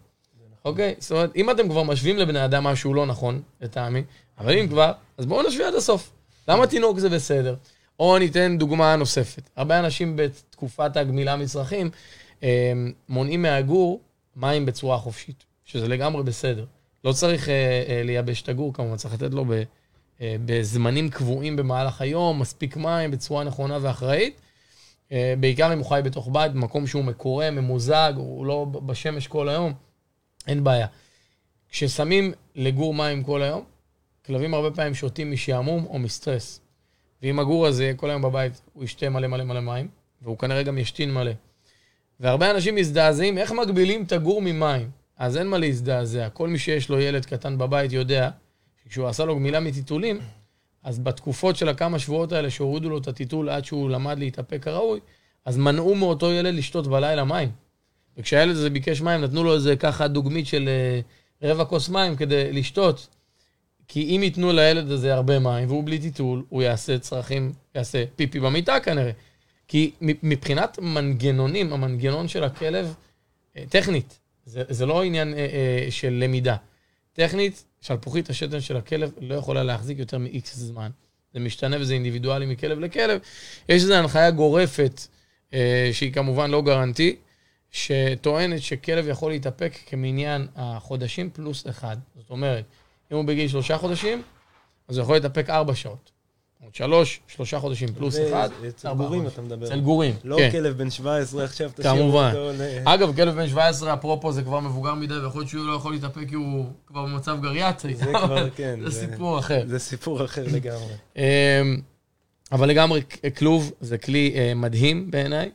אוקיי? 0.64 0.94
זאת 0.98 1.10
אומרת, 1.10 1.36
אם 1.36 1.50
אתם 1.50 1.68
כבר 1.68 1.82
משווים 1.82 2.16
לבני 2.16 2.44
אדם 2.44 2.64
משהו 2.64 2.94
לא 2.94 3.06
נכון, 3.06 3.42
לטעמי, 3.60 4.02
אבל 4.38 4.58
אם 4.58 4.68
כבר, 4.68 4.92
אז 5.18 5.26
בואו 5.26 5.48
נשווה 5.48 5.68
עד 5.68 5.74
הסוף. 5.74 6.10
למה 6.48 6.66
תינוק 6.66 6.98
זה 6.98 7.08
בסדר? 7.08 7.54
או 8.00 8.18
ניתן 8.18 8.58
דוגמה 8.58 8.96
נוספת. 8.96 9.42
הרבה 9.56 9.78
אנשים 9.78 10.16
בתקופת 10.16 10.96
הגמילה 10.96 11.36
מצרכים 11.36 11.90
אה, 12.42 12.72
מונעים 13.08 13.42
מהגור 13.42 14.00
מים 14.36 14.66
בצורה 14.66 14.98
חופשית, 14.98 15.44
שזה 15.64 15.88
לגמרי 15.88 16.22
בסדר. 16.22 16.64
לא 17.04 17.12
צריך 17.12 17.48
אה, 17.48 17.84
אה, 17.88 18.02
לייבש 18.04 18.42
את 18.42 18.48
הגור, 18.48 18.74
כמובן, 18.74 18.96
צריך 18.96 19.14
לתת 19.14 19.34
לו 19.34 19.44
ב... 19.44 19.62
אה, 20.20 20.36
בזמנים 20.44 21.10
קבועים 21.10 21.56
במהלך 21.56 22.00
היום, 22.00 22.38
מספיק 22.38 22.76
מים 22.76 23.10
בצורה 23.10 23.44
נכונה 23.44 23.78
ואחראית. 23.80 24.40
אה, 25.12 25.34
בעיקר 25.40 25.72
אם 25.72 25.78
הוא 25.78 25.86
חי 25.86 26.00
בתוך 26.04 26.28
בית, 26.32 26.52
במקום 26.52 26.86
שהוא 26.86 27.04
מקורה, 27.04 27.50
ממוזג, 27.50 28.12
הוא 28.16 28.46
לא 28.46 28.64
בשמש 28.64 29.26
כל 29.26 29.48
היום, 29.48 29.72
אין 30.46 30.64
בעיה. 30.64 30.86
כששמים 31.68 32.32
לגור 32.54 32.94
מים 32.94 33.22
כל 33.22 33.42
היום, 33.42 33.64
כלבים 34.26 34.54
הרבה 34.54 34.70
פעמים 34.70 34.94
שותים 34.94 35.32
משעמום 35.32 35.86
או 35.86 35.98
מסטרס. 35.98 36.60
ואם 37.22 37.38
הגור 37.38 37.66
הזה 37.66 37.92
כל 37.96 38.10
היום 38.10 38.22
בבית, 38.22 38.62
הוא 38.72 38.84
ישתה 38.84 39.10
מלא 39.10 39.28
מלא 39.28 39.44
מלא 39.44 39.60
מים, 39.60 39.88
והוא 40.22 40.38
כנראה 40.38 40.62
גם 40.62 40.78
ישתין 40.78 41.14
מלא. 41.14 41.32
והרבה 42.20 42.50
אנשים 42.50 42.74
מזדעזעים, 42.74 43.38
איך 43.38 43.52
מגבילים 43.52 44.02
את 44.02 44.12
הגור 44.12 44.42
ממים? 44.42 45.01
אז 45.16 45.36
אין 45.36 45.46
מה 45.46 45.58
להזדעזע. 45.58 46.28
כל 46.28 46.48
מי 46.48 46.58
שיש 46.58 46.88
לו 46.88 47.00
ילד 47.00 47.24
קטן 47.24 47.58
בבית 47.58 47.92
יודע 47.92 48.30
כשהוא 48.88 49.06
עשה 49.06 49.24
לו 49.24 49.36
גמילה 49.36 49.60
מטיטולים, 49.60 50.20
אז 50.82 50.98
בתקופות 50.98 51.56
של 51.56 51.68
הכמה 51.68 51.98
שבועות 51.98 52.32
האלה 52.32 52.50
שהורידו 52.50 52.90
לו 52.90 52.98
את 52.98 53.08
הטיטול 53.08 53.48
עד 53.48 53.64
שהוא 53.64 53.90
למד 53.90 54.18
להתאפק 54.18 54.62
כראוי, 54.62 55.00
אז 55.44 55.56
מנעו 55.56 55.94
מאותו 55.94 56.32
ילד 56.32 56.54
לשתות 56.54 56.86
בלילה 56.86 57.24
מים. 57.24 57.50
וכשהילד 58.18 58.56
הזה 58.56 58.70
ביקש 58.70 59.00
מים, 59.00 59.20
נתנו 59.20 59.44
לו 59.44 59.54
איזה 59.54 59.76
ככה 59.76 60.08
דוגמית 60.08 60.46
של 60.46 60.68
אה, 60.68 61.00
רבע 61.50 61.64
כוס 61.64 61.88
מים 61.88 62.16
כדי 62.16 62.52
לשתות. 62.52 63.08
כי 63.88 64.16
אם 64.16 64.22
ייתנו 64.22 64.52
לילד 64.52 64.90
הזה 64.90 65.14
הרבה 65.14 65.38
מים 65.38 65.68
והוא 65.68 65.84
בלי 65.84 65.98
טיטול, 65.98 66.44
הוא 66.48 66.62
יעשה 66.62 66.98
צרכים, 66.98 67.52
יעשה 67.74 68.04
פיפי 68.16 68.40
במיטה 68.40 68.80
כנראה. 68.80 69.12
כי 69.68 69.90
מבחינת 70.00 70.78
מנגנונים, 70.78 71.72
המנגנון 71.72 72.28
של 72.28 72.44
הכלב, 72.44 72.94
אה, 73.56 73.64
טכנית, 73.68 74.18
זה, 74.44 74.62
זה 74.68 74.86
לא 74.86 75.02
עניין 75.02 75.34
אה, 75.34 75.38
אה, 75.38 75.90
של 75.90 76.10
למידה. 76.12 76.56
טכנית, 77.12 77.64
שלפוחית 77.80 78.30
השתן 78.30 78.60
של 78.60 78.76
הכלב 78.76 79.12
לא 79.20 79.34
יכולה 79.34 79.62
להחזיק 79.62 79.98
יותר 79.98 80.18
מ-X 80.18 80.46
זמן. 80.52 80.90
זה 81.34 81.40
משתנה 81.40 81.76
וזה 81.80 81.94
אינדיבידואלי 81.94 82.46
מכלב 82.46 82.78
לכלב. 82.78 83.20
יש 83.68 83.82
איזו 83.82 83.94
הנחיה 83.94 84.30
גורפת, 84.30 85.00
אה, 85.54 85.90
שהיא 85.92 86.12
כמובן 86.12 86.50
לא 86.50 86.62
גרנטי, 86.62 87.16
שטוענת 87.70 88.62
שכלב 88.62 89.08
יכול 89.08 89.32
להתאפק 89.32 89.72
כמניין 89.86 90.46
החודשים 90.56 91.30
פלוס 91.30 91.68
אחד. 91.68 91.96
זאת 92.16 92.30
אומרת, 92.30 92.64
אם 93.12 93.16
הוא 93.16 93.24
בגיל 93.24 93.48
שלושה 93.48 93.78
חודשים, 93.78 94.22
אז 94.88 94.96
הוא 94.96 95.02
יכול 95.02 95.16
להתאפק 95.16 95.50
ארבע 95.50 95.74
שעות. 95.74 96.10
עוד 96.64 96.74
שלוש, 96.74 97.20
שלושה 97.26 97.60
חודשים 97.60 97.88
פלוס 97.94 98.16
אחד. 98.28 98.48
אצל 98.68 98.94
גורים 98.94 99.26
אתה 99.26 99.42
מדבר. 99.42 99.66
אצל 99.66 99.80
גורים, 99.80 100.14
לא 100.24 100.36
כן. 100.36 100.50
כלב 100.50 100.78
בן 100.78 100.90
17, 100.90 101.44
עכשיו 101.44 101.70
תשאיר 101.74 101.92
אותו. 101.92 102.02
כמובן. 102.02 102.34
אגב, 102.84 103.16
כלב 103.16 103.34
בן 103.34 103.48
17, 103.48 103.94
אפרופו, 103.94 104.32
זה 104.32 104.42
כבר 104.42 104.60
מבוגר 104.60 104.94
מדי, 104.94 105.14
ויכול 105.14 105.40
להיות 105.40 105.50
שהוא 105.50 105.66
לא 105.66 105.72
יכול 105.72 105.92
להתאפק 105.92 106.28
כי 106.28 106.34
הוא 106.34 106.66
כבר 106.86 107.02
במצב 107.02 107.38
גריאטרי. 107.42 107.94
זה 107.94 108.04
כבר, 108.04 108.50
כן. 108.56 108.80
זה 108.84 109.00
סיפור 109.00 109.38
אחר. 109.38 109.62
זה 109.66 109.78
סיפור 109.78 110.24
אחר 110.24 110.44
לגמרי. 110.52 110.94
אמ, 111.16 111.22
אבל 112.52 112.68
לגמרי, 112.68 113.02
כלוב 113.38 113.72
זה 113.80 113.98
כלי 113.98 114.32
אה, 114.34 114.54
מדהים 114.54 115.10
בעיניי. 115.10 115.50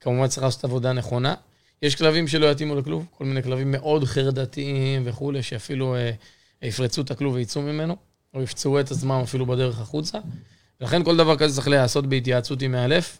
כמובן 0.00 0.26
צריך 0.26 0.42
לעשות 0.42 0.64
עבודה 0.64 0.92
נכונה. 0.92 1.34
יש 1.82 1.96
כלבים 1.96 2.28
שלא 2.28 2.46
יתאימו 2.46 2.74
לכלוב, 2.74 3.06
כל 3.18 3.24
מיני 3.24 3.42
כלבים 3.42 3.72
מאוד 3.72 4.04
חרדתיים 4.04 5.02
וכולי, 5.04 5.42
שאפילו... 5.42 5.94
אה, 5.94 6.10
יפרצו 6.62 7.00
את 7.00 7.10
הכלוב 7.10 7.34
ויצאו 7.34 7.62
ממנו, 7.62 7.96
או 8.34 8.42
יפצעו 8.42 8.80
את 8.80 8.90
עצמם 8.90 9.20
אפילו 9.24 9.46
בדרך 9.46 9.80
החוצה. 9.80 10.18
לכן 10.80 11.04
כל 11.04 11.16
דבר 11.16 11.36
כזה 11.36 11.54
צריך 11.54 11.68
להיעשות 11.68 12.06
בהתייעצות 12.06 12.62
עם 12.62 12.72
מאלף, 12.72 13.18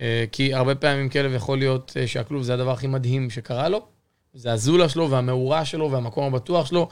אה, 0.00 0.24
כי 0.32 0.54
הרבה 0.54 0.74
פעמים 0.74 1.08
כלב 1.08 1.34
יכול 1.34 1.58
להיות 1.58 1.92
אה, 1.96 2.06
שהכלוב 2.06 2.42
זה 2.42 2.54
הדבר 2.54 2.70
הכי 2.70 2.86
מדהים 2.86 3.30
שקרה 3.30 3.68
לו, 3.68 3.86
זה 4.34 4.52
הזולה 4.52 4.88
שלו 4.88 5.10
והמאורה 5.10 5.64
שלו 5.64 5.90
והמקום 5.90 6.34
הבטוח 6.34 6.66
שלו, 6.66 6.88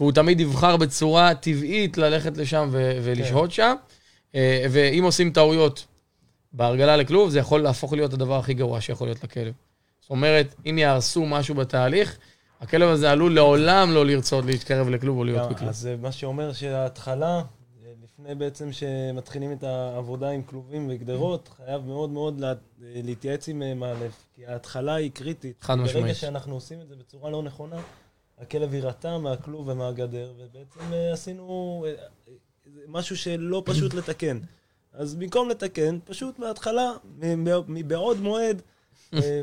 והוא 0.00 0.12
תמיד 0.12 0.40
יבחר 0.40 0.76
בצורה 0.76 1.34
טבעית 1.34 1.98
ללכת 1.98 2.36
לשם 2.36 2.68
ו- 2.72 2.98
ולשהות 3.02 3.50
כן. 3.50 3.56
שם. 3.56 3.74
אה, 4.34 4.66
ואם 4.70 5.04
עושים 5.04 5.30
טעויות 5.30 5.86
בהרגלה 6.52 6.96
לכלוב, 6.96 7.30
זה 7.30 7.38
יכול 7.38 7.60
להפוך 7.60 7.92
להיות 7.92 8.12
הדבר 8.12 8.38
הכי 8.38 8.54
גרוע 8.54 8.80
שיכול 8.80 9.08
להיות 9.08 9.24
לכלב. 9.24 9.52
זאת 10.00 10.10
אומרת, 10.10 10.54
אם 10.66 10.78
יהרסו 10.78 11.26
משהו 11.26 11.54
בתהליך, 11.54 12.18
הכלב 12.60 12.88
הזה 12.88 13.10
עלול 13.10 13.34
לעולם 13.34 13.90
לא 13.90 14.06
לרצות 14.06 14.44
להתקרב 14.44 14.88
לכלוב 14.88 15.18
או 15.18 15.24
להיות 15.24 15.50
בכלוב. 15.50 15.68
אז 15.68 15.88
מה 16.00 16.12
שאומר 16.12 16.52
שההתחלה, 16.52 17.42
לפני 18.18 18.34
בעצם 18.34 18.72
שמתחילים 18.72 19.52
את 19.52 19.62
העבודה 19.62 20.28
עם 20.28 20.42
כלובים 20.42 20.88
וגדרות, 20.90 21.48
חייב 21.56 21.86
מאוד 21.86 22.10
מאוד 22.10 22.40
לה, 22.40 22.52
להתייעץ 22.78 23.48
עם 23.48 23.80
מאלף, 23.80 24.26
כי 24.34 24.46
ההתחלה 24.46 24.94
היא 24.94 25.10
קריטית. 25.10 25.56
חד 25.60 25.74
משמעית. 25.74 26.04
ברגע 26.04 26.14
שאנחנו 26.14 26.54
עושים 26.54 26.80
את 26.80 26.88
זה 26.88 26.96
בצורה 26.96 27.30
לא 27.30 27.42
נכונה, 27.42 27.76
הכלב 28.38 28.74
יירתע 28.74 29.18
מהכלוב 29.18 29.68
ומהגדר, 29.68 30.32
ובעצם 30.38 30.92
אה, 30.92 31.12
עשינו 31.12 31.84
אה, 31.88 31.92
משהו 32.88 33.16
שלא 33.16 33.62
פשוט 33.66 33.94
לתקן. 33.98 34.38
אז 34.92 35.14
במקום 35.14 35.48
לתקן, 35.48 35.98
פשוט 36.04 36.38
מההתחלה, 36.38 36.92
מבעוד 37.68 38.20
מועד, 38.20 38.56
אה, 38.56 38.77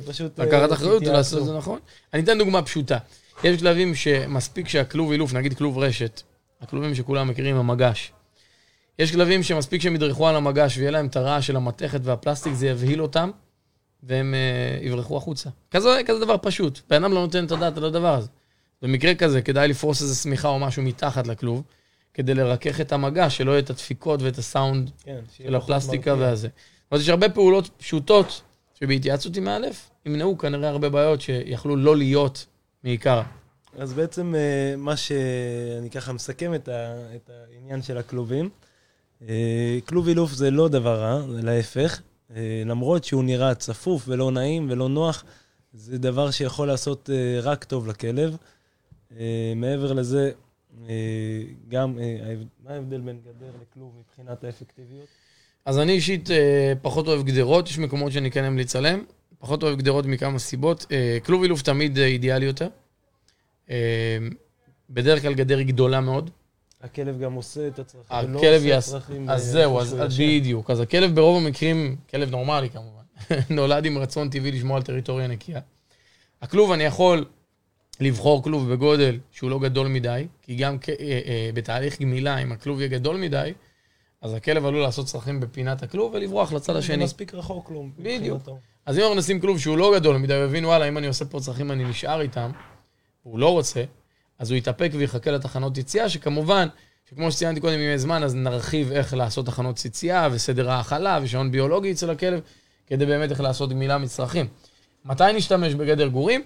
פשוט... 0.05 0.39
לקחת 0.39 0.72
אחריות 0.72 1.03
ולעשות 1.03 1.39
את 1.39 1.45
זה 1.45 1.57
נכון. 1.57 1.80
אני 2.13 2.24
אתן 2.24 2.38
דוגמה 2.38 2.61
פשוטה. 2.61 2.97
יש 3.43 3.59
כלבים 3.59 3.95
שמספיק 3.95 4.68
שהכלוב 4.68 5.11
אילוף, 5.11 5.34
נגיד 5.34 5.57
כלוב 5.57 5.78
רשת, 5.78 6.22
הכלובים 6.61 6.95
שכולם 6.95 7.28
מכירים, 7.28 7.55
המגש. 7.55 8.11
יש 8.99 9.11
כלבים 9.11 9.43
שמספיק 9.43 9.82
שהם 9.82 9.95
ידרכו 9.95 10.28
על 10.28 10.36
המגש 10.36 10.78
ויהיה 10.78 10.91
להם 10.91 11.07
את 11.07 11.16
הרעש 11.16 11.47
של 11.47 11.55
המתכת 11.55 11.99
והפלסטיק, 12.03 12.53
זה 12.53 12.68
יבהיל 12.68 13.01
אותם, 13.01 13.32
והם 14.03 14.34
uh, 14.34 14.86
יברחו 14.86 15.18
החוצה. 15.18 15.49
כזה, 15.72 15.99
כזה 16.05 16.20
דבר 16.20 16.36
פשוט. 16.41 16.80
בן 16.89 17.03
אדם 17.03 17.13
לא 17.13 17.22
נותן 17.22 17.45
את 17.45 17.51
הדעת 17.51 17.78
על 17.78 17.86
הדבר 17.86 18.16
הזה. 18.16 18.28
במקרה 18.82 19.16
כזה, 19.16 19.41
כדאי 19.41 19.68
לפרוס 19.68 20.01
איזה 20.01 20.16
שמיכה 20.16 20.47
או 20.47 20.59
משהו 20.59 20.84
מתחת 20.84 21.28
לכלוב, 21.28 21.63
כדי 22.13 22.34
לרכך 22.34 22.82
את 22.82 22.91
המגש, 22.91 23.38
שלא 23.38 23.51
יהיה 23.51 23.59
את 23.59 23.70
הדפיקות 23.70 24.22
ואת 24.22 24.38
הסאונד 24.38 24.91
כן, 25.03 25.20
של 25.38 25.55
הפלסטיקה 25.55 26.16
והזה. 26.20 26.47
אז 26.91 27.01
יש 27.01 27.09
הרבה 27.09 27.30
פעולות 27.30 27.70
פשוטות 27.78 28.41
שבהתייעצות 28.80 29.38
עם 29.38 29.43
מאלף, 29.43 29.89
ימנעו 30.05 30.38
כנראה 30.38 30.69
הרבה 30.69 30.89
בעיות 30.89 31.21
שיכלו 31.21 31.76
לא 31.76 31.97
להיות 31.97 32.45
מעיקר. 32.84 33.21
אז 33.78 33.93
בעצם 33.93 34.36
אה, 34.36 34.76
מה 34.78 34.97
שאני 34.97 35.89
ככה 35.89 36.13
מסכם 36.13 36.55
את, 36.55 36.67
ה, 36.67 36.95
את 37.15 37.30
העניין 37.30 37.82
של 37.82 37.97
הכלובים. 37.97 38.49
אה, 39.21 39.78
כלוב 39.88 40.07
אילוף 40.07 40.32
זה 40.32 40.51
לא 40.51 40.67
דבר 40.67 40.99
רע, 40.99 41.21
זה 41.32 41.41
להפך. 41.41 42.01
אה, 42.36 42.63
למרות 42.65 43.03
שהוא 43.03 43.23
נראה 43.23 43.55
צפוף 43.55 44.03
ולא 44.07 44.32
נעים 44.32 44.67
ולא 44.69 44.89
נוח, 44.89 45.23
זה 45.73 45.97
דבר 45.97 46.32
שיכול 46.32 46.67
לעשות 46.67 47.09
רק 47.41 47.63
טוב 47.63 47.88
לכלב. 47.88 48.38
מעבר 49.55 49.93
לזה, 49.93 50.32
גם, 51.69 51.99
מה 52.63 52.71
ההבדל 52.73 53.01
בין 53.01 53.19
גדר 53.21 53.51
לכלוב 53.61 53.93
מבחינת 53.99 54.43
האפקטיביות? 54.43 55.07
אז 55.66 55.80
אני 55.80 55.91
אישית 55.91 56.30
פחות 56.82 57.07
אוהב 57.07 57.26
גדרות, 57.26 57.70
יש 57.70 57.80
מקומות 57.80 58.11
שאני 58.11 58.32
כן 58.32 58.43
אמליץ 58.43 58.76
עליהם. 58.76 59.03
פחות 59.39 59.63
אוהב 59.63 59.78
גדרות 59.78 60.05
מכמה 60.05 60.39
סיבות. 60.39 60.86
כלוב 61.26 61.43
אילוף 61.43 61.61
תמיד 61.61 61.97
אידיאלי 61.97 62.45
יותר. 62.45 62.68
בדרך 64.89 65.22
כלל 65.22 65.34
גדר 65.34 65.57
היא 65.57 65.68
גדולה 65.68 66.01
מאוד. 66.01 66.30
הכלב 66.82 67.20
גם 67.20 67.34
עושה 67.34 67.68
את 67.68 67.80
הצרכים, 67.80 68.36
הכלב 68.36 68.66
יעשה, 68.66 68.97
אז 69.28 69.45
זהו, 69.45 69.80
אז 69.80 69.95
בדיוק. 70.20 70.70
אז 70.70 70.80
הכלב 70.80 71.16
ברוב 71.16 71.45
המקרים, 71.45 71.95
כלב 72.09 72.30
נורמלי 72.30 72.70
כמובן, 72.70 73.01
נולד 73.55 73.86
עם 73.86 73.97
רצון 73.97 74.30
טבעי 74.30 74.51
לשמור 74.51 74.78
על 74.78 74.84
טריטוריה 74.84 75.28
נקייה. 75.28 75.59
הכלוב, 76.41 76.72
אני 76.72 76.84
יכול 76.84 77.26
לבחור 77.99 78.43
כלוב 78.43 78.74
בגודל 78.74 79.20
שהוא 79.32 79.49
לא 79.49 79.59
גדול 79.59 79.88
מדי, 79.88 80.28
כי 80.41 80.55
גם 80.55 80.78
אה, 80.89 80.93
אה, 80.99 81.49
בתהליך 81.53 82.01
גמילה, 82.01 82.38
אם 82.38 82.51
הכלוב 82.51 82.80
יהיה 82.80 82.89
גדול 82.89 83.18
מדי, 83.18 83.53
אז 84.26 84.34
הכלב 84.34 84.65
עלול 84.65 84.82
לעשות 84.82 85.05
צרכים 85.05 85.39
בפינת 85.39 85.84
הכלוב 85.84 86.13
ולברוח 86.13 86.53
לצד 86.53 86.76
השני. 86.76 86.97
זה 86.97 87.03
מספיק 87.03 87.34
רחוק 87.34 87.67
כלום. 87.67 87.91
בדיוק. 87.99 88.49
אז 88.86 88.97
אם 88.97 89.03
אנחנו 89.03 89.15
נשים 89.15 89.39
כלוב 89.39 89.59
שהוא 89.59 89.78
לא 89.78 89.95
גדול 89.95 90.17
מדי, 90.17 90.34
ויבין, 90.34 90.65
וואלה, 90.65 90.88
אם 90.88 90.97
אני 90.97 91.07
עושה 91.07 91.26
פה 91.26 91.39
צרכים 91.39 91.71
אני 91.71 91.84
נשאר 91.84 92.21
איתם, 92.21 92.51
והוא 93.26 93.39
לא 93.39 93.51
רוצה, 93.51 93.84
אז 94.39 94.51
הוא 94.51 94.57
יתאפק 94.57 94.91
ויחכה 94.93 95.32
לתחנות 95.32 95.78
יציאה, 95.78 96.09
שכמובן, 96.09 96.67
שכמו 97.09 97.32
שציינתי 97.32 97.61
קודם, 97.61 97.73
אם 97.73 97.80
יהיה 97.80 97.97
זמן, 97.97 98.23
אז 98.23 98.36
נרחיב 98.36 98.91
איך 98.91 99.13
לעשות 99.13 99.45
תחנות 99.45 99.86
יציאה, 99.86 100.28
וסדר 100.32 100.71
האכלה, 100.71 101.19
ושעון 101.21 101.51
ביולוגי 101.51 101.91
אצל 101.91 102.09
הכלב, 102.09 102.39
כדי 102.88 103.05
באמת 103.05 103.32
איך 103.32 103.41
לעשות 103.41 103.69
גמילה 103.69 103.97
מצרכים. 103.97 104.47
מתי 105.05 105.34
נשתמש 105.36 105.73
בגדר 105.73 106.07
גורים? 106.07 106.43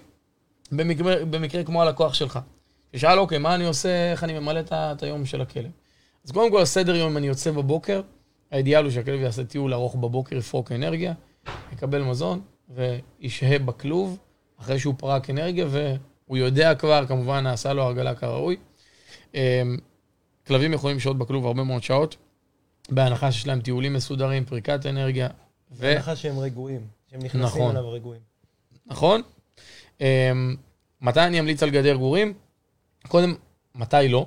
במקרה, 0.72 1.24
במקרה 1.24 1.64
כמו 1.64 1.82
הלקוח 1.82 2.14
שלך. 2.14 2.38
ששאל, 2.96 3.18
אוקיי, 3.18 3.38
מה 3.38 3.54
אני 3.54 3.64
עושה, 3.64 4.12
איך 4.12 4.24
אני 4.24 4.38
ממלא 4.38 4.60
את 4.72 5.02
היום 5.02 5.26
של 5.26 5.40
הכלב? 5.40 5.70
אז 6.24 6.30
קודם 6.30 6.50
כל, 6.50 6.62
הסדר 6.62 6.96
יום, 6.96 7.10
אם 7.10 7.16
אני 7.16 7.26
יוצא 7.26 7.50
בבוקר, 7.50 8.00
האידיאל 8.50 8.84
הוא 8.84 8.90
שהכלב 8.90 9.20
יעשה 9.20 9.44
טיול 9.44 9.74
ארוך 9.74 9.94
בבוקר, 9.94 10.36
יפרוק 10.36 10.72
אנרגיה, 10.72 11.12
יקבל 11.72 12.02
מזון, 12.02 12.40
וישהה 12.68 13.58
בכלוב, 13.58 14.18
אחרי 14.60 14.78
שהוא 14.78 14.94
פרק 14.98 15.30
אנרגיה, 15.30 15.66
הוא 16.26 16.36
יודע 16.36 16.74
כבר, 16.74 17.06
כמובן, 17.06 17.40
נעשה 17.44 17.72
לו 17.72 17.82
הרגלה 17.82 18.14
כראוי. 18.14 18.56
אמ, 19.34 19.76
כלבים 20.46 20.72
יכולים 20.72 20.96
לשהות 20.96 21.18
בכלוב 21.18 21.46
הרבה 21.46 21.64
מאוד 21.64 21.82
שעות, 21.82 22.16
בהנחה 22.90 23.32
שיש 23.32 23.46
להם 23.46 23.60
טיולים 23.60 23.92
מסודרים, 23.92 24.44
פריקת 24.44 24.86
אנרגיה. 24.86 25.28
ו... 25.72 25.80
בהנחה 25.80 26.16
שהם 26.16 26.38
רגועים, 26.38 26.80
שהם 27.10 27.20
נכנסים 27.20 27.40
נכון. 27.40 27.76
אליו 27.76 27.90
רגועים. 27.90 28.20
נכון. 28.86 29.22
אמ, 30.00 30.56
מתי 31.00 31.20
אני 31.20 31.40
אמליץ 31.40 31.62
על 31.62 31.70
גדר 31.70 31.94
גורים? 31.94 32.34
קודם, 33.08 33.34
מתי 33.74 34.08
לא? 34.08 34.26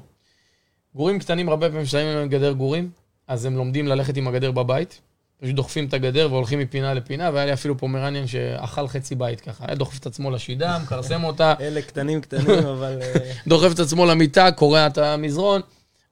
גורים 0.95 1.19
קטנים 1.19 1.49
הרבה 1.49 1.69
פעמים 1.69 1.85
שמים 1.85 2.07
להם 2.07 2.27
גדר 2.27 2.51
גורים, 2.51 2.89
אז 3.27 3.45
הם 3.45 3.57
לומדים 3.57 3.87
ללכת 3.87 4.17
עם 4.17 4.27
הגדר 4.27 4.51
בבית. 4.51 5.01
פשוט 5.41 5.55
דוחפים 5.55 5.85
את 5.85 5.93
הגדר 5.93 6.27
והולכים 6.31 6.59
מפינה 6.59 6.93
לפינה, 6.93 7.29
והיה 7.33 7.45
לי 7.45 7.53
אפילו 7.53 7.77
פומרניאן 7.77 8.27
שאכל 8.27 8.87
חצי 8.87 9.15
בית 9.15 9.41
ככה. 9.41 9.65
היה 9.67 9.75
דוחף 9.75 9.99
את 9.99 10.05
עצמו 10.05 10.31
לשידה, 10.31 10.79
מכרסם 10.83 11.23
אותה. 11.23 11.53
אלה 11.61 11.81
קטנים 11.81 12.21
קטנים, 12.21 12.65
אבל... 12.65 12.99
אה, 13.01 13.31
דוחף 13.47 13.73
את 13.73 13.79
עצמו 13.79 14.05
למיטה, 14.05 14.51
קורע 14.51 14.87
את 14.87 14.97
המזרון. 14.97 15.61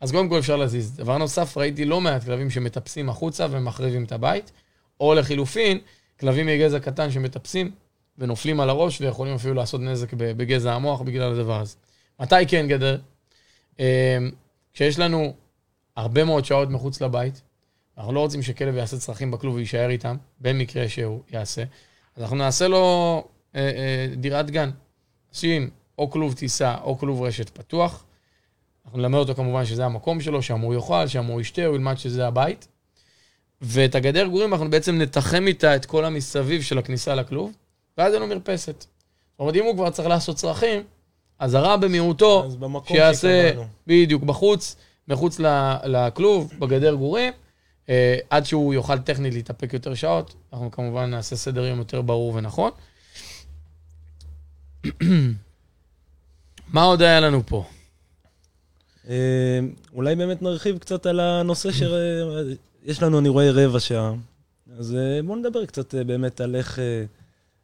אז 0.01 0.11
קודם 0.11 0.29
כל 0.29 0.39
אפשר 0.39 0.55
להזיז. 0.55 0.97
דבר 0.97 1.17
נוסף, 1.17 1.57
ראיתי 1.57 1.86
לא 1.86 2.01
מעט 2.01 2.23
כלבים 2.23 2.49
שמטפסים 2.49 3.09
החוצה 3.09 3.47
ומחריבים 3.51 4.03
את 4.03 4.11
הבית, 4.11 4.51
או 4.99 5.13
לחילופין, 5.13 5.79
כלבים 6.19 6.45
מגזע 6.45 6.79
קטן 6.79 7.11
שמטפסים 7.11 7.71
ונופלים 8.17 8.59
על 8.59 8.69
הראש 8.69 9.01
ויכולים 9.01 9.36
אפילו 9.36 9.53
לעשות 9.53 9.82
נזק 9.82 10.13
בגזע 10.13 10.73
המוח 10.73 11.01
בגלל 11.01 11.32
הדבר 11.32 11.59
הזה. 11.59 11.75
מתי 12.19 12.47
כן 12.47 12.67
גדר? 12.67 12.97
כשיש 14.74 14.99
לנו 14.99 15.34
הרבה 15.95 16.24
מאוד 16.24 16.45
שעות 16.45 16.69
מחוץ 16.69 17.01
לבית, 17.01 17.41
אנחנו 17.97 18.13
לא 18.13 18.19
רוצים 18.19 18.41
שכלב 18.41 18.76
יעשה 18.76 18.97
צרכים 18.97 19.32
בכלוב 19.32 19.55
ויישאר 19.55 19.89
איתם, 19.89 20.17
במקרה 20.39 20.89
שהוא 20.89 21.22
יעשה. 21.32 21.63
אז 22.15 22.24
אנחנו 22.24 22.38
נעשה 22.38 22.67
לו 22.67 23.24
אה, 23.55 23.61
אה, 23.61 24.15
דירת 24.15 24.51
גן. 24.51 24.69
נשים 25.34 25.69
או 25.97 26.09
כלוב 26.09 26.34
טיסה 26.34 26.76
או 26.84 26.97
כלוב 26.97 27.22
רשת 27.22 27.49
פתוח. 27.49 28.03
אנחנו 28.86 28.99
נלמד 28.99 29.19
אותו 29.19 29.36
כמובן 29.36 29.65
שזה 29.65 29.86
המקום 29.86 30.22
שלו, 30.22 30.41
שם 30.41 30.59
הוא 30.59 30.74
יאכל, 30.74 31.07
שם 31.07 31.26
הוא 31.26 31.41
ישתה, 31.41 31.65
הוא 31.65 31.76
ילמד 31.76 31.97
שזה 31.97 32.28
הבית. 32.28 32.67
ואת 33.61 33.95
הגדר 33.95 34.28
גורים 34.28 34.53
אנחנו 34.53 34.69
בעצם 34.69 34.97
נתחם 34.97 35.47
איתה 35.47 35.76
את 35.76 35.86
כל 35.86 36.05
המסביב 36.05 36.61
של 36.61 36.78
הכניסה 36.78 37.15
לכלוב, 37.15 37.51
ואז 37.97 38.13
אין 38.13 38.22
לו 38.22 38.28
מרפסת. 38.28 38.80
זאת 38.82 39.39
אומרת, 39.39 39.55
אם 39.55 39.63
הוא 39.63 39.76
כבר 39.76 39.89
צריך 39.89 40.07
לעשות 40.07 40.36
צרכים, 40.36 40.84
אז 41.41 41.53
הרע 41.53 41.77
במיעוטו, 41.77 42.49
שיעשה, 42.85 43.49
שקבענו. 43.49 43.67
בדיוק, 43.87 44.23
בחוץ, 44.23 44.75
מחוץ 45.07 45.39
לכלוב, 45.83 46.53
בגדר 46.59 46.93
גורים, 46.93 47.33
אה, 47.89 48.17
עד 48.29 48.45
שהוא 48.45 48.73
יוכל 48.73 48.99
טכנית 48.99 49.33
להתאפק 49.33 49.73
יותר 49.73 49.93
שעות, 49.93 50.35
אנחנו 50.53 50.71
כמובן 50.71 51.09
נעשה 51.09 51.35
סדר 51.35 51.65
יום 51.65 51.79
יותר 51.79 52.01
ברור 52.01 52.33
ונכון. 52.35 52.71
מה 56.73 56.83
עוד 56.83 57.01
היה 57.01 57.19
לנו 57.19 57.45
פה? 57.45 57.65
אה, 59.09 59.59
אולי 59.93 60.15
באמת 60.15 60.41
נרחיב 60.41 60.77
קצת 60.77 61.05
על 61.05 61.19
הנושא 61.19 61.69
שיש 61.71 63.03
לנו, 63.03 63.19
אני 63.19 63.29
רואה, 63.29 63.51
רבע 63.51 63.79
שעה. 63.79 64.13
אז 64.77 64.95
אה, 64.95 65.21
בואו 65.25 65.37
נדבר 65.37 65.65
קצת 65.65 65.95
באמת 65.95 66.41
על 66.41 66.55
איך, 66.55 66.79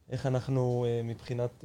איך 0.10 0.26
אנחנו 0.26 0.86
מבחינת 1.04 1.64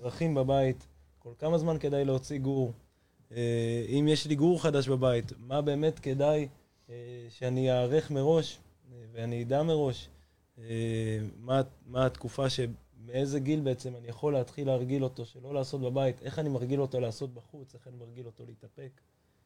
צרכים 0.00 0.34
בבית, 0.34 0.86
כל 1.18 1.30
כמה 1.38 1.58
זמן 1.58 1.78
כדאי 1.78 2.04
להוציא 2.04 2.38
גור. 2.38 2.72
אם 3.88 4.06
יש 4.08 4.26
לי 4.26 4.34
גור 4.34 4.62
חדש 4.62 4.88
בבית, 4.88 5.32
מה 5.38 5.60
באמת 5.60 5.98
כדאי 5.98 6.48
אה, 6.90 6.94
שאני 7.28 7.70
אערך 7.70 8.10
מראש, 8.10 8.58
אה, 8.92 8.98
ואני 9.12 9.42
אדע 9.42 9.62
מראש 9.62 10.08
אה, 10.58 10.64
מה, 11.40 11.60
מה 11.86 12.06
התקופה 12.06 12.46
מאיזה 13.06 13.40
גיל 13.40 13.60
בעצם 13.60 13.96
אני 13.96 14.08
יכול 14.08 14.32
להתחיל 14.32 14.66
להרגיל 14.66 15.04
אותו, 15.04 15.26
שלא 15.26 15.54
לעשות 15.54 15.80
בבית, 15.80 16.22
איך 16.22 16.38
אני 16.38 16.48
מרגיל 16.48 16.80
אותו 16.80 17.00
לעשות 17.00 17.34
בחוץ, 17.34 17.74
איך 17.74 17.88
אני 17.88 17.96
מרגיל 17.96 18.26
אותו 18.26 18.44
להתאפק. 18.46 19.00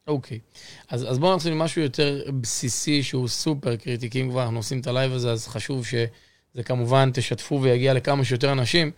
אוקיי, 0.06 0.38
okay. 0.38 0.58
אז, 0.88 1.10
אז 1.10 1.18
בואו 1.18 1.32
נעשה 1.32 1.54
משהו 1.54 1.82
יותר 1.82 2.30
בסיסי 2.40 3.02
שהוא 3.02 3.28
סופר 3.28 3.76
קריטי, 3.76 4.10
כי 4.10 4.22
אם 4.22 4.30
כבר 4.30 4.42
אנחנו 4.42 4.56
עושים 4.56 4.80
את 4.80 4.86
הלייב 4.86 5.12
הזה, 5.12 5.32
אז 5.32 5.48
חשוב 5.48 5.86
שזה 5.86 6.62
כמובן 6.64 7.10
תשתפו 7.14 7.62
ויגיע 7.62 7.94
לכמה 7.94 8.24
שיותר 8.24 8.52
אנשים, 8.52 8.90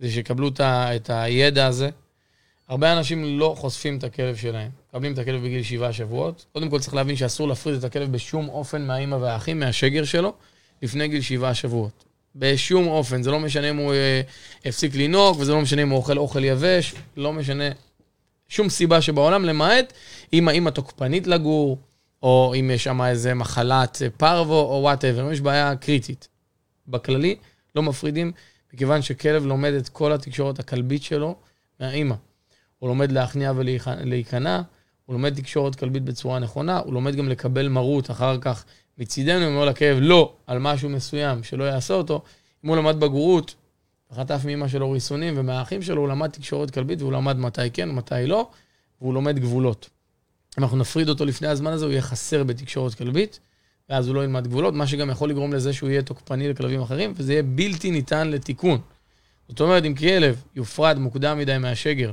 כדי 0.00 0.10
שיקבלו 0.10 0.50
את, 0.58 1.10
הידע 1.10 1.66
הזה. 1.66 1.90
הרבה 2.68 2.92
אנשים 2.92 3.38
לא 3.38 3.54
חושפים 3.58 3.98
את 3.98 4.04
הכלב 4.04 4.36
שלהם, 4.36 4.70
מקבלים 4.88 5.12
את 5.12 5.18
הכלב 5.18 5.42
בגיל 5.42 5.62
שבעה 5.62 5.92
שבועות. 5.92 6.46
קודם 6.52 6.70
כל 6.70 6.80
צריך 6.80 6.94
להבין 6.94 7.16
שאסור 7.16 7.48
להפריד 7.48 7.76
את 7.76 7.84
הכלב 7.84 8.12
בשום 8.12 8.48
אופן 8.48 8.86
מהאימא 8.86 9.14
והאחים, 9.14 9.60
מהשגר 9.60 10.04
שלו, 10.04 10.34
לפני 10.82 11.08
גיל 11.08 11.20
שבעה 11.20 11.54
שבועות. 11.54 12.04
בשום 12.36 12.86
אופן, 12.86 13.22
זה 13.22 13.30
לא 13.30 13.40
משנה 13.40 13.70
אם 13.70 13.76
הוא 13.76 13.92
אה, 13.92 14.20
הפסיק 14.64 14.94
לינוק, 14.94 15.40
וזה 15.40 15.52
לא 15.52 15.60
משנה 15.60 15.82
אם 15.82 15.90
הוא 15.90 15.96
אוכל 15.96 16.18
אוכל 16.18 16.44
יבש, 16.44 16.94
לא 17.16 17.32
משנה 17.32 17.64
שום 18.48 18.68
סיבה 18.68 19.00
שבעולם, 19.00 19.44
למעט 19.44 19.92
אם 20.32 20.48
האימא 20.48 20.70
תוקפנית 20.70 21.26
לגור, 21.26 21.78
או 22.22 22.54
אם 22.60 22.70
יש 22.74 22.84
שם 22.84 23.02
איזה 23.02 23.34
מחלת 23.34 24.02
פרוו, 24.16 24.54
או 24.54 24.78
whatever, 24.82 25.32
יש 25.32 25.40
בעיה 25.40 25.76
קריטית. 25.76 26.28
בכללי, 26.88 27.36
לא 27.74 27.82
מפרידים, 27.82 28.32
מכיוון 28.74 29.02
שכלב 29.02 29.46
לומד 29.46 29.72
את 29.72 29.88
כל 29.88 30.12
התקשורת 30.12 30.58
הכלבית 30.58 31.02
שלו 31.02 31.36
מהאימא. 31.80 32.14
הוא 32.78 32.88
לומד 32.88 33.12
להכניע 33.12 33.52
ולהיכנע, 33.56 34.62
הוא 35.06 35.14
לומד 35.14 35.34
תקשורת 35.34 35.74
כלבית 35.74 36.02
בצורה 36.02 36.38
נכונה, 36.38 36.78
הוא 36.78 36.92
לומד 36.92 37.16
גם 37.16 37.28
לקבל 37.28 37.68
מרות 37.68 38.10
אחר 38.10 38.38
כך 38.40 38.64
מצידנו, 38.98 39.46
אם 39.46 39.54
אומר 39.54 39.64
לכלב 39.64 39.98
לא 40.00 40.32
על 40.46 40.58
משהו 40.58 40.88
מסוים 40.88 41.42
שלא 41.42 41.64
יעשה 41.64 41.94
אותו. 41.94 42.22
אם 42.64 42.68
הוא 42.68 42.76
למד 42.76 43.00
בגרות, 43.00 43.54
חטף 44.12 44.40
מאמא 44.44 44.68
שלו 44.68 44.90
ריסונים 44.90 45.34
ומהאחים 45.36 45.82
שלו, 45.82 46.00
הוא 46.00 46.08
למד 46.08 46.30
תקשורת 46.30 46.70
כלבית 46.70 47.02
והוא 47.02 47.12
למד 47.12 47.36
מתי 47.36 47.70
כן 47.72 47.90
ומתי 47.90 48.26
לא, 48.26 48.50
והוא 49.00 49.14
לומד 49.14 49.38
גבולות. 49.38 49.90
אם 50.58 50.64
אנחנו 50.64 50.76
נפריד 50.76 51.08
אותו 51.08 51.24
לפני 51.24 51.48
הזמן 51.48 51.72
הזה, 51.72 51.84
הוא 51.84 51.92
יהיה 51.92 52.02
חסר 52.02 52.44
בתקשורת 52.44 52.94
כלבית, 52.94 53.40
ואז 53.90 54.08
הוא 54.08 54.14
לא 54.14 54.24
ילמד 54.24 54.46
גבולות, 54.46 54.74
מה 54.74 54.86
שגם 54.86 55.10
יכול 55.10 55.30
לגרום 55.30 55.52
לזה 55.52 55.72
שהוא 55.72 55.90
יהיה 55.90 56.02
תוקפני 56.02 56.48
לכלבים 56.48 56.80
אחרים, 56.82 57.12
וזה 57.16 57.32
יהיה 57.32 57.42
בלתי 57.42 57.90
ניתן 57.90 58.28
לתיקון. 58.28 58.80
זאת 59.48 59.60
אומרת, 59.60 59.84
אם 59.84 59.94
כלב 59.94 60.42
יופרד 60.56 60.98
מוקדם 60.98 61.38
מדי 61.38 61.58
מהשגר, 61.58 62.12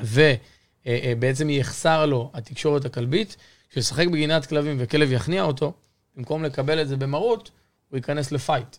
ובעצם 0.00 1.50
יחסר 1.50 2.06
לו 2.06 2.30
התקשורת 2.34 2.84
הכלבית, 2.84 3.36
כשישחק 3.70 4.06
בגינת 4.06 4.46
כלבים 4.46 4.76
וכלב 4.78 5.12
יכניע 5.12 5.42
אותו, 5.42 5.72
במקום 6.16 6.44
לקבל 6.44 6.82
את 6.82 6.88
זה 6.88 6.96
במרות, 6.96 7.50
הוא 7.88 7.96
ייכנס 7.96 8.32
לפייט. 8.32 8.76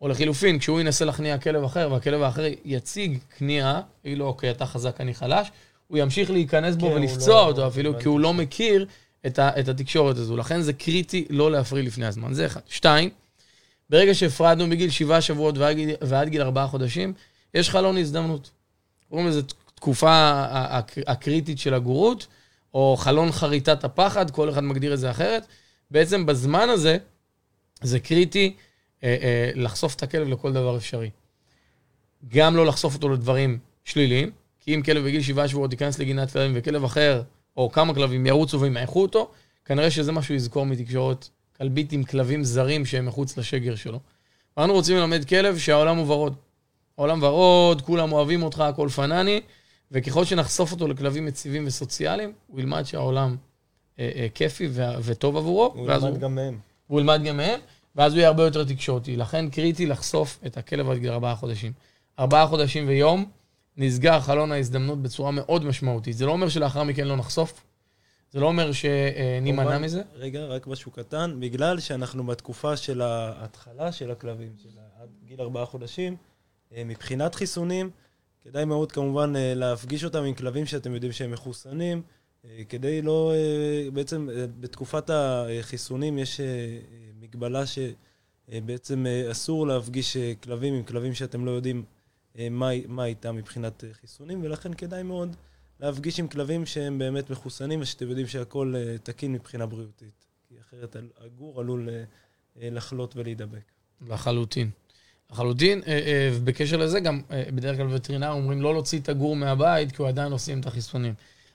או 0.00 0.08
לחילופין, 0.08 0.58
כשהוא 0.58 0.80
ינסה 0.80 1.04
להכניע 1.04 1.38
כלב 1.38 1.64
אחר, 1.64 1.88
והכלב 1.92 2.22
האחר 2.22 2.44
יציג 2.64 3.18
כניעה, 3.38 3.80
יגיד 4.04 4.18
לו, 4.18 4.26
אוקיי, 4.26 4.50
אתה 4.50 4.66
חזק, 4.66 5.00
אני 5.00 5.14
חלש, 5.14 5.50
הוא 5.86 5.98
ימשיך 5.98 6.30
להיכנס 6.30 6.76
בו 6.76 6.86
ולפצוע 6.86 7.34
לא, 7.34 7.46
אותו 7.46 7.66
אפילו, 7.66 7.98
כי 7.98 8.08
הוא 8.08 8.20
לא 8.20 8.34
מכיר 8.34 8.86
את, 9.26 9.38
ה, 9.38 9.60
את 9.60 9.68
התקשורת 9.68 10.16
הזו. 10.16 10.36
לכן 10.36 10.60
זה 10.60 10.72
קריטי 10.72 11.26
לא 11.30 11.50
להפריד 11.50 11.84
לפני 11.84 12.06
הזמן. 12.06 12.32
זה 12.32 12.46
אחד. 12.46 12.60
שתיים, 12.68 13.10
ברגע 13.90 14.14
שהפרדנו 14.14 14.66
מגיל 14.66 14.90
שבעה 14.90 15.20
שבועות 15.20 15.58
ועד, 15.58 15.76
ועד 16.00 16.28
גיל 16.28 16.42
ארבעה 16.42 16.66
חודשים, 16.66 17.12
יש 17.54 17.70
חלון 17.70 17.98
הזדמנות. 17.98 18.50
קוראים 19.08 19.26
לזה 19.26 19.42
תקופה 19.74 20.44
הקריטית 21.06 21.58
של 21.58 21.74
הגורות, 21.74 22.26
או 22.74 22.96
חלון 22.98 23.32
חריטת 23.32 23.84
הפחד, 23.84 24.30
כל 24.30 24.50
אחד 24.50 24.64
מגדיר 24.64 24.94
את 24.94 24.98
זה 24.98 25.10
אחרת. 25.10 25.46
בעצם 25.90 26.26
בזמן 26.26 26.68
הזה, 26.68 26.98
זה 27.82 28.00
קריטי 28.00 28.54
אה, 29.04 29.16
אה, 29.22 29.50
לחשוף 29.54 29.94
את 29.94 30.02
הכלב 30.02 30.28
לכל 30.28 30.52
דבר 30.52 30.76
אפשרי. 30.76 31.10
גם 32.28 32.56
לא 32.56 32.66
לחשוף 32.66 32.94
אותו 32.94 33.08
לדברים 33.08 33.58
שליליים, 33.84 34.30
כי 34.60 34.74
אם 34.74 34.82
כלב 34.82 35.04
בגיל 35.04 35.22
שבעה 35.22 35.48
שבועות 35.48 35.72
ייכנס 35.72 35.98
לגינת 35.98 36.30
כלבים 36.30 36.52
וכלב 36.54 36.84
אחר, 36.84 37.22
או 37.58 37.70
כמה 37.70 37.94
כלבים 37.94 38.26
ירוצו 38.26 38.60
וימעכו 38.60 39.02
אותו, 39.02 39.30
כנראה 39.64 39.90
שזה 39.90 40.12
מה 40.12 40.22
שהוא 40.22 40.34
יזכור 40.34 40.66
מתקשורת 40.66 41.28
כלבית 41.56 41.92
עם 41.92 42.04
כלבים 42.04 42.44
זרים 42.44 42.86
שהם 42.86 43.06
מחוץ 43.06 43.38
לשגר 43.38 43.74
שלו. 43.74 44.00
אנחנו 44.58 44.74
רוצים 44.74 44.96
ללמד 44.96 45.24
כלב 45.24 45.58
שהעולם 45.58 45.96
הוא 45.96 46.12
ורוד. 46.12 46.34
העולם 46.98 47.22
ורוד, 47.22 47.82
כולם 47.82 48.12
אוהבים 48.12 48.42
אותך, 48.42 48.60
הכל 48.60 48.88
פנאני, 48.88 49.40
וככל 49.92 50.24
שנחשוף 50.24 50.72
אותו 50.72 50.88
לכלבים 50.88 51.28
יציבים 51.28 51.66
וסוציאליים, 51.66 52.32
הוא 52.46 52.60
ילמד 52.60 52.82
שהעולם 52.82 53.36
אה, 53.98 54.10
אה, 54.14 54.26
כיפי 54.34 54.68
ו- 54.70 55.02
וטוב 55.02 55.36
עבורו. 55.36 55.72
הוא 55.74 55.90
ילמד 55.90 56.02
הוא, 56.02 56.18
גם 56.18 56.34
מהם. 56.34 56.58
הוא 56.86 57.00
ילמד 57.00 57.22
גם 57.24 57.36
מהם, 57.36 57.60
ואז 57.96 58.12
הוא 58.12 58.18
יהיה 58.18 58.28
הרבה 58.28 58.44
יותר 58.44 58.64
תקשורתי. 58.64 59.16
לכן 59.16 59.50
קריטי 59.50 59.86
לחשוף 59.86 60.38
את 60.46 60.56
הכלב 60.56 60.90
עד 60.90 60.98
גיל 60.98 61.10
ארבעה 61.10 61.36
חודשים. 61.36 61.72
ארבעה 62.18 62.46
חודשים 62.46 62.88
ויום, 62.88 63.24
נסגר 63.78 64.20
חלון 64.20 64.52
ההזדמנות 64.52 65.02
בצורה 65.02 65.30
מאוד 65.30 65.64
משמעותית. 65.64 66.16
זה 66.16 66.26
לא 66.26 66.32
אומר 66.32 66.48
שלאחר 66.48 66.82
מכן 66.82 67.08
לא 67.08 67.16
נחשוף, 67.16 67.64
זה 68.30 68.40
לא 68.40 68.46
אומר 68.46 68.70
שנימנע 68.72 69.78
מזה. 69.78 70.02
רגע, 70.14 70.44
רק 70.44 70.66
משהו 70.66 70.90
קטן. 70.90 71.36
בגלל 71.40 71.80
שאנחנו 71.80 72.26
בתקופה 72.26 72.76
של 72.76 73.00
ההתחלה 73.00 73.92
של 73.92 74.10
הכלבים, 74.10 74.52
של 74.62 74.68
עד 75.00 75.08
גיל 75.24 75.40
ארבעה 75.40 75.66
חודשים, 75.66 76.16
אה, 76.72 76.84
מבחינת 76.84 77.34
חיסונים, 77.34 77.90
כדאי 78.40 78.64
מאוד 78.64 78.92
כמובן 78.92 79.36
אה, 79.36 79.54
להפגיש 79.54 80.04
אותם 80.04 80.24
עם 80.24 80.34
כלבים 80.34 80.66
שאתם 80.66 80.94
יודעים 80.94 81.12
שהם 81.12 81.30
מחוסנים, 81.30 82.02
אה, 82.44 82.62
כדי 82.68 83.02
לא... 83.02 83.32
בעצם 83.92 84.28
בתקופת 84.60 85.10
החיסונים 85.10 86.18
יש 86.18 86.40
מגבלה 87.20 87.62
שבעצם 87.66 89.06
אסור 89.30 89.66
להפגיש 89.66 90.16
כלבים 90.16 90.74
עם 90.74 90.82
כלבים 90.82 91.14
שאתם 91.14 91.44
לא 91.44 91.50
יודעים 91.50 91.84
מה, 92.50 92.70
מה 92.88 93.04
איתם 93.04 93.36
מבחינת 93.36 93.84
חיסונים, 94.00 94.42
ולכן 94.42 94.74
כדאי 94.74 95.02
מאוד 95.02 95.36
להפגיש 95.80 96.20
עם 96.20 96.28
כלבים 96.28 96.66
שהם 96.66 96.98
באמת 96.98 97.30
מחוסנים 97.30 97.80
ושאתם 97.80 98.08
יודעים 98.08 98.26
שהכל 98.26 98.74
תקין 99.02 99.32
מבחינה 99.32 99.66
בריאותית. 99.66 100.26
כי 100.48 100.54
אחרת 100.60 100.96
הגור 101.18 101.60
עלול 101.60 101.88
לחלות 102.56 103.16
ולהידבק. 103.16 103.72
לחלוטין. 104.08 104.70
לחלוטין, 105.32 105.82
אה, 105.86 105.92
אה, 105.92 106.30
ובקשר 106.32 106.76
לזה 106.76 107.00
גם, 107.00 107.20
אה, 107.30 107.44
בדרך 107.54 107.76
כלל 107.76 107.94
וטרינר 107.94 108.30
אומרים 108.30 108.62
לא 108.62 108.72
להוציא 108.72 109.00
את 109.00 109.08
הגור 109.08 109.36
מהבית, 109.36 109.92
כי 109.92 110.02
הוא 110.02 110.08
עדיין 110.08 110.32
עושים 110.32 110.60
את 110.60 110.66
החיסונים. 110.66 111.14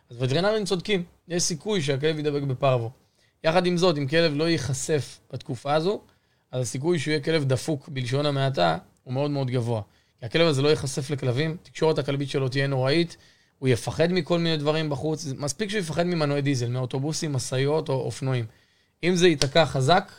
אז 0.10 0.18
וטרינרים 0.20 0.66
צודקים, 0.66 1.04
יש 1.28 1.44
סיכוי 1.44 1.82
שהכלב 1.82 2.20
ידבק 2.20 2.42
בפרוו. 2.42 2.92
יחד 3.44 3.66
עם 3.66 3.78
זאת, 3.78 3.98
אם 3.98 4.08
כלב 4.08 4.34
לא 4.36 4.50
ייחשף 4.50 5.20
בתקופה 5.34 5.74
הזו, 5.74 6.02
אז 6.52 6.62
הסיכוי 6.62 7.00
שהוא 7.00 7.12
יהיה 7.12 7.24
כלב 7.24 7.44
דפוק 7.44 7.90
בלשון 7.90 8.26
המעטה 8.26 8.78
הוא 9.04 9.14
מאוד 9.14 9.32
מאוד 9.32 9.52
גבוה. 9.52 9.82
כי 10.24 10.28
הכלב 10.28 10.48
הזה 10.48 10.62
לא 10.62 10.70
ייחשף 10.70 11.10
לכלבים, 11.10 11.58
תקשורת 11.64 12.00
הכלבית 12.00 12.30
שלו 12.30 12.50
תהיה 12.50 12.68
נוראית, 12.68 13.18
הוא 13.60 13.70
יפחד 13.70 14.12
מכל 14.12 14.40
מיני 14.40 14.58
דברים 14.58 14.90
בחוץ, 14.90 15.26
מספיק 15.38 15.70
שהוא 15.70 15.80
יפחד 15.80 16.04
ממנועי 16.04 16.42
דיזל, 16.42 16.68
מאוטובוסים, 16.68 17.34
משאיות 17.34 17.90
או 17.90 17.94
אופנועים. 17.94 18.46
אם 19.04 19.16
זה 19.16 19.28
ייתקע 19.28 19.66
חזק, 19.66 20.12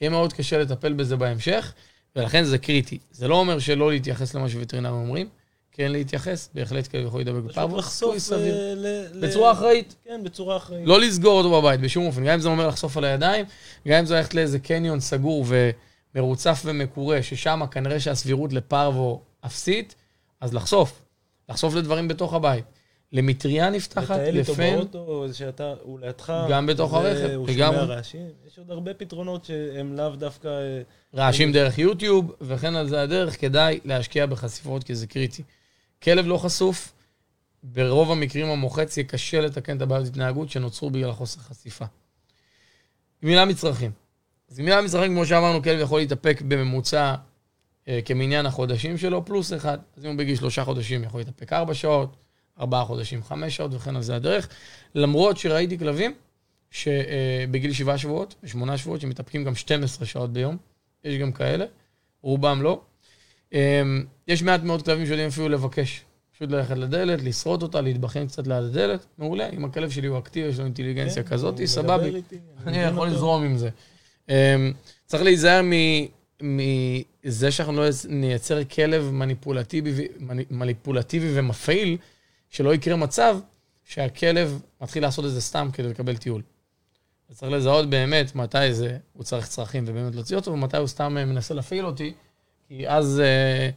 יהיה 0.00 0.10
מאוד 0.10 0.32
קשה 0.32 0.58
לטפל 0.58 0.92
בזה 0.92 1.16
בהמשך. 1.16 1.72
ולכן 2.16 2.44
זה 2.44 2.58
קריטי. 2.58 2.98
זה 3.10 3.28
לא 3.28 3.34
אומר 3.34 3.58
שלא 3.58 3.90
להתייחס 3.90 4.34
למה 4.34 4.48
שווטרינרים 4.48 4.94
אומרים, 4.94 5.28
כן 5.72 5.92
להתייחס, 5.92 6.48
בהחלט 6.54 6.86
כלב 6.86 7.06
יכול 7.06 7.20
להידבק 7.20 7.42
בפרווה. 7.42 7.78
לחשוף 7.78 8.32
אה, 8.32 9.20
בצורה 9.20 9.52
אחראית. 9.52 9.94
כן, 10.04 10.20
בצורה 10.24 10.56
אחראית. 10.56 10.86
לא 10.86 11.00
לסגור 11.00 11.38
אותו 11.38 11.62
בבית 11.62 11.80
בשום 11.80 12.06
אופן, 12.06 12.24
גם 12.24 12.32
אם 12.34 12.40
זה 12.40 12.48
אומר 12.48 12.68
לחשוף 12.68 12.96
על 12.96 13.04
הידיים, 13.04 13.44
גם 13.88 13.98
אם 13.98 14.06
זה 14.06 14.14
ללכת 14.14 14.34
לאיזה 14.34 14.58
קניון 14.58 15.00
סגור 15.00 15.46
ומרוצף 16.14 16.62
ומקורה, 16.64 17.22
ששם 17.22 17.60
כנראה 17.70 18.00
שהסבירות 18.00 18.52
לפרוו 18.52 19.31
אפסית, 19.46 19.94
אז 20.40 20.54
לחשוף. 20.54 21.02
לחשוף 21.48 21.74
לדברים 21.74 22.08
בתוך 22.08 22.34
הבית. 22.34 22.64
למטריה 23.12 23.70
נפתחת, 23.70 24.10
לפן. 24.10 24.20
לטייל 24.20 24.38
איתו 24.38 24.54
באוטו, 24.54 25.26
שאתה, 25.32 25.74
הוא 25.82 26.00
לידך. 26.00 26.32
גם 26.50 26.66
בתוך 26.66 26.94
הרכב. 26.94 27.34
הוא 27.34 27.48
שומע 27.48 27.70
רעשים. 27.70 28.28
יש 28.46 28.58
עוד 28.58 28.70
הרבה 28.70 28.94
פתרונות 28.94 29.44
שהם 29.44 29.96
לאו 29.96 30.10
דווקא... 30.10 30.48
אה, 30.48 30.82
רעשים 31.14 31.52
דרך 31.52 31.78
יוטיוב, 31.78 32.32
וכן 32.40 32.76
על 32.76 32.88
זה 32.88 33.02
הדרך, 33.02 33.40
כדאי 33.40 33.80
להשקיע 33.84 34.26
בחשיפות, 34.26 34.84
כי 34.84 34.94
זה 34.94 35.06
קריטי. 35.06 35.42
כלב 36.02 36.26
לא 36.26 36.36
חשוף, 36.36 36.92
ברוב 37.62 38.10
המקרים 38.10 38.46
המוחץ 38.46 38.96
יהיה 38.96 39.08
קשה 39.08 39.40
לתקן 39.40 39.76
את 39.76 39.82
הבעיות 39.82 40.06
התנהגות 40.06 40.50
שנוצרו 40.50 40.90
בגלל 40.90 41.10
החוסר 41.10 41.40
חשיפה. 41.40 41.84
גמילה 43.24 43.44
מצרכים. 43.44 43.90
אז 44.50 44.58
גמילה 44.58 44.82
מצרכים, 44.82 45.14
כמו 45.14 45.26
שאמרנו, 45.26 45.62
כלב 45.62 45.80
יכול 45.80 46.00
להתאפק 46.00 46.42
בממוצע 46.48 47.00
אה, 47.00 47.14
כמניין 48.04 48.46
החודשים 48.46 48.98
שלו, 48.98 49.24
פלוס 49.24 49.52
אחד. 49.52 49.78
אז 49.96 50.04
אם 50.04 50.10
הוא 50.10 50.18
בגיל 50.18 50.36
שלושה 50.36 50.64
חודשים 50.64 51.04
יכול 51.04 51.20
להתאפק 51.20 51.52
ארבע 51.52 51.74
שעות, 51.74 52.16
ארבעה 52.60 52.84
חודשים, 52.84 53.22
חמש 53.22 53.56
שעות 53.56 53.74
וכן 53.74 53.96
על 53.96 54.02
זה 54.02 54.16
הדרך. 54.16 54.48
למרות 54.94 55.36
שראיתי 55.36 55.78
כלבים 55.78 56.14
שבגיל 56.70 57.72
שבעה 57.72 57.98
שבועות 57.98 58.34
ושמונה 58.42 58.78
שבועות 58.78 59.00
שמתאפקים 59.00 59.44
גם 59.44 59.54
12 59.54 60.06
שעות 60.06 60.32
ביום, 60.32 60.56
יש 61.04 61.18
גם 61.18 61.32
כאלה, 61.32 61.64
רובם 62.22 62.62
לא. 62.62 62.80
אמ, 63.52 64.04
יש 64.28 64.42
מעט 64.42 64.62
מאוד 64.62 64.82
כלבים 64.82 65.06
שיודעים 65.06 65.28
אפילו 65.28 65.48
לבקש. 65.48 66.04
פשוט 66.34 66.50
ללכת 66.50 66.76
לדלת, 66.76 67.22
לשרוד 67.22 67.62
אותה, 67.62 67.80
להתבחן 67.80 68.26
קצת 68.26 68.46
ליד 68.46 68.64
הדלת, 68.64 69.06
מעולה. 69.18 69.48
אם 69.48 69.64
הכלב 69.64 69.90
שלי 69.90 70.06
הוא 70.06 70.18
אקטיבי, 70.18 70.48
יש 70.48 70.58
לו 70.58 70.64
אינטליגנציה 70.64 71.22
כן, 71.22 71.28
כזאת, 71.28 71.64
סבבי. 71.64 72.22
אני 72.66 72.78
יכול 72.78 73.08
לזרום 73.08 73.44
עם 73.44 73.56
זה. 73.56 73.68
אמ, 74.28 74.72
צריך 75.06 75.22
להיזהר 75.22 75.62
זה 77.24 77.50
שאנחנו 77.50 77.72
לא 77.72 77.86
נייצר 78.08 78.64
כלב 78.64 79.10
מניפולטיבי, 79.10 80.08
מניפולטיבי 80.50 81.38
ומפעיל, 81.38 81.96
שלא 82.50 82.74
יקרה 82.74 82.96
מצב 82.96 83.38
שהכלב 83.84 84.60
מתחיל 84.80 85.02
לעשות 85.02 85.24
את 85.24 85.30
זה 85.30 85.40
סתם 85.40 85.68
כדי 85.72 85.88
לקבל 85.88 86.16
טיול. 86.16 86.42
צריך 87.34 87.52
לזהות 87.52 87.90
באמת 87.90 88.34
מתי 88.34 88.74
זה, 88.74 88.98
הוא 89.12 89.24
צריך 89.24 89.48
צרכים 89.48 89.84
ובאמת 89.86 90.14
להוציא 90.14 90.36
אותו, 90.36 90.52
ומתי 90.52 90.76
הוא 90.76 90.86
סתם 90.86 91.18
אה, 91.18 91.24
מנסה 91.24 91.54
להפעיל 91.54 91.86
אותי, 91.86 92.12
כי 92.68 92.88
אז 92.88 93.20
אה, 93.20 93.70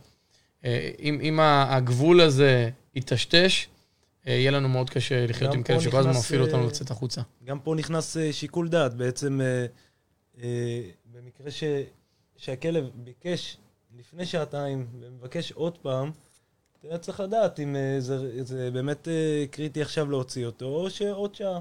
אה, 0.65 0.91
אם, 0.99 1.19
אם 1.21 1.39
הגבול 1.39 2.21
הזה 2.21 2.69
יטשטש, 2.95 3.67
יהיה 4.25 4.51
לנו 4.51 4.69
מאוד 4.69 4.89
קשה 4.89 5.27
לחיות 5.27 5.53
עם 5.53 5.63
כאלה 5.63 5.81
שכל 5.81 5.97
הזמן 5.97 6.11
מפעיל 6.11 6.41
אותנו 6.41 6.67
לצאת 6.67 6.91
החוצה. 6.91 7.21
גם 7.43 7.59
פה 7.59 7.75
נכנס 7.75 8.17
שיקול 8.31 8.67
דעת. 8.69 8.93
בעצם, 8.93 9.41
במקרה 11.13 11.51
ש, 11.51 11.63
שהכלב 12.37 12.89
ביקש 12.95 13.57
לפני 13.97 14.25
שעתיים 14.25 14.87
ומבקש 14.99 15.51
עוד 15.51 15.77
פעם, 15.77 16.11
אתה 16.87 16.97
צריך 16.97 17.19
לדעת 17.19 17.59
אם 17.59 17.75
זה, 17.99 18.43
זה 18.43 18.71
באמת 18.71 19.07
קריטי 19.51 19.81
עכשיו 19.81 20.11
להוציא 20.11 20.45
אותו, 20.45 20.65
או 20.65 20.89
שעוד 20.89 21.35
שעה. 21.35 21.59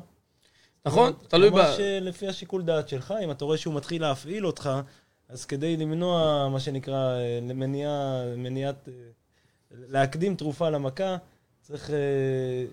נכון, 0.87 1.13
תלוי 1.29 1.51
ב... 1.51 1.53
ממש 1.53 1.77
לפי 1.81 2.29
השיקול 2.29 2.63
דעת 2.63 2.89
שלך, 2.89 3.15
אם 3.25 3.31
אתה 3.31 3.45
רואה 3.45 3.59
שהוא 3.59 3.75
מתחיל 3.75 4.03
להפעיל 4.03 4.47
אותך, 4.47 4.71
אז 5.29 5.45
כדי 5.45 5.77
למנוע, 5.77 6.49
מה 6.49 6.61
שנקרא, 6.61 7.17
מניעה, 7.43 8.25
מניעת... 8.37 8.89
להקדים 9.71 10.37
תרופה 10.37 10.71
למכה, 10.71 11.17
צריך 11.61 11.91
אה, 11.91 11.97
אה, 11.97 12.65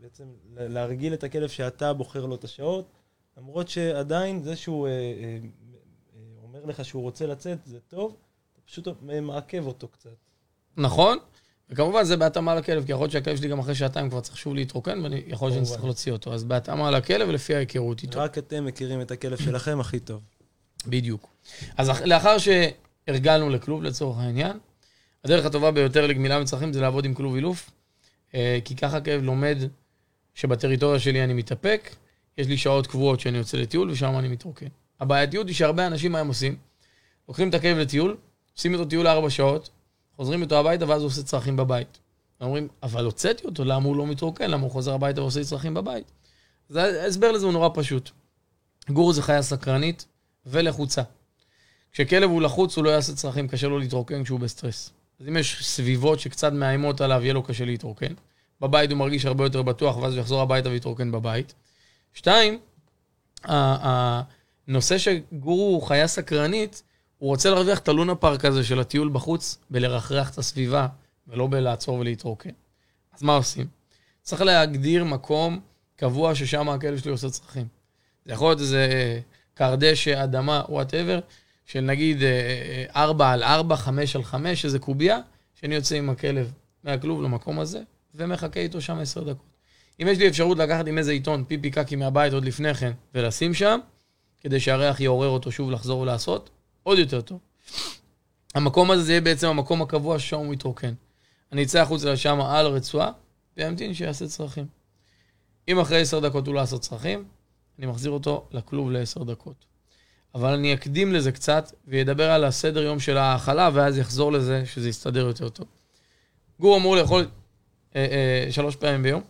בעצם 0.00 0.24
להרגיל 0.56 1.14
את 1.14 1.24
הכלב 1.24 1.48
שאתה 1.48 1.92
בוחר 1.92 2.26
לו 2.26 2.34
את 2.34 2.44
השעות, 2.44 2.84
למרות 3.36 3.68
שעדיין 3.68 4.42
זה 4.42 4.56
שהוא 4.56 4.88
אה, 4.88 4.92
לך 6.66 6.84
שהוא 6.84 7.02
רוצה 7.02 7.26
לצאת, 7.26 7.58
זה 7.64 7.78
טוב, 7.88 8.16
אתה 8.52 8.60
פשוט 8.66 8.88
מעכב 9.22 9.66
אותו 9.66 9.88
קצת. 9.88 10.10
נכון, 10.76 11.18
וכמובן 11.70 12.04
זה 12.04 12.16
בהתאמה 12.16 12.54
לכלב, 12.54 12.84
כי 12.86 12.92
יכול 12.92 13.04
להיות 13.04 13.12
שהכלב 13.12 13.36
שלי 13.36 13.48
גם 13.48 13.58
אחרי 13.58 13.74
שעתיים 13.74 14.10
כבר 14.10 14.20
צריך 14.20 14.36
שוב 14.36 14.54
להתרוקן, 14.54 15.02
ואני 15.02 15.22
יכול 15.26 15.48
להיות 15.48 15.54
שאני 15.54 15.66
צריך 15.66 15.84
להוציא 15.84 16.12
אותו. 16.12 16.34
אז 16.34 16.44
בהתאמה 16.44 16.90
לכלב 16.90 17.28
ולפי 17.28 17.54
ההיכרות 17.54 18.02
איתו. 18.02 18.20
רק 18.20 18.38
אתם 18.38 18.64
מכירים 18.64 19.00
את 19.00 19.10
הכלב 19.10 19.38
שלכם 19.38 19.80
הכי 19.80 20.00
טוב. 20.00 20.20
בדיוק. 20.86 21.28
אז 21.76 21.90
לאחר 22.04 22.36
שהרגלנו 22.38 23.50
לכלוב 23.50 23.82
לצורך 23.82 24.18
העניין, 24.18 24.58
הדרך 25.24 25.44
הטובה 25.44 25.70
ביותר 25.70 26.06
לגמילה 26.06 26.40
מצרכים 26.40 26.72
זה 26.72 26.80
לעבוד 26.80 27.04
עם 27.04 27.14
כלוב 27.14 27.34
אילוף, 27.34 27.70
אה, 28.34 28.58
כי 28.64 28.76
ככה 28.76 28.96
הכלב 28.96 29.22
לומד 29.22 29.58
שבטריטוריה 30.34 31.00
שלי 31.00 31.24
אני 31.24 31.34
מתאפק, 31.34 31.96
יש 32.38 32.46
לי 32.46 32.56
שעות 32.56 32.86
קבועות 32.86 33.20
שאני 33.20 33.38
יוצא 33.38 33.56
לטיול 33.56 33.90
ושם 33.90 34.18
אני 34.18 34.28
מתרוקן. 34.28 34.66
הבעייתיות 35.00 35.46
היא 35.46 35.54
שהרבה 35.54 35.86
אנשים 35.86 36.12
מה 36.12 36.20
הם 36.20 36.28
עושים? 36.28 36.56
לוקחים 37.28 37.48
את 37.48 37.54
הכלב 37.54 37.78
לטיול, 37.78 38.16
עושים 38.56 38.72
איתו 38.72 38.84
טיול 38.84 39.04
לארבע 39.04 39.30
שעות, 39.30 39.70
חוזרים 40.16 40.42
איתו 40.42 40.58
הביתה 40.58 40.88
ואז 40.88 41.02
הוא 41.02 41.06
עושה 41.06 41.22
צרכים 41.22 41.56
בבית. 41.56 41.98
אומרים, 42.40 42.68
אבל 42.82 43.04
הוצאתי 43.04 43.46
אותו, 43.46 43.64
למה 43.64 43.86
הוא 43.86 43.96
לא 43.96 44.06
מתרוקן? 44.06 44.50
למה 44.50 44.62
הוא 44.62 44.70
חוזר 44.70 44.94
הביתה 44.94 45.22
ועושה 45.22 45.44
צרכים 45.44 45.74
בבית? 45.74 46.12
אז 46.70 46.76
ההסבר 46.76 47.32
לזה 47.32 47.44
הוא 47.44 47.52
נורא 47.52 47.68
פשוט. 47.74 48.10
גור 48.90 49.12
זה 49.12 49.22
חיה 49.22 49.42
סקרנית 49.42 50.06
ולחוצה. 50.46 51.02
כשכלב 51.92 52.30
הוא 52.30 52.42
לחוץ, 52.42 52.76
הוא 52.76 52.84
לא 52.84 52.90
יעשה 52.90 53.14
צרכים, 53.14 53.48
קשה 53.48 53.68
לו 53.68 53.78
להתרוקן 53.78 54.24
כשהוא 54.24 54.40
בסטרס. 54.40 54.90
אז 55.20 55.28
אם 55.28 55.36
יש 55.36 55.66
סביבות 55.66 56.20
שקצת 56.20 56.52
מאיימות 56.52 57.00
עליו, 57.00 57.22
יהיה 57.22 57.34
לו 57.34 57.42
קשה 57.42 57.64
להתרוקן. 57.64 58.14
בבית 58.60 58.90
הוא 58.90 58.98
מרגיש 58.98 59.26
הרבה 59.26 59.44
יותר 59.44 59.62
בטוח, 59.62 59.96
ואז 59.96 60.12
הוא 60.12 60.20
יחזור 60.20 60.40
הביתה 60.40 60.68
ויתרוקן 60.68 61.12
בבית. 61.12 61.54
שתיים, 62.14 62.58
הנושא 64.68 64.98
שגור 64.98 65.60
הוא 65.60 65.82
חיה 65.82 66.06
סקרנית, 66.06 66.82
הוא 67.18 67.28
רוצה 67.28 67.50
להרוויח 67.50 67.78
את 67.78 67.88
הלונה 67.88 68.14
פארק 68.14 68.44
הזה 68.44 68.64
של 68.64 68.80
הטיול 68.80 69.08
בחוץ, 69.08 69.58
בלרחרח 69.70 70.30
את 70.30 70.38
הסביבה, 70.38 70.86
ולא 71.28 71.46
בלעצור 71.46 71.98
ולהתרוקן. 71.98 72.50
אז 73.14 73.22
מה 73.22 73.36
עושים? 73.36 73.66
צריך 74.22 74.42
להגדיר 74.42 75.04
מקום 75.04 75.60
קבוע 75.96 76.34
ששם 76.34 76.68
הכלב 76.68 76.98
שלי 76.98 77.10
עושה 77.10 77.30
צרכים. 77.30 77.66
זה 78.24 78.32
יכול 78.32 78.48
להיות 78.48 78.60
איזה 78.60 78.88
כר 79.54 79.80
דשא, 79.80 80.24
אדמה, 80.24 80.62
whatever, 80.68 81.20
של 81.66 81.80
נגיד 81.80 82.22
4 82.96 83.32
על 83.32 83.42
4, 83.42 83.76
5 83.76 84.16
על 84.16 84.24
5, 84.24 84.64
איזה 84.64 84.78
קובייה, 84.78 85.18
שאני 85.54 85.74
יוצא 85.74 85.96
עם 85.96 86.10
הכלב 86.10 86.52
מהכלוב 86.84 87.22
למקום 87.22 87.60
הזה, 87.60 87.80
ומחכה 88.14 88.60
איתו 88.60 88.80
שם 88.80 88.98
10 88.98 89.20
דקות. 89.24 89.46
אם 90.02 90.08
יש 90.08 90.18
לי 90.18 90.28
אפשרות 90.28 90.58
לקחת 90.58 90.86
עם 90.86 90.98
איזה 90.98 91.12
עיתון 91.12 91.44
פיפי 91.44 91.70
קקי 91.70 91.96
מהבית 91.96 92.32
עוד 92.32 92.44
לפני 92.44 92.74
כן, 92.74 92.92
ולשים 93.14 93.54
שם, 93.54 93.78
כדי 94.44 94.60
שהריח 94.60 95.00
יעורר 95.00 95.28
אותו 95.28 95.52
שוב 95.52 95.70
לחזור 95.70 96.00
ולעשות, 96.00 96.50
עוד 96.82 96.98
יותר 96.98 97.20
טוב. 97.20 97.38
המקום 98.54 98.90
הזה 98.90 99.02
זה 99.02 99.12
יהיה 99.12 99.20
בעצם 99.20 99.48
המקום 99.48 99.82
הקבוע 99.82 100.18
ששם 100.18 100.36
הוא 100.36 100.46
מתרוקן. 100.46 100.94
אני 101.52 101.62
אצא 101.62 101.80
החוצה 101.80 102.12
לשם 102.12 102.40
על 102.40 102.66
הרצועה, 102.66 103.10
ואמתין 103.56 103.94
שיעשה 103.94 104.26
צרכים. 104.26 104.66
אם 105.68 105.78
אחרי 105.78 106.00
עשר 106.00 106.20
דקות 106.20 106.46
הוא 106.46 106.54
לא 106.54 106.60
יעשה 106.60 106.78
צרכים, 106.78 107.24
אני 107.78 107.86
מחזיר 107.86 108.10
אותו 108.10 108.48
לכלוב 108.50 108.90
לעשר 108.90 109.22
דקות. 109.22 109.64
אבל 110.34 110.52
אני 110.54 110.74
אקדים 110.74 111.12
לזה 111.12 111.32
קצת, 111.32 111.72
וידבר 111.86 112.30
על 112.30 112.44
הסדר 112.44 112.82
יום 112.82 113.00
של 113.00 113.16
ההאכלה, 113.16 113.70
ואז 113.74 113.98
יחזור 113.98 114.32
לזה, 114.32 114.66
שזה 114.66 114.88
יסתדר 114.88 115.26
יותר 115.26 115.48
טוב. 115.48 115.66
גור 116.60 116.76
אמור 116.76 116.96
לאכול 116.96 117.26
אה, 117.96 118.06
אה, 118.46 118.52
שלוש 118.52 118.76
פעמים 118.76 119.02
ביום, 119.02 119.22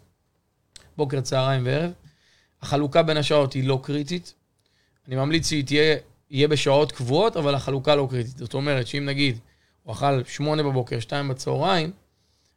בוקר, 0.97 1.21
צהריים 1.21 1.67
וערב. 1.67 1.93
החלוקה 2.63 3.03
בין 3.03 3.17
השעות 3.17 3.53
היא 3.53 3.69
לא 3.69 3.81
קריטית. 3.83 4.35
אני 5.09 5.17
ממליץ 5.17 5.49
שהיא 5.49 5.65
תהיה 5.65 5.97
יהיה 6.31 6.49
בשעות 6.49 6.93
קבועות, 6.93 7.37
אבל 7.37 7.55
החלוקה 7.55 7.95
לא 7.95 8.07
קריטית. 8.11 8.39
זאת 8.39 8.55
אומרת 8.55 8.87
שאם 8.87 9.05
נגיד 9.05 9.39
הוא 9.83 9.93
אכל 9.93 10.25
שמונה 10.25 10.63
בבוקר, 10.63 11.01
שתיים 11.01 11.29
בצהריים, 11.29 11.91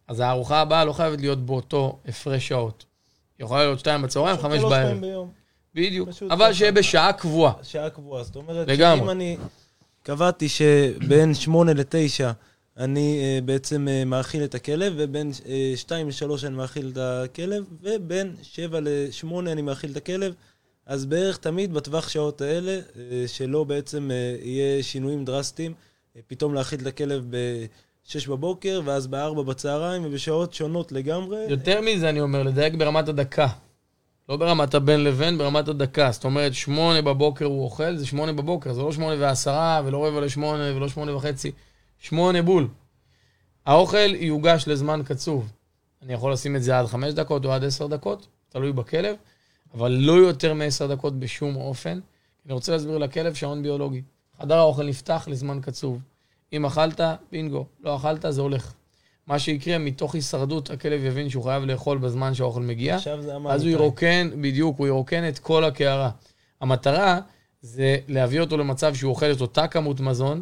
אז 0.08 0.20
הארוחה 0.20 0.62
הבאה 0.62 0.86
לא 0.86 0.94
חייבת 0.94 1.22
להיות 1.22 1.46
באותו 1.46 2.00
הפרש 2.08 2.48
שעות. 2.48 2.86
היא 3.38 3.46
יכולה 3.46 3.64
להיות 3.64 3.80
שתיים 3.80 4.02
בצהריים, 4.02 4.38
חמש 4.38 4.62
בערב. 4.62 4.98
בדיוק, 5.76 6.10
אבל 6.30 6.54
שיהיה 6.54 6.72
בשעה 6.72 7.14
קבועה. 7.14 7.54
שעה 7.64 7.90
קבועה, 7.90 8.24
זאת 8.24 8.36
אומרת, 8.36 8.68
לגמרי. 8.68 9.00
שאם 9.00 9.10
אני 9.10 9.38
קבעתי 10.04 10.50
שבין 10.50 11.34
שמונה 11.34 11.74
לתשע 11.74 12.32
אני 12.78 13.40
uh, 13.40 13.46
בעצם 13.46 13.88
uh, 13.88 14.06
מאכיל 14.06 14.44
את 14.44 14.56
הכלב, 14.56 14.94
ובין 14.98 15.32
uh, 15.32 15.48
שתיים 15.76 16.08
לשלוש 16.08 16.44
אני 16.44 16.56
מאכיל 16.56 16.92
את 16.94 16.98
הכלב, 16.98 17.64
ובין 17.82 18.36
שבע 18.42 18.80
לשמונה 18.82 19.52
אני 19.52 19.62
מאכיל 19.62 19.92
את 19.92 19.98
הכלב. 19.98 20.34
אז 20.88 21.06
בערך 21.06 21.38
תמיד 21.38 21.74
בטווח 21.74 22.10
שעות 22.10 22.42
האלה, 22.42 22.72
אה, 22.72 23.28
שלא 23.28 23.64
בעצם 23.64 24.12
אה, 24.12 24.36
יהיה 24.42 24.84
שינויים 24.84 25.26
דרסטיים, 25.26 25.74
אה, 26.16 26.22
פתאום 26.28 26.54
להאכיל 26.54 26.80
את 26.82 26.88
הכלב 26.88 27.26
ב-6 27.30 28.30
בבוקר, 28.30 28.82
ואז 28.86 29.08
ב-4 29.08 29.44
בצהריים, 29.44 30.06
ובשעות 30.06 30.54
שונות 30.54 30.92
לגמרי. 30.92 31.46
יותר 31.50 31.82
מזה, 31.82 32.10
אני 32.10 32.22
אומר, 32.22 32.44
לדייק 32.44 32.74
ברמת 32.74 33.10
הדקה. 33.10 33.48
לא 34.30 34.38
ברמת 34.38 34.74
הבין 34.74 35.04
לבין, 35.04 35.38
ברמת 35.38 35.68
הדקה. 35.68 36.12
זאת 36.12 36.24
אומרת, 36.24 36.54
8 36.54 37.02
בבוקר 37.02 37.46
הוא 37.46 37.64
אוכל, 37.64 37.96
זה 37.96 38.06
8 38.06 38.34
בבוקר, 38.34 38.74
זה 38.74 38.82
לא 38.82 38.92
8 38.92 39.16
ועשרה, 39.20 39.82
ולא 39.86 40.08
רבע 40.08 40.22
לשמונה, 40.22 40.76
ולא 40.76 40.90
8 40.90 41.16
וחצי. 41.16 41.52
8 42.00 42.42
בול. 42.42 42.68
האוכל 43.66 44.16
יוגש 44.16 44.68
לזמן 44.68 45.02
קצוב. 45.06 45.52
אני 46.02 46.14
יכול 46.14 46.34
לשים 46.34 46.56
את 46.56 46.64
זה 46.64 46.80
עד 46.80 46.86
5 46.86 47.14
דקות 47.14 47.46
או 47.46 47.52
עד 47.52 47.64
10 47.64 47.88
דקות, 47.88 48.28
תלוי 48.50 48.72
בכלב. 48.72 49.16
אבל 49.74 49.92
לא 49.92 50.14
יותר 50.14 50.54
מעשר 50.54 50.88
דקות 50.88 51.20
בשום 51.20 51.56
אופן. 51.56 52.00
אני 52.46 52.54
רוצה 52.54 52.72
להסביר 52.72 52.98
לכלב 52.98 53.34
שעון 53.34 53.64
ביולוגי. 53.64 54.02
חדר 54.42 54.58
האוכל 54.58 54.84
נפתח 54.84 55.28
לזמן 55.32 55.60
קצוב. 55.62 56.00
אם 56.54 56.66
אכלת, 56.66 57.02
בינגו. 57.32 57.66
לא 57.84 57.96
אכלת, 57.96 58.26
זה 58.30 58.42
הולך. 58.42 58.74
מה 59.28 59.40
שיקרה, 59.40 59.78
מתוך 59.78 60.16
הישרדות, 60.16 60.70
הכלב 60.70 61.04
יבין 61.04 61.30
שהוא 61.30 61.44
חייב 61.44 61.64
לאכול 61.64 61.98
בזמן 61.98 62.34
שהאוכל 62.34 62.62
מגיע. 62.62 62.96
עכשיו 62.96 63.22
זה 63.22 63.36
אמר 63.36 63.52
אז 63.52 63.64
הוא 63.64 63.72
ירוקן, 63.72 64.30
בדיוק, 64.42 64.80
הוא 64.80 64.88
ירוקן 64.88 65.30
את 65.30 65.40
כל 65.40 65.64
הקערה. 65.64 66.10
המטרה 66.62 67.20
זה 67.62 67.98
להביא 68.08 68.40
אותו 68.40 68.58
למצב 68.58 68.96
שהוא 68.96 69.10
אוכל 69.10 69.32
את 69.32 69.42
אותה 69.42 69.68
כמות 69.68 70.00
מזון, 70.00 70.42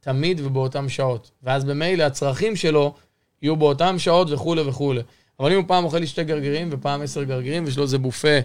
תמיד 0.00 0.40
ובאותן 0.44 0.88
שעות. 0.88 1.30
ואז 1.42 1.64
במילא 1.64 2.02
הצרכים 2.02 2.56
שלו 2.56 2.94
יהיו 3.42 3.56
באותן 3.56 3.98
שעות 3.98 4.30
וכולי 4.30 4.62
וכולי. 4.62 5.00
אבל 5.40 5.52
אם 5.52 5.56
הוא 5.56 5.64
פעם 5.68 5.84
אוכל 5.84 5.98
לי 5.98 6.06
שתי 6.06 6.24
גרגירים 6.24 6.68
ופעם 6.72 7.02
עשר 7.02 7.22
גרגירים, 7.22 7.64
ויש 7.64 7.76
לו 7.76 7.82
איזה 7.82 7.98
בופה 7.98 8.38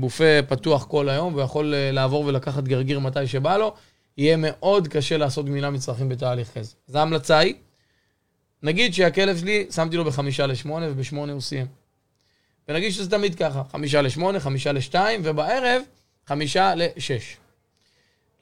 בופה 0.00 0.42
פתוח 0.48 0.84
כל 0.84 1.08
היום, 1.08 1.32
והוא 1.34 1.44
יכול 1.44 1.74
אה, 1.74 1.92
לעבור 1.92 2.24
ולקחת 2.24 2.64
גרגיר 2.64 3.00
מתי 3.00 3.26
שבא 3.26 3.56
לו, 3.56 3.74
יהיה 4.16 4.36
מאוד 4.36 4.88
קשה 4.88 5.16
לעשות 5.16 5.46
גמילה 5.46 5.70
מצרכים 5.70 6.08
בתהליך 6.08 6.54
כזה. 6.54 6.74
אז 6.88 6.94
ההמלצה 6.94 7.38
היא, 7.38 7.54
נגיד 8.62 8.94
שהכלב 8.94 9.38
שלי, 9.38 9.66
שמתי 9.70 9.96
לו 9.96 10.04
בחמישה 10.04 10.46
לשמונה 10.46 10.86
ובשמונה 10.90 11.32
הוא 11.32 11.40
סיים. 11.40 11.66
ונגיד 12.68 12.92
שזה 12.92 13.10
תמיד 13.10 13.34
ככה, 13.34 13.62
חמישה 13.72 14.02
לשמונה, 14.02 14.40
חמישה 14.40 14.72
לשתיים, 14.72 15.20
ובערב, 15.24 15.82
חמישה 16.26 16.74
לשש. 16.74 17.36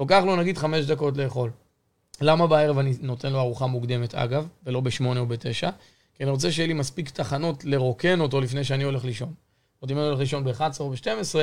לוקח 0.01 0.23
לו 0.27 0.37
נגיד 0.37 0.59
חמש 0.59 0.85
דקות 0.85 1.17
לאכול. 1.17 1.51
למה 2.21 2.47
בערב 2.47 2.79
אני 2.79 2.95
נותן 3.01 3.33
לו 3.33 3.39
ארוחה 3.39 3.67
מוקדמת, 3.67 4.15
אגב, 4.15 4.49
ולא 4.67 4.81
בשמונה 4.81 5.21
או 5.21 5.27
בתשע? 5.27 5.71
כי 6.15 6.23
אני 6.23 6.31
רוצה 6.31 6.53
שיהיה 6.53 6.69
לי 6.69 6.75
מספיק 6.75 7.11
תחנות 7.11 7.65
לרוקן 7.65 8.21
אותו 8.21 8.41
לפני 8.41 8.65
שאני 8.65 8.85
הולך 8.85 9.05
לישון. 9.05 9.35
עוד 9.81 9.91
אם 9.91 9.99
אני 9.99 10.07
הולך 10.07 10.19
לישון 10.19 10.45
ב-11 10.45 10.81
או 10.81 10.91
ב-12, 10.91 11.35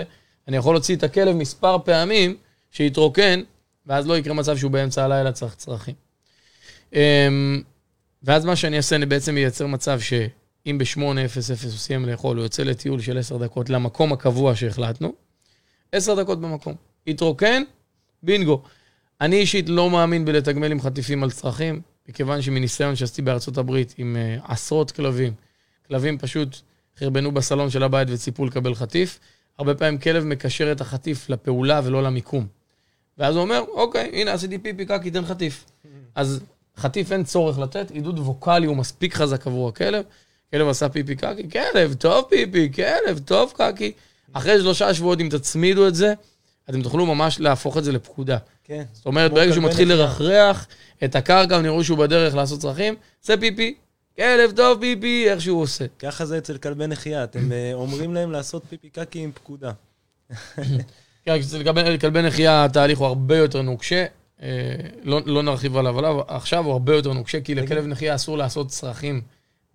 אני 0.47 0.57
יכול 0.57 0.75
להוציא 0.75 0.95
את 0.95 1.03
הכלב 1.03 1.35
מספר 1.35 1.77
פעמים 1.85 2.37
שיתרוקן, 2.71 3.41
ואז 3.85 4.07
לא 4.07 4.17
יקרה 4.17 4.33
מצב 4.33 4.57
שהוא 4.57 4.71
באמצע 4.71 5.03
הלילה 5.03 5.31
צריך 5.31 5.55
צרכים. 5.55 5.95
אמ, 6.93 7.61
ואז 8.23 8.45
מה 8.45 8.55
שאני 8.55 8.77
אעשה, 8.77 8.95
אני 8.95 9.05
בעצם 9.05 9.37
אייצר 9.37 9.67
מצב 9.67 9.99
שאם 9.99 10.77
ב-8:00 10.77 10.99
הוא 11.63 11.71
סיים 11.71 12.05
לאכול, 12.05 12.37
הוא 12.37 12.45
יוצא 12.45 12.63
לטיול 12.63 13.01
של 13.01 13.17
10 13.17 13.37
דקות 13.37 13.69
למקום 13.69 14.13
הקבוע 14.13 14.55
שהחלטנו, 14.55 15.13
10 15.91 16.15
דקות 16.15 16.41
במקום. 16.41 16.75
התרוקן, 17.07 17.63
בינגו. 18.23 18.61
אני 19.21 19.35
אישית 19.35 19.69
לא 19.69 19.89
מאמין 19.89 20.25
בלתגמל 20.25 20.71
עם 20.71 20.81
חטיפים 20.81 21.23
על 21.23 21.31
צרכים, 21.31 21.81
מכיוון 22.09 22.41
שמניסיון 22.41 22.95
שעשיתי 22.95 23.21
בארצות 23.21 23.57
הברית 23.57 23.93
עם 23.97 24.15
uh, 24.15 24.51
עשרות 24.51 24.91
כלבים, 24.91 25.33
כלבים 25.87 26.17
פשוט 26.17 26.57
חרבנו 26.99 27.31
בסלון 27.31 27.69
של 27.69 27.83
הבית 27.83 28.07
וציפו 28.11 28.45
לקבל 28.45 28.75
חטיף, 28.75 29.19
הרבה 29.59 29.75
פעמים 29.75 29.97
כלב 29.97 30.23
מקשר 30.23 30.71
את 30.71 30.81
החטיף 30.81 31.29
לפעולה 31.29 31.81
ולא 31.83 32.03
למיקום. 32.03 32.47
ואז 33.17 33.35
הוא 33.35 33.41
אומר, 33.41 33.63
אוקיי, 33.73 34.09
הנה 34.13 34.33
עשיתי 34.33 34.57
פיפי 34.57 34.85
קקי, 34.85 35.11
תן 35.11 35.25
חטיף. 35.25 35.65
אז 36.15 36.39
חטיף 36.77 37.11
אין 37.11 37.23
צורך 37.23 37.59
לתת, 37.59 37.91
עידוד 37.91 38.19
ווקאלי 38.19 38.67
הוא 38.67 38.77
מספיק 38.77 39.13
חזק 39.13 39.47
עבור 39.47 39.69
הכלב. 39.69 40.03
כלב 40.51 40.67
עשה 40.67 40.89
פיפי 40.89 41.15
קקי, 41.15 41.49
כלב, 41.49 41.93
טוב 41.93 42.25
פיפי, 42.29 42.71
כלב, 42.73 43.19
טוב 43.25 43.53
קקי. 43.57 43.91
אחרי 44.33 44.59
שלושה 44.59 44.93
שבועות, 44.93 45.21
אם 45.21 45.29
תצמידו 45.31 45.87
את 45.87 45.95
זה, 45.95 46.13
אתם 46.69 46.81
תוכלו 46.81 47.05
ממש 47.05 47.39
להפוך 47.39 47.77
את 47.77 47.83
זה 47.83 47.91
לפקודה. 47.91 48.37
כן. 48.63 48.83
זאת 48.93 49.05
אומרת, 49.05 49.31
ברגע 49.31 49.53
שהוא 49.53 49.63
מתחיל 49.63 49.89
לרחרח 49.89 50.67
את 51.03 51.15
הקרקע 51.15 51.57
ונראו 51.57 51.83
שהוא 51.83 51.97
בדרך 51.97 52.35
לעשות 52.35 52.59
צרכים, 52.59 52.95
זה 53.23 53.37
פיפי, 53.37 53.75
כלב 54.15 54.51
טוב 54.55 54.79
פיפי, 54.79 55.29
איך 55.29 55.41
שהוא 55.41 55.61
עושה. 55.61 55.85
ככה 55.99 56.25
זה 56.25 56.37
אצל 56.37 56.57
כלבי 56.57 56.87
נחייה, 56.87 57.23
אתם 57.23 57.51
אה, 57.51 57.71
אומרים 57.73 58.13
להם 58.13 58.31
לעשות 58.31 58.63
פיפי 58.69 58.89
קקי 58.89 59.19
עם 59.19 59.31
פקודה. 59.31 59.71
כן, 61.25 61.39
אצל 61.39 61.97
כלבי 61.99 62.21
נחייה 62.21 62.65
התהליך 62.65 62.99
הוא 62.99 63.07
הרבה 63.07 63.37
יותר 63.37 63.61
נוקשה. 63.61 64.05
אה, 64.41 64.75
לא, 65.03 65.21
לא 65.25 65.43
נרחיב 65.43 65.77
עליו, 65.77 65.99
עליו, 65.99 66.21
עכשיו 66.27 66.65
הוא 66.65 66.73
הרבה 66.73 66.95
יותר 66.95 67.13
נוקשה, 67.13 67.41
כי 67.41 67.55
לכלב 67.55 67.85
נחייה 67.85 68.15
אסור 68.15 68.37
לעשות 68.37 68.67
צרכים 68.67 69.21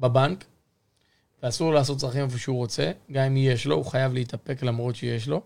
בבנק, 0.00 0.44
ואסור 1.42 1.74
לעשות 1.74 1.98
צרכים 1.98 2.24
איפה 2.24 2.38
שהוא 2.38 2.56
רוצה, 2.56 2.90
גם 3.12 3.24
אם 3.24 3.36
יש 3.36 3.66
לו, 3.66 3.76
הוא 3.76 3.84
חייב 3.84 4.12
להתאפק 4.12 4.62
למרות 4.62 4.96
שיש 4.96 5.28
לו. 5.28 5.42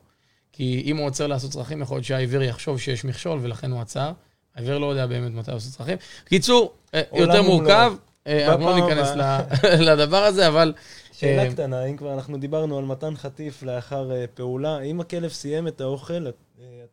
כי 0.52 0.82
אם 0.86 0.96
הוא 0.96 1.06
עוצר 1.06 1.26
לעשות 1.26 1.50
צרכים, 1.50 1.82
יכול 1.82 1.96
להיות 1.96 2.04
שהעיוור 2.04 2.42
יחשוב 2.42 2.80
שיש 2.80 3.04
מכשול, 3.04 3.38
ולכן 3.42 3.70
הוא 3.70 3.80
עצר. 3.80 4.12
העיוור 4.54 4.78
לא 4.78 4.86
יודע 4.86 5.06
באמת 5.06 5.32
מתי 5.32 5.50
הוא 5.50 5.56
עושה 5.56 5.70
צרכים. 5.70 5.96
קיצור, 6.24 6.74
אה, 6.94 7.02
יותר 7.12 7.42
מורכב, 7.42 7.92
אנחנו 8.26 8.66
לא 8.66 8.74
ניכנס 8.74 9.08
לדבר 9.88 10.24
הזה, 10.24 10.48
אבל... 10.48 10.72
שאלה 11.12 11.52
קטנה, 11.52 11.84
אם 11.84 11.96
כבר 11.96 12.14
אנחנו 12.14 12.38
דיברנו 12.38 12.78
על 12.78 12.84
מתן 12.84 13.16
חטיף 13.16 13.62
לאחר 13.62 14.10
פעולה, 14.34 14.80
אם 14.80 15.00
הכלב 15.00 15.30
סיים 15.30 15.68
את 15.68 15.80
האוכל, 15.80 16.26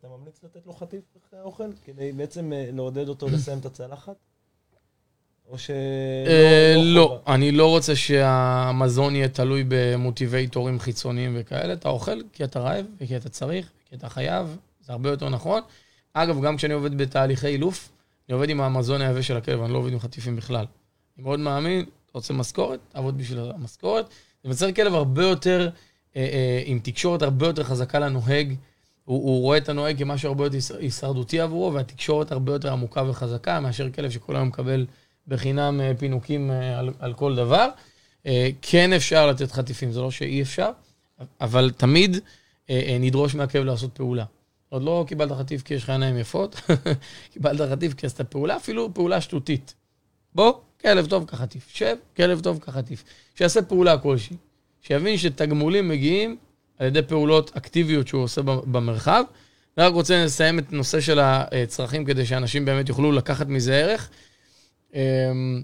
אתה 0.02 0.08
ממליץ 0.08 0.40
לתת 0.44 0.66
לו 0.66 0.72
חטיף 0.72 1.00
אחרי 1.28 1.40
האוכל? 1.40 1.64
כדי 1.84 2.12
בעצם 2.12 2.52
אה, 2.52 2.68
לעודד 2.72 3.08
אותו 3.08 3.28
לסיים 3.28 3.58
את 3.58 3.66
הצלחת? 3.66 4.14
או 5.48 5.58
ש... 5.58 5.70
אה, 6.26 6.74
לא, 6.76 6.94
לא, 6.94 7.20
אני 7.26 7.52
לא 7.52 7.68
רוצה 7.68 7.96
שהמזון 7.96 9.16
יהיה 9.16 9.28
תלוי 9.28 9.64
במוטיבייטורים 9.68 10.78
חיצוניים 10.80 11.36
וכאלה. 11.40 11.72
אתה 11.72 11.88
אוכל 11.88 12.20
כי 12.32 12.44
אתה 12.44 12.60
רעב 12.60 12.86
וכי 13.00 13.16
אתה 13.16 13.28
צריך, 13.28 13.70
כי 13.88 13.96
אתה 13.96 14.08
חייב, 14.08 14.56
זה 14.80 14.92
הרבה 14.92 15.10
יותר 15.10 15.28
נכון. 15.28 15.62
אגב, 16.12 16.42
גם 16.42 16.56
כשאני 16.56 16.74
עובד 16.74 16.98
בתהליכי 16.98 17.46
אילוף, 17.46 17.92
אני 18.28 18.34
עובד 18.34 18.50
עם 18.50 18.60
המזון 18.60 19.00
היבש 19.00 19.26
של 19.26 19.36
הכלב, 19.36 19.62
אני 19.62 19.72
לא 19.72 19.78
עובד 19.78 19.92
עם 19.92 19.98
חטיפים 19.98 20.36
בכלל. 20.36 20.64
אני 21.16 21.24
מאוד 21.24 21.40
מאמין, 21.40 21.84
רוצה 22.14 22.34
משכורת, 22.34 22.80
תעבוד 22.88 23.18
בשביל 23.18 23.38
המשכורת. 23.38 24.06
זה 24.42 24.48
מייצר 24.48 24.72
כלב 24.72 24.94
הרבה 24.94 25.22
יותר, 25.22 25.70
אה, 26.16 26.62
עם 26.64 26.78
תקשורת 26.78 27.22
הרבה 27.22 27.46
יותר 27.46 27.64
חזקה 27.64 27.98
לנוהג. 27.98 28.54
הוא, 29.04 29.22
הוא 29.22 29.40
רואה 29.40 29.58
את 29.58 29.68
הנוהג 29.68 29.98
כמשהו 29.98 30.28
הרבה 30.28 30.44
יותר 30.44 30.58
הישרדותי 30.78 31.40
עבורו, 31.40 31.72
והתקשורת 31.72 32.32
הרבה 32.32 32.52
יותר 32.52 32.72
עמוקה 32.72 33.02
וחזקה 33.08 33.60
מאשר 33.60 33.90
כלב 33.90 34.10
שכל 34.10 34.36
היום 34.36 34.48
מקבל 34.48 34.86
בחינם 35.28 35.80
אה, 35.80 35.92
פינוקים 35.98 36.50
אה, 36.50 36.78
על, 36.78 36.90
על 36.98 37.14
כל 37.14 37.34
דבר. 37.36 37.68
אה, 38.26 38.48
כן 38.62 38.92
אפשר 38.92 39.26
לתת 39.26 39.52
חטיפים, 39.52 39.92
זה 39.92 40.00
לא 40.00 40.10
שאי 40.10 40.42
אפשר, 40.42 40.70
אבל 41.40 41.70
תמיד 41.76 42.16
נדרוש 43.00 43.34
מהכלב 43.34 43.64
לעשות 43.64 43.94
פעולה. 43.94 44.24
עוד 44.68 44.82
לא 44.82 45.04
קיבלת 45.08 45.32
חטיף 45.32 45.62
כי 45.62 45.74
יש 45.74 45.82
לך 45.82 45.90
עיניים 45.90 46.18
יפות, 46.18 46.60
קיבלת 47.32 47.70
חטיף 47.70 47.94
כי 47.94 48.06
עשית 48.06 48.20
פעולה, 48.20 48.56
אפילו 48.56 48.94
פעולה 48.94 49.20
שטותית. 49.20 49.74
בוא, 50.34 50.52
כלב 50.82 51.06
טוב 51.06 51.24
כחטיף. 51.26 51.68
שב, 51.68 51.96
כלב 52.16 52.40
טוב 52.40 52.58
כחטיף. 52.58 53.04
שיעשה 53.34 53.62
פעולה 53.62 53.98
כלשהי. 53.98 54.36
שיבין 54.80 55.18
שתגמולים 55.18 55.88
מגיעים 55.88 56.36
על 56.78 56.86
ידי 56.86 57.02
פעולות 57.02 57.56
אקטיביות 57.56 58.08
שהוא 58.08 58.22
עושה 58.22 58.42
במרחב. 58.42 59.24
אני 59.78 59.86
רק 59.86 59.92
רוצה 59.92 60.24
לסיים 60.24 60.58
את 60.58 60.72
הנושא 60.72 61.00
של 61.00 61.18
הצרכים 61.22 62.04
כדי 62.04 62.26
שאנשים 62.26 62.64
באמת 62.64 62.88
יוכלו 62.88 63.12
לקחת 63.12 63.46
מזה 63.46 63.74
ערך. 63.74 64.10
אמ, 64.94 65.62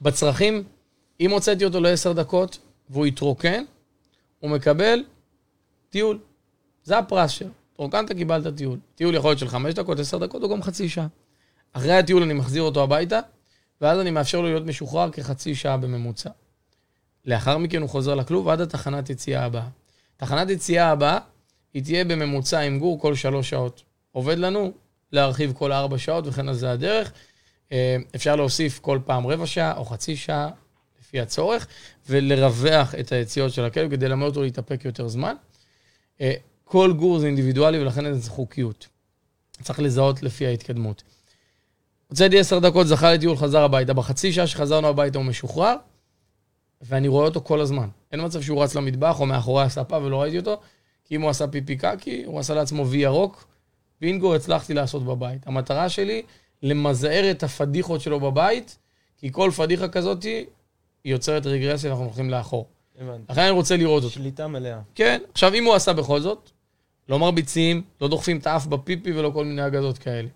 בצרכים, 0.00 0.64
אם 1.20 1.30
הוצאתי 1.30 1.64
אותו 1.64 1.80
לעשר 1.80 2.12
דקות 2.12 2.58
והוא 2.90 3.06
יתרוקן, 3.06 3.64
הוא 4.40 4.50
מקבל 4.50 5.04
טיול. 5.90 6.18
זה 6.84 6.98
הפרס 6.98 7.30
שלו. 7.30 7.48
תרוקנת, 7.76 8.12
קיבלת 8.12 8.56
טיול. 8.56 8.78
טיול 8.94 9.14
יכול 9.14 9.30
להיות 9.30 9.38
של 9.38 9.48
חמש 9.48 9.74
דקות, 9.74 9.98
עשר 9.98 10.18
דקות 10.18 10.42
או 10.42 10.48
גם 10.48 10.62
חצי 10.62 10.88
שעה. 10.88 11.06
אחרי 11.72 11.92
הטיול 11.92 12.22
אני 12.22 12.34
מחזיר 12.34 12.62
אותו 12.62 12.82
הביתה, 12.82 13.20
ואז 13.82 14.00
אני 14.00 14.10
מאפשר 14.10 14.40
לו 14.40 14.48
להיות 14.48 14.66
משוחרר 14.66 15.10
כחצי 15.10 15.54
שעה 15.54 15.76
בממוצע. 15.76 16.30
לאחר 17.24 17.58
מכן 17.58 17.82
הוא 17.82 17.88
חוזר 17.88 18.14
לכלוב 18.14 18.48
עד 18.48 18.60
התחנת 18.60 19.10
יציאה 19.10 19.44
הבאה. 19.44 19.68
תחנת 20.16 20.50
יציאה 20.50 20.90
הבאה, 20.90 21.18
היא 21.74 21.82
תהיה 21.82 22.04
בממוצע 22.04 22.60
עם 22.60 22.78
גור 22.78 23.00
כל 23.00 23.14
שלוש 23.14 23.50
שעות. 23.50 23.82
עובד 24.12 24.38
לנו 24.38 24.72
להרחיב 25.12 25.52
כל 25.52 25.72
ארבע 25.72 25.98
שעות, 25.98 26.26
וכן 26.26 26.48
אז 26.48 26.58
זה 26.58 26.70
הדרך. 26.70 27.12
אה, 27.72 27.96
אפשר 28.14 28.36
להוסיף 28.36 28.78
כל 28.78 28.98
פעם 29.04 29.26
רבע 29.26 29.46
שעה 29.46 29.76
או 29.76 29.84
חצי 29.84 30.16
שעה, 30.16 30.50
לפי 31.00 31.20
הצורך, 31.20 31.66
ולרווח 32.08 32.94
את 32.94 33.12
היציאות 33.12 33.52
של 33.52 33.64
הכלב 33.64 33.90
כדי 33.90 34.08
ללמד 34.08 34.26
אותו 34.26 34.42
להתאפק 34.42 34.84
יותר 34.84 35.08
זמן. 35.08 35.34
אה, 36.20 36.32
כל 36.64 36.92
גור 36.92 37.18
זה 37.18 37.26
אינדיבידואלי 37.26 37.78
ולכן 37.78 38.04
לזה 38.04 38.30
חוקיות. 38.30 38.88
צריך 39.62 39.80
לזהות 39.80 40.22
לפי 40.22 40.46
ההתקדמות. 40.46 41.02
הוצאתי 42.12 42.38
עשר 42.38 42.58
דקות, 42.58 42.86
זכה 42.86 43.12
לטיול, 43.12 43.36
חזר 43.36 43.62
הביתה. 43.62 43.92
בחצי 43.92 44.32
שעה 44.32 44.46
שחזרנו 44.46 44.88
הביתה 44.88 45.18
הוא 45.18 45.26
משוחרר, 45.26 45.74
ואני 46.82 47.08
רואה 47.08 47.24
אותו 47.24 47.40
כל 47.40 47.60
הזמן. 47.60 47.88
אין 48.12 48.24
מצב 48.24 48.42
שהוא 48.42 48.62
רץ 48.62 48.74
למטבח 48.74 49.20
או 49.20 49.26
מאחורי 49.26 49.62
הספה 49.62 49.98
ולא 49.98 50.22
ראיתי 50.22 50.38
אותו, 50.38 50.60
כי 51.04 51.16
אם 51.16 51.22
הוא 51.22 51.30
עשה 51.30 51.46
פיפי 51.46 51.76
קקי, 51.76 52.22
הוא 52.26 52.40
עשה 52.40 52.54
לעצמו 52.54 52.86
וי 52.86 52.98
ירוק, 52.98 53.44
בינגו 54.00 54.34
הצלחתי 54.34 54.74
לעשות 54.74 55.04
בבית. 55.04 55.46
המטרה 55.46 55.88
שלי, 55.88 56.22
למזער 56.62 57.30
את 57.30 57.42
הפדיחות 57.42 58.00
שלו 58.00 58.20
בבית, 58.20 58.78
כי 59.18 59.32
כל 59.32 59.50
פדיחה 59.56 59.88
כזאת 59.88 60.26
יוצרת 61.04 61.46
רגרסיה 61.46 61.90
ואנחנו 61.90 62.04
הולכים 62.04 62.30
לאחור. 62.30 62.66
הבנתי. 63.00 63.32
לכן 63.32 63.40
אני 63.40 63.50
רוצה 63.50 63.76
לראות 63.76 64.02
אותו. 64.02 64.14
שליטה 64.14 64.48
מלאה. 64.48 64.80
כן. 64.94 65.20
עכשיו, 65.32 65.54
אם 65.54 65.64
הוא 65.64 65.74
עשה 65.74 65.92
בכל 65.92 66.20
זאת, 66.20 66.50
לא 67.08 67.18
מרביצים, 67.18 67.82
לא 68.00 68.08
דוחפים 68.08 68.38
את 68.38 68.46
האף 68.46 68.66
בפיפי 68.66 69.12
ולא 69.12 69.30
כל 69.34 69.44
מיני 69.44 69.66
אגדות 69.66 69.98
כאלה. 69.98 70.28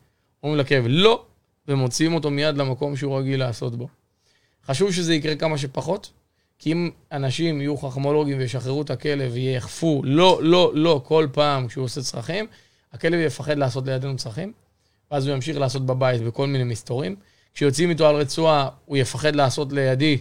אומרים 0.43 0.61
לכאב, 0.61 0.85
לא, 0.89 1.25
ומוציאים 1.69 2.15
אותו 2.15 2.31
מיד 2.31 2.57
למקום 2.57 2.97
שהוא 2.97 3.19
רגיל 3.19 3.41
לעשות 3.41 3.77
בו. 3.77 3.89
חשוב 4.67 4.93
שזה 4.93 5.15
יקרה 5.15 5.37
כמה 5.37 5.59
שפחות, 5.59 6.11
כי 6.59 6.73
אם 6.73 6.91
אנשים 7.13 7.61
יהיו 7.61 7.77
חכמולוגים 7.77 8.39
וישחררו 8.39 8.83
את 8.83 8.91
הכלב 8.91 9.31
ויאכפו 9.35 10.03
לא, 10.05 10.41
לא, 10.43 10.73
לא 10.75 11.01
כל 11.05 11.27
פעם 11.33 11.69
כשהוא 11.69 11.85
עושה 11.85 12.01
צרכים, 12.03 12.47
הכלב 12.93 13.21
יפחד 13.21 13.59
לעשות 13.59 13.87
לידינו 13.87 14.17
צרכים, 14.17 14.53
ואז 15.11 15.27
הוא 15.27 15.35
ימשיך 15.35 15.59
לעשות 15.59 15.87
בבית 15.87 16.23
בכל 16.23 16.47
מיני 16.47 16.65
מסתורים. 16.65 17.17
כשיוצאים 17.55 17.91
איתו 17.91 18.07
על 18.07 18.17
רצועה, 18.17 18.69
הוא 18.85 18.97
יפחד 18.97 19.37
לעשות 19.37 19.73
לידי, 19.73 20.19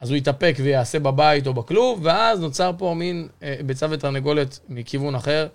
אז 0.00 0.10
הוא 0.10 0.16
יתאפק 0.16 0.54
ויעשה 0.58 0.98
בבית 0.98 1.46
או 1.46 1.54
בכלוב, 1.54 2.00
ואז 2.02 2.40
נוצר 2.40 2.72
פה 2.78 2.94
מין 2.96 3.28
אה, 3.42 3.56
ביצה 3.66 3.86
ותרנגולת 3.90 4.58
מכיוון 4.68 5.14
אחר, 5.14 5.48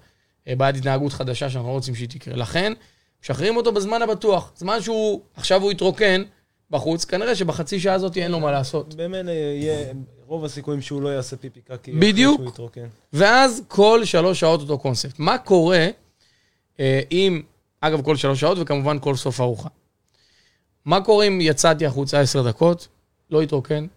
אה, 0.47 0.55
בעיית 0.55 0.75
התנהגות 0.75 1.13
חדשה 1.13 1.49
שאנחנו 1.49 1.69
לא 1.69 1.73
רוצים 1.73 1.95
שהיא 1.95 2.09
תקרה. 2.09 2.35
לכן, 2.35 2.73
משחררים 3.23 3.57
אותו 3.57 3.71
בזמן 3.71 4.01
הבטוח. 4.01 4.51
זמן 4.55 4.81
שהוא, 4.81 5.21
עכשיו 5.35 5.61
הוא 5.61 5.71
יתרוקן, 5.71 6.23
בחוץ, 6.69 7.05
כנראה 7.05 7.35
שבחצי 7.35 7.79
שעה 7.79 7.93
הזאת 7.93 8.17
אין 8.17 8.31
לו 8.31 8.39
מה 8.39 8.51
לעשות. 8.51 8.93
במילא 8.93 9.31
יהיה 9.31 9.93
רוב 10.25 10.45
הסיכויים 10.45 10.81
שהוא 10.81 11.01
לא 11.01 11.09
יעשה 11.09 11.37
פיפי 11.37 11.61
קקי. 11.61 11.91
בדיוק. 11.91 12.41
ואז 13.13 13.61
כל 13.67 14.01
שלוש 14.03 14.39
שעות 14.39 14.61
אותו 14.61 14.77
קונספט. 14.77 15.19
מה 15.19 15.37
קורה 15.37 15.87
אה, 16.79 17.01
אם, 17.11 17.41
אגב, 17.81 18.01
כל 18.01 18.15
שלוש 18.15 18.39
שעות 18.39 18.57
וכמובן 18.61 18.99
כל 18.99 19.15
סוף 19.15 19.41
ארוחה. 19.41 19.69
מה 20.85 21.01
קורה 21.01 21.25
אם 21.25 21.41
יצאתי 21.41 21.85
החוצה 21.85 22.19
עשר 22.19 22.47
דקות, 22.49 22.87
לא 23.29 23.41
התרוקן, 23.41 23.87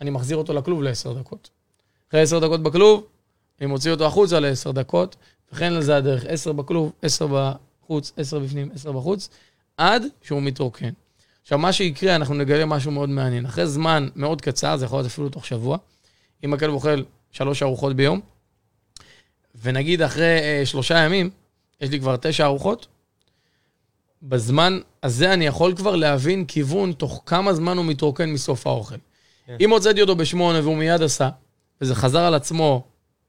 אני 0.00 0.10
מחזיר 0.10 0.36
אותו 0.36 0.52
לכלוב 0.52 0.82
לעשר 0.82 1.12
דקות. 1.12 1.50
אחרי 2.08 2.20
עשר 2.20 2.38
דקות 2.38 2.62
בכלוב, 2.62 3.06
אני 3.60 3.66
מוציא 3.66 3.90
אותו 3.90 4.06
החוצה 4.06 4.40
לעשר 4.40 4.70
דקות, 4.70 5.16
וכן 5.52 5.74
לזה 5.74 5.96
הדרך, 5.96 6.24
עשר 6.28 6.52
בכלוב, 6.52 6.92
עשר 7.02 7.26
בחוץ, 7.92 8.12
עשר 8.16 8.38
בפנים, 8.38 8.70
עשר 8.74 8.92
בחוץ, 8.92 9.28
עד 9.76 10.02
שהוא 10.22 10.42
מתרוקן. 10.42 10.90
עכשיו, 11.42 11.58
מה 11.58 11.72
שיקרה, 11.72 12.16
אנחנו 12.16 12.34
נגלה 12.34 12.66
משהו 12.66 12.90
מאוד 12.90 13.08
מעניין. 13.08 13.46
אחרי 13.46 13.66
זמן 13.66 14.08
מאוד 14.16 14.40
קצר, 14.40 14.76
זה 14.76 14.84
יכול 14.84 14.98
להיות 14.98 15.06
אפילו 15.06 15.28
תוך 15.28 15.46
שבוע, 15.46 15.78
אם 16.44 16.54
הכלב 16.54 16.72
אוכל 16.72 17.02
שלוש 17.30 17.62
ארוחות 17.62 17.96
ביום, 17.96 18.20
ונגיד 19.62 20.02
אחרי 20.02 20.38
אה, 20.40 20.62
שלושה 20.66 20.98
ימים, 20.98 21.30
יש 21.80 21.90
לי 21.90 22.00
כבר 22.00 22.16
תשע 22.16 22.44
ארוחות, 22.44 22.86
בזמן 24.22 24.80
הזה 25.02 25.32
אני 25.32 25.46
יכול 25.46 25.74
כבר 25.76 25.96
להבין 25.96 26.44
כיוון 26.44 26.92
תוך 26.92 27.22
כמה 27.26 27.54
זמן 27.54 27.76
הוא 27.76 27.84
מתרוקן 27.84 28.30
מסוף 28.30 28.66
האוכל. 28.66 28.96
כן. 29.46 29.56
אם 29.60 29.70
הוצאתי 29.70 30.00
אותו 30.00 30.16
בשמונה 30.16 30.60
והוא 30.60 30.76
מיד 30.76 31.02
עשה, 31.02 31.28
וזה 31.80 31.94
חזר 31.94 32.20
על 32.20 32.34
עצמו 32.34 32.82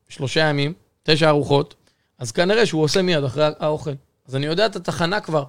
שלושה 0.10 0.40
ימים, 0.40 0.74
תשע 1.04 1.30
ארוחות, 1.30 1.76
אז 2.18 2.32
כנראה 2.32 2.66
שהוא 2.66 2.84
עושה 2.84 3.02
מיד 3.02 3.24
אחרי 3.24 3.46
האוכל. 3.60 3.92
אז 4.28 4.36
אני 4.36 4.46
יודע 4.46 4.66
את 4.66 4.76
התחנה 4.76 5.20
כבר. 5.20 5.44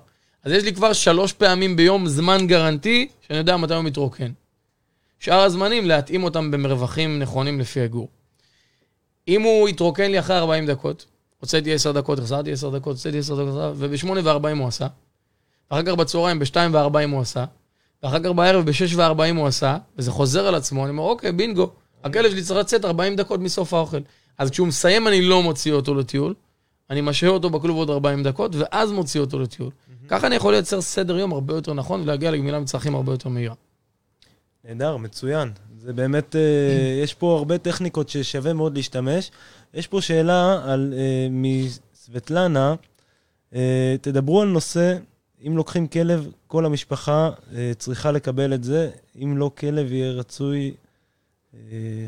אז 0.45 0.53
יש 0.53 0.65
לי 0.65 0.75
כבר 0.75 0.93
שלוש 0.93 1.33
פעמים 1.33 1.77
ביום 1.77 2.07
זמן 2.07 2.47
גרנטי, 2.47 3.09
שאני 3.21 3.39
יודע 3.39 3.57
מתי 3.57 3.75
הוא 3.75 3.83
מתרוקן. 3.83 4.33
שאר 5.19 5.41
הזמנים, 5.41 5.87
להתאים 5.87 6.25
אותם 6.25 6.51
במרווחים 6.51 7.19
נכונים 7.19 7.61
לפי 7.61 7.81
הגור. 7.81 8.09
אם 9.29 9.43
הוא 9.43 9.69
יתרוקן 9.69 10.11
לי 10.11 10.19
אחרי 10.19 10.39
40 10.39 10.67
דקות, 10.67 11.07
הוצאתי 11.41 11.75
10 11.75 11.93
דקות, 11.93 12.19
החזרתי 12.19 12.53
10 12.53 12.71
דקות, 12.71 12.97
הוצאתי 12.97 13.19
10 13.19 13.35
דקות, 13.35 13.75
וב-8 13.77 14.09
ו-40 14.25 14.59
הוא 14.59 14.69
עשה. 14.69 14.87
ואחר 15.71 15.83
כך 15.83 15.93
בצהריים 15.93 16.39
ב-2 16.39 16.57
ו-40 16.73 17.11
הוא 17.11 17.21
עשה. 17.21 17.45
ואחר 18.03 18.19
כך 18.19 18.31
בערב 18.31 18.67
ב-6 18.67 18.97
ו-40 18.97 19.37
הוא 19.37 19.47
עשה, 19.47 19.77
וזה 19.99 20.11
חוזר 20.11 20.47
על 20.47 20.55
עצמו, 20.55 20.83
אני 20.85 20.91
אומר, 20.91 21.03
אוקיי, 21.03 21.33
בינגו, 21.33 21.71
הכלב 22.05 22.31
שלי 22.31 22.43
צריך 22.43 22.61
לצאת 22.61 22.85
40 22.85 23.17
דקות 23.17 23.41
מסוף 23.41 23.75
האוכל. 23.75 24.01
אז 24.39 24.51
כשהוא 24.51 24.67
מסיים, 24.67 25.09
אני 25.09 25.23
לא 25.23 25.43
מוציא 25.43 25.73
אותו 25.73 25.95
לטיול, 25.95 26.35
אני 26.91 27.01
משהה 27.01 27.31
אותו 27.31 27.51
בכלוב 27.51 27.77
עוד 27.77 27.91
40 27.91 28.23
דקות, 28.23 28.55
ואז 28.55 28.93
מוציא 28.93 29.21
אותו 29.21 29.39
לטיול. 29.39 29.71
Mm-hmm. 29.71 30.09
ככה 30.09 30.27
אני 30.27 30.35
יכול 30.35 30.53
לייצר 30.53 30.81
סדר 30.81 31.19
יום 31.19 31.33
הרבה 31.33 31.55
יותר 31.55 31.75
נכון, 31.75 32.01
ולהגיע 32.01 32.31
לגמילה 32.31 32.61
מצרכים 32.61 32.95
הרבה 32.95 33.13
יותר 33.13 33.29
מהירה. 33.29 33.55
נהדר, 34.65 34.97
מצוין. 34.97 35.53
זה 35.79 35.93
באמת, 35.93 36.37
אה, 36.37 36.41
יש 37.03 37.15
פה 37.15 37.37
הרבה 37.39 37.59
טכניקות 37.59 38.09
ששווה 38.09 38.53
מאוד 38.53 38.77
להשתמש. 38.77 39.31
יש 39.75 39.87
פה 39.87 40.01
שאלה 40.01 40.73
על, 40.73 40.95
אה, 40.97 41.29
מסבטלנה, 41.31 42.75
אה, 43.55 43.97
תדברו 44.01 44.43
על 44.43 44.49
נושא, 44.49 44.97
אם 45.47 45.57
לוקחים 45.57 45.87
כלב, 45.87 46.29
כל 46.47 46.67
המשפחה 46.67 47.31
צריכה 47.79 48.13
לקבל 48.13 48.55
את 48.55 48.65
זה. 48.65 48.91
אם 49.23 49.39
לא 49.39 49.51
כלב, 49.59 49.93
יהיה 49.93 50.13
רצוי 50.13 50.75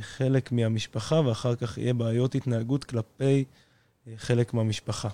חלק 0.01 0.53
מהמשפחה, 0.53 1.21
ואחר 1.25 1.55
כך 1.55 1.79
יהיה 1.79 1.95
בעיות 1.95 2.35
התנהגות 2.35 2.85
כלפי 2.85 3.45
חלק 4.17 4.55
מהמשפחה. 4.55 5.09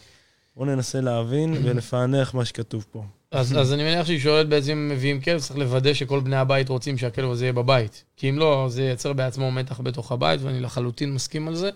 בואו 0.57 0.67
ננסה 0.67 1.01
להבין 1.01 1.55
ולפענח 1.63 2.35
מה 2.35 2.45
שכתוב 2.45 2.87
פה. 2.91 3.05
אז, 3.31 3.59
אז 3.59 3.73
אני 3.73 3.83
מניח 3.83 4.07
שהיא 4.07 4.21
שואלת 4.21 4.49
בעצם 4.49 4.73
אם 4.73 4.89
מביאים 4.89 5.21
כלב, 5.21 5.41
צריך 5.41 5.59
לוודא 5.59 5.95
שכל 5.95 6.21
בני 6.21 6.37
הבית 6.37 6.69
רוצים 6.69 6.99
שהכלב 6.99 7.31
הזה 7.31 7.45
יהיה 7.45 7.53
בבית. 7.53 8.05
כי 8.17 8.31
אם 8.31 8.39
לא, 8.39 8.67
זה 8.69 8.83
ייצר 8.83 9.13
בעצמו 9.13 9.51
מתח 9.51 9.81
בתוך 9.81 10.13
הבית, 10.13 10.41
ואני 10.43 10.61
לחלוטין 10.61 11.15
מסכים 11.15 11.49
על 11.49 11.55
זה. 11.55 11.71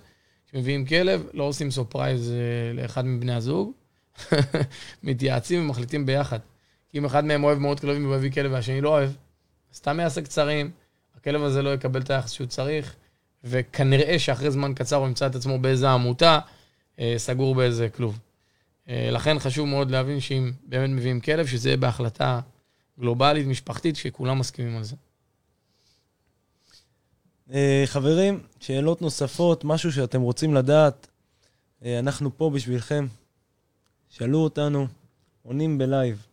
כשמביאים 0.48 0.84
כלב, 0.84 1.26
לא 1.34 1.44
עושים 1.44 1.70
surprise 1.70 2.30
אה, 2.30 2.82
לאחד 2.82 3.06
מבני 3.06 3.34
הזוג, 3.34 3.72
מתייעצים 5.02 5.60
ומחליטים 5.60 6.06
ביחד. 6.06 6.38
כי 6.88 6.98
אם 6.98 7.04
אחד 7.04 7.24
מהם 7.24 7.44
אוהב 7.44 7.58
מאוד 7.58 7.80
כלבים 7.80 8.06
ומביא 8.06 8.30
כלב 8.30 8.52
והשני 8.52 8.80
לא 8.80 8.88
אוהב, 8.88 9.10
סתם 9.74 10.00
יעשה 10.00 10.22
קצרים, 10.22 10.70
הכלב 11.16 11.42
הזה 11.42 11.62
לא 11.62 11.74
יקבל 11.74 12.00
את 12.00 12.10
היחס 12.10 12.32
שהוא 12.32 12.46
צריך, 12.46 12.94
וכנראה 13.44 14.18
שאחרי 14.18 14.50
זמן 14.50 14.74
קצר 14.74 14.96
הוא 14.96 15.06
ימצא 15.06 15.26
את 15.26 15.34
עצמו 15.34 15.58
באיזה 15.58 15.90
עמותה, 15.90 16.38
סגור 17.16 17.54
באיזה 17.54 17.88
כלוב. 17.88 18.18
אה, 18.88 19.08
לכן 19.12 19.38
חשוב 19.38 19.68
מאוד 19.68 19.90
להבין 19.90 20.20
שאם 20.20 20.52
באמת 20.66 20.90
מביאים 20.90 21.20
כלב, 21.20 21.46
שזה 21.46 21.68
יהיה 21.68 21.76
בהחלטה 21.76 22.40
גלובלית, 23.00 23.46
משפחתית, 23.46 23.96
שכולם 23.96 24.38
מסכימים 24.38 24.76
על 24.76 24.82
זה. 24.84 24.96
אה, 27.52 27.82
חברים, 27.86 28.42
שאלות 28.60 29.02
נוספות, 29.02 29.64
משהו 29.64 29.92
שאתם 29.92 30.20
רוצים 30.20 30.54
לדעת, 30.54 31.06
אה, 31.84 31.98
אנחנו 31.98 32.36
פה 32.36 32.50
בשבילכם. 32.54 33.06
שאלו 34.10 34.38
אותנו, 34.38 34.86
עונים 35.42 35.78
בלייב. 35.78 36.26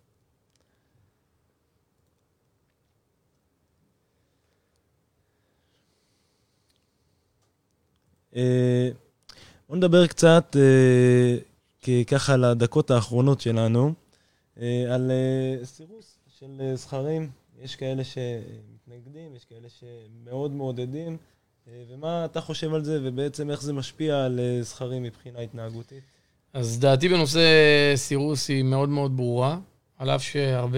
בואו 9.74 9.80
נדבר 9.80 10.08
קצת 10.08 10.56
ככה 12.08 12.38
לדקות 12.38 12.92
האחרונות 12.92 13.42
שלנו, 13.42 13.94
אה, 14.62 14.86
על 14.96 15.12
אה, 15.12 15.66
סירוס 15.66 16.18
של 16.40 16.62
אה, 16.62 16.76
זכרים. 16.76 17.30
יש 17.62 17.76
כאלה 17.76 18.04
שמתנגדים, 18.04 19.36
יש 19.36 19.46
כאלה 19.46 19.68
שמאוד 19.70 20.52
מעודדים. 20.52 21.18
ומה 21.68 22.26
אתה 22.26 22.42
חושב 22.42 22.74
על 22.74 22.84
זה, 22.84 23.00
ובעצם 23.04 23.50
איך 23.50 23.62
זה 23.62 23.74
משפיע 23.74 24.26
על 24.26 24.40
זכרים 24.62 25.04
מבחינה 25.04 25.40
התנהגותית? 25.40 26.04
אז 26.54 26.80
דעתי 26.80 27.10
בנושא 27.10 27.40
סירוס 27.96 28.50
היא 28.50 28.64
מאוד 28.64 28.90
מאוד 28.90 29.18
ברורה, 29.18 29.58
על 29.98 30.10
אף 30.10 30.24
שהרבה 30.24 30.78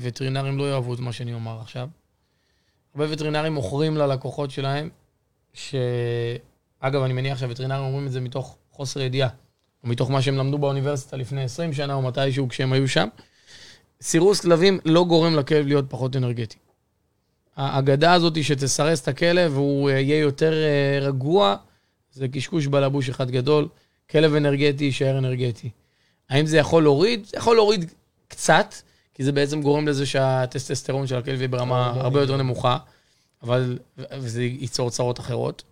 וטרינרים 0.00 0.58
לא 0.58 0.70
יאהבו 0.70 0.94
את 0.94 1.00
מה 1.00 1.12
שאני 1.12 1.34
אומר 1.34 1.60
עכשיו. 1.60 1.88
הרבה 2.94 3.12
וטרינרים 3.12 3.52
מוכרים 3.52 3.96
ללקוחות 3.96 4.50
שלהם, 4.50 4.90
שאגב, 6.82 7.02
אני 7.02 7.12
מניח 7.12 7.38
שהווטרינרים 7.38 7.84
אומרים 7.84 8.06
את 8.06 8.12
זה 8.12 8.20
מתוך 8.20 8.56
חוסר 8.70 9.00
ידיעה. 9.00 9.28
או 9.84 9.88
מתוך 9.88 10.10
מה 10.10 10.22
שהם 10.22 10.36
למדו 10.36 10.58
באוניברסיטה 10.58 11.16
לפני 11.16 11.42
20 11.42 11.72
שנה, 11.72 11.94
או 11.94 12.02
מתישהו 12.02 12.48
כשהם 12.48 12.72
היו 12.72 12.88
שם. 12.88 13.08
סירוס 14.02 14.40
כלבים 14.40 14.78
לא 14.84 15.04
גורם 15.04 15.34
לכלב 15.34 15.66
להיות 15.66 15.84
פחות 15.88 16.16
אנרגטי. 16.16 16.58
האגדה 17.56 18.12
הזאת 18.12 18.44
שתסרס 18.44 19.02
את 19.02 19.08
הכלב 19.08 19.52
והוא 19.54 19.90
אה, 19.90 19.94
יהיה 19.94 20.18
יותר 20.18 20.52
אה, 20.52 20.98
רגוע, 21.00 21.56
זה 22.12 22.28
קשקוש 22.28 22.66
בלבוש 22.66 23.08
אחד 23.08 23.30
גדול. 23.30 23.68
כלב 24.10 24.34
אנרגטי 24.34 24.84
יישאר 24.84 25.18
אנרגטי. 25.18 25.70
האם 26.30 26.46
זה 26.46 26.56
יכול 26.56 26.82
להוריד? 26.82 27.26
זה 27.26 27.36
יכול 27.36 27.56
להוריד 27.56 27.90
קצת, 28.28 28.74
כי 29.14 29.24
זה 29.24 29.32
בעצם 29.32 29.62
גורם 29.62 29.88
לזה 29.88 30.06
שהטסטסטרון 30.06 31.06
של 31.06 31.16
הכלב 31.16 31.38
יהיה 31.38 31.48
ברמה 31.48 31.86
הרבה 31.86 32.20
יותר 32.20 32.36
נמוכה, 32.36 32.78
אבל 33.42 33.78
זה 34.18 34.42
ייצור 34.42 34.90
צרות 34.90 35.20
אחרות, 35.20 35.62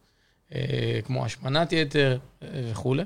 כמו 1.05 1.25
השמנת 1.25 1.73
יתר 1.73 2.19
וכולי. 2.43 3.03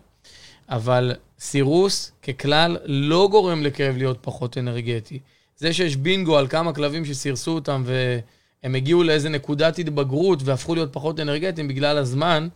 אבל 0.68 1.12
סירוס 1.40 2.12
ככלל 2.22 2.76
לא 2.84 3.28
גורם 3.30 3.62
לכאב 3.62 3.96
להיות 3.96 4.18
פחות 4.20 4.58
אנרגטי. 4.58 5.18
זה 5.56 5.72
שיש 5.72 5.96
בינגו 5.96 6.38
על 6.38 6.48
כמה 6.48 6.72
כלבים 6.72 7.04
שסירסו 7.04 7.50
אותם 7.50 7.82
והם 7.86 8.74
הגיעו 8.74 9.02
לאיזה 9.02 9.28
נקודת 9.28 9.78
התבגרות 9.78 10.38
והפכו 10.44 10.74
להיות 10.74 10.92
פחות 10.92 11.20
אנרגטיים 11.20 11.68
בגלל 11.68 11.98
הזמן, 11.98 12.48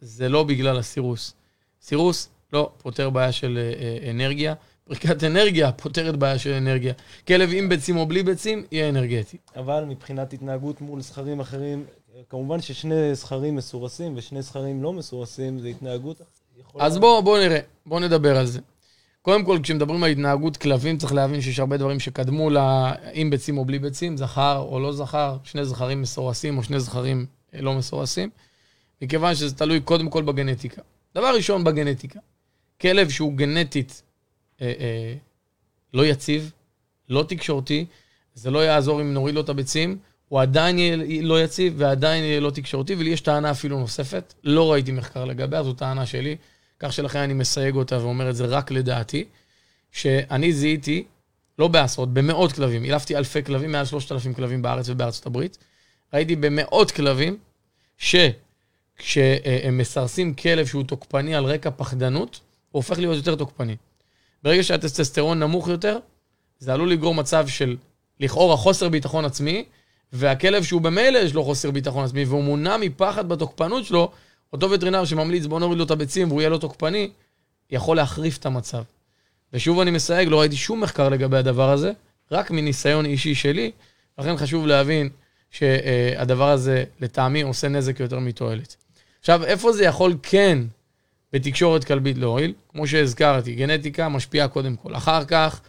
זה 0.00 0.28
לא 0.28 0.42
בגלל 0.42 0.78
הסירוס. 0.78 1.34
סירוס 1.82 2.28
לא 2.52 2.70
פותר 2.82 3.10
בעיה 3.10 3.32
של 3.32 3.58
אה, 3.58 4.06
אה, 4.06 4.10
אנרגיה. 4.10 4.54
פריקת 4.84 5.24
אנרגיה 5.24 5.72
פותרת 5.72 6.16
בעיה 6.16 6.38
של 6.38 6.52
אנרגיה. 6.52 6.92
כלב 7.28 7.50
עם 7.52 7.68
ביצים 7.68 7.96
או 7.96 8.06
בלי 8.06 8.22
ביצים, 8.22 8.64
יהיה 8.72 8.88
אנרגטי. 8.88 9.36
אבל 9.56 9.84
מבחינת 9.84 10.32
התנהגות 10.32 10.80
מול 10.80 11.00
זכרים 11.00 11.40
אחרים, 11.40 11.84
כמובן 12.30 12.60
ששני 12.60 13.14
זכרים 13.14 13.56
מסורסים 13.56 14.12
ושני 14.16 14.42
זכרים 14.42 14.82
לא 14.82 14.92
מסורסים, 14.92 15.58
זה 15.58 15.68
התנהגות 15.68 16.20
אז 16.78 16.98
בואו 16.98 17.22
בוא 17.22 17.38
נראה, 17.38 17.60
בואו 17.86 18.00
נדבר 18.00 18.38
על 18.38 18.46
זה. 18.46 18.60
קודם 19.22 19.44
כל, 19.44 19.58
כשמדברים 19.62 20.04
על 20.04 20.10
התנהגות 20.10 20.56
כלבים, 20.56 20.98
צריך 20.98 21.12
להבין 21.14 21.40
שיש 21.40 21.58
הרבה 21.58 21.76
דברים 21.76 22.00
שקדמו 22.00 22.50
לה, 22.50 22.92
עם 23.12 23.30
ביצים 23.30 23.58
או 23.58 23.64
בלי 23.64 23.78
ביצים, 23.78 24.16
זכר 24.16 24.58
או 24.68 24.80
לא 24.80 24.92
זכר, 24.92 25.36
שני 25.44 25.64
זכרים 25.64 26.02
מסורסים 26.02 26.58
או 26.58 26.62
שני 26.62 26.80
זכרים 26.80 27.26
אה, 27.54 27.60
לא 27.60 27.74
מסורסים, 27.74 28.30
מכיוון 29.02 29.34
שזה 29.34 29.54
תלוי 29.54 29.80
קודם 29.80 30.10
כל 30.10 30.22
בגנטיקה. 30.22 30.82
דבר 31.14 31.34
ראשון 31.34 31.64
בגנטיקה, 31.64 32.20
כלב 32.80 33.08
שהוא 33.08 33.32
גנטית 33.32 34.02
אה, 34.60 34.72
אה, 34.78 35.14
לא 35.94 36.06
יציב, 36.06 36.52
לא 37.08 37.24
תקשורתי, 37.28 37.86
זה 38.34 38.50
לא 38.50 38.64
יעזור 38.64 39.00
אם 39.00 39.14
נוריד 39.14 39.34
לו 39.34 39.40
את 39.40 39.48
הביצים, 39.48 39.98
הוא 40.28 40.40
עדיין 40.40 40.78
יהיה 40.78 40.96
לא 41.22 41.44
יציב 41.44 41.74
ועדיין 41.76 42.24
יהיה 42.24 42.40
לא 42.40 42.50
תקשורתי, 42.50 42.94
ולי 42.94 43.10
יש 43.10 43.20
טענה 43.20 43.50
אפילו 43.50 43.78
נוספת, 43.78 44.34
לא 44.44 44.72
ראיתי 44.72 44.92
מחקר 44.92 45.24
לגביה, 45.24 45.62
זו 45.62 45.72
טענה 45.72 46.06
שלי, 46.06 46.36
כך 46.78 46.92
שלכן 46.92 47.18
אני 47.18 47.34
מסייג 47.34 47.76
אותה 47.76 47.98
ואומר 47.98 48.30
את 48.30 48.36
זה 48.36 48.46
רק 48.46 48.70
לדעתי, 48.70 49.24
שאני 49.92 50.52
זיהיתי, 50.52 51.04
לא 51.58 51.68
בעשרות, 51.68 52.14
במאות 52.14 52.52
כלבים, 52.52 52.84
אילפתי 52.84 53.16
אלפי 53.16 53.44
כלבים, 53.44 53.72
מעל 53.72 53.84
3,000 53.84 54.34
כלבים 54.34 54.62
בארץ 54.62 54.88
ובארצות 54.88 55.26
הברית, 55.26 55.58
ראיתי 56.14 56.36
במאות 56.36 56.90
כלבים, 56.90 57.36
שכשהם 57.98 59.78
מסרסים 59.78 60.34
כלב 60.34 60.66
שהוא 60.66 60.84
תוקפני 60.84 61.34
על 61.34 61.44
רקע 61.44 61.70
פחדנות, 61.76 62.40
הוא 62.70 62.78
הופך 62.78 62.98
להיות 62.98 63.16
יותר 63.16 63.34
תוקפני. 63.34 63.76
ברגע 64.42 64.62
שהטסטסטרון 64.62 65.38
נמוך 65.38 65.68
יותר, 65.68 65.98
זה 66.58 66.72
עלול 66.72 66.90
לגרום 66.90 67.18
מצב 67.18 67.48
של 67.48 67.76
לכאורה 68.20 68.56
חוסר 68.56 68.88
ביטחון 68.88 69.24
עצמי, 69.24 69.64
והכלב 70.14 70.62
שהוא 70.62 70.80
במילא 70.80 71.18
יש 71.18 71.34
לו 71.34 71.44
חוסר 71.44 71.70
ביטחון 71.70 72.04
עצמי, 72.04 72.24
והוא 72.24 72.44
מונע 72.44 72.76
מפחד 72.76 73.28
בתוקפנות 73.28 73.84
שלו, 73.84 74.10
אותו 74.52 74.70
וטרינר 74.70 75.04
שממליץ 75.04 75.46
בוא 75.46 75.60
נוריד 75.60 75.78
לו 75.78 75.84
את 75.84 75.90
הביצים 75.90 76.28
והוא 76.28 76.40
יהיה 76.40 76.50
לו 76.50 76.58
תוקפני, 76.58 77.10
יכול 77.70 77.96
להחריף 77.96 78.38
את 78.38 78.46
המצב. 78.46 78.82
ושוב 79.52 79.80
אני 79.80 79.90
מסייג, 79.90 80.28
לא 80.28 80.40
ראיתי 80.40 80.56
שום 80.56 80.80
מחקר 80.80 81.08
לגבי 81.08 81.36
הדבר 81.36 81.70
הזה, 81.70 81.92
רק 82.30 82.50
מניסיון 82.50 83.06
אישי 83.06 83.34
שלי, 83.34 83.70
לכן 84.18 84.36
חשוב 84.36 84.66
להבין 84.66 85.08
שהדבר 85.50 86.50
הזה 86.50 86.84
לטעמי 87.00 87.42
עושה 87.42 87.68
נזק 87.68 88.00
יותר 88.00 88.18
מתועלת. 88.18 88.76
עכשיו, 89.20 89.44
איפה 89.44 89.72
זה 89.72 89.84
יכול 89.84 90.16
כן 90.22 90.58
בתקשורת 91.32 91.84
כלבית 91.84 92.18
להועיל? 92.18 92.52
כמו 92.68 92.86
שהזכרתי, 92.86 93.54
גנטיקה 93.54 94.08
משפיעה 94.08 94.48
קודם 94.48 94.76
כל. 94.76 94.96
אחר 94.96 95.24
כך, 95.24 95.60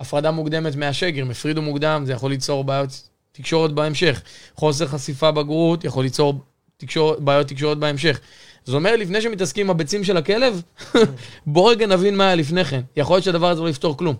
הפרדה 0.00 0.30
מוקדמת 0.30 0.76
מהשגר, 0.76 1.22
הם 1.22 1.30
הפרידו 1.30 1.62
מוקדם, 1.62 2.02
זה 2.06 2.12
יכול 2.12 2.30
ליצור 2.30 2.64
בעיות 2.64 3.09
תקשורת 3.32 3.72
בהמשך. 3.72 4.22
חוסר 4.54 4.86
חשיפה 4.86 5.30
בגרות 5.30 5.84
יכול 5.84 6.04
ליצור 6.04 6.40
תקשור, 6.76 7.14
בעיות 7.18 7.48
תקשורת 7.48 7.78
בהמשך. 7.78 8.20
זאת 8.64 8.74
אומרת, 8.74 8.98
לפני 8.98 9.20
שמתעסקים 9.22 9.66
עם 9.66 9.70
הביצים 9.70 10.04
של 10.04 10.16
הכלב, 10.16 10.62
בוא 11.46 11.70
רגע 11.70 11.86
נבין 11.86 12.16
מה 12.16 12.26
היה 12.26 12.34
לפני 12.34 12.64
כן. 12.64 12.80
יכול 12.96 13.16
להיות 13.16 13.24
שהדבר 13.24 13.50
הזה 13.50 13.62
לא 13.62 13.68
יפתור 13.68 13.96
כלום. 13.96 14.16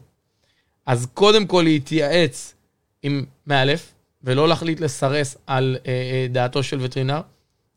אז 0.86 1.06
קודם 1.14 1.46
כל 1.46 1.62
להתייעץ 1.64 2.54
עם 3.02 3.24
מאלף, 3.46 3.92
ולא 4.24 4.48
להחליט 4.48 4.80
לסרס 4.80 5.36
על 5.46 5.76
אה, 5.86 5.92
אה, 5.92 6.26
דעתו 6.30 6.62
של 6.62 6.78
וטרינר, 6.80 7.20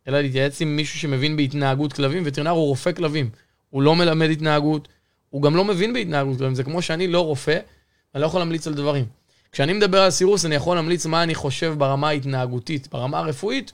אלא 0.08 0.22
להתייעץ 0.22 0.62
עם 0.62 0.76
מישהו 0.76 1.00
שמבין 1.00 1.38
בהתנהגות 1.38 1.94
כלבים. 1.94 2.24
וטרינר 2.26 2.50
הוא 2.50 2.68
רופא 2.68 2.92
כלבים, 2.92 3.30
הוא 3.70 3.82
לא 3.82 3.96
מלמד 3.96 4.30
התנהגות, 4.30 4.88
הוא 5.30 5.42
גם 5.42 5.56
לא 5.56 5.66
מבין 5.66 5.94
בהתנהגות 5.94 6.38
כלבים. 6.38 6.56
זה 6.56 6.64
כמו 6.64 6.82
שאני 6.82 7.08
לא 7.08 7.26
רופא, 7.26 7.60
אני 8.16 8.22
לא 8.22 8.26
יכול 8.26 8.42
להמליץ 8.42 8.68
על 8.68 8.74
דברים. 8.74 9.06
כשאני 9.54 9.74
מדבר 9.74 10.02
על 10.02 10.10
סירוס, 10.10 10.46
אני 10.46 10.56
יכול 10.56 10.76
להמליץ 10.76 11.06
מה 11.06 11.24
אני 11.24 11.36
חושב 11.36 11.76
ברמה 11.78 12.08
ההתנהגותית. 12.08 12.88
ברמה 12.92 13.20
הרפואית, 13.20 13.74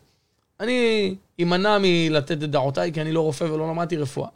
אני 0.59 1.15
אמנע 1.41 1.77
מלתת 1.81 2.31
את 2.31 2.49
דעותיי, 2.51 2.93
כי 2.93 3.01
אני 3.01 3.11
לא 3.11 3.21
רופא 3.21 3.43
ולא 3.43 3.69
למדתי 3.69 3.97
רפואה. 3.97 4.29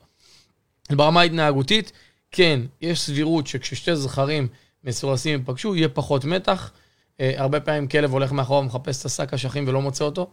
ברמה 0.91 1.22
ההתנהגותית, 1.22 1.91
כן, 2.32 2.60
יש 2.82 3.02
סבירות 3.02 3.48
שכששתי 3.48 3.96
זכרים 3.96 4.48
מסורסים 4.84 5.39
ייפגשו, 5.39 5.76
יהיה 5.76 5.89
פחות 5.89 6.26
מתח. 6.26 6.72
Uh, 6.72 7.22
הרבה 7.38 7.60
פעמים 7.60 7.88
כלב 7.88 8.12
הולך 8.12 8.32
מאחורה 8.32 8.60
ומחפש 8.60 9.02
את 9.02 9.06
השק 9.06 9.34
אשכים 9.34 9.68
ולא 9.68 9.82
מוצא 9.82 10.04
אותו, 10.04 10.30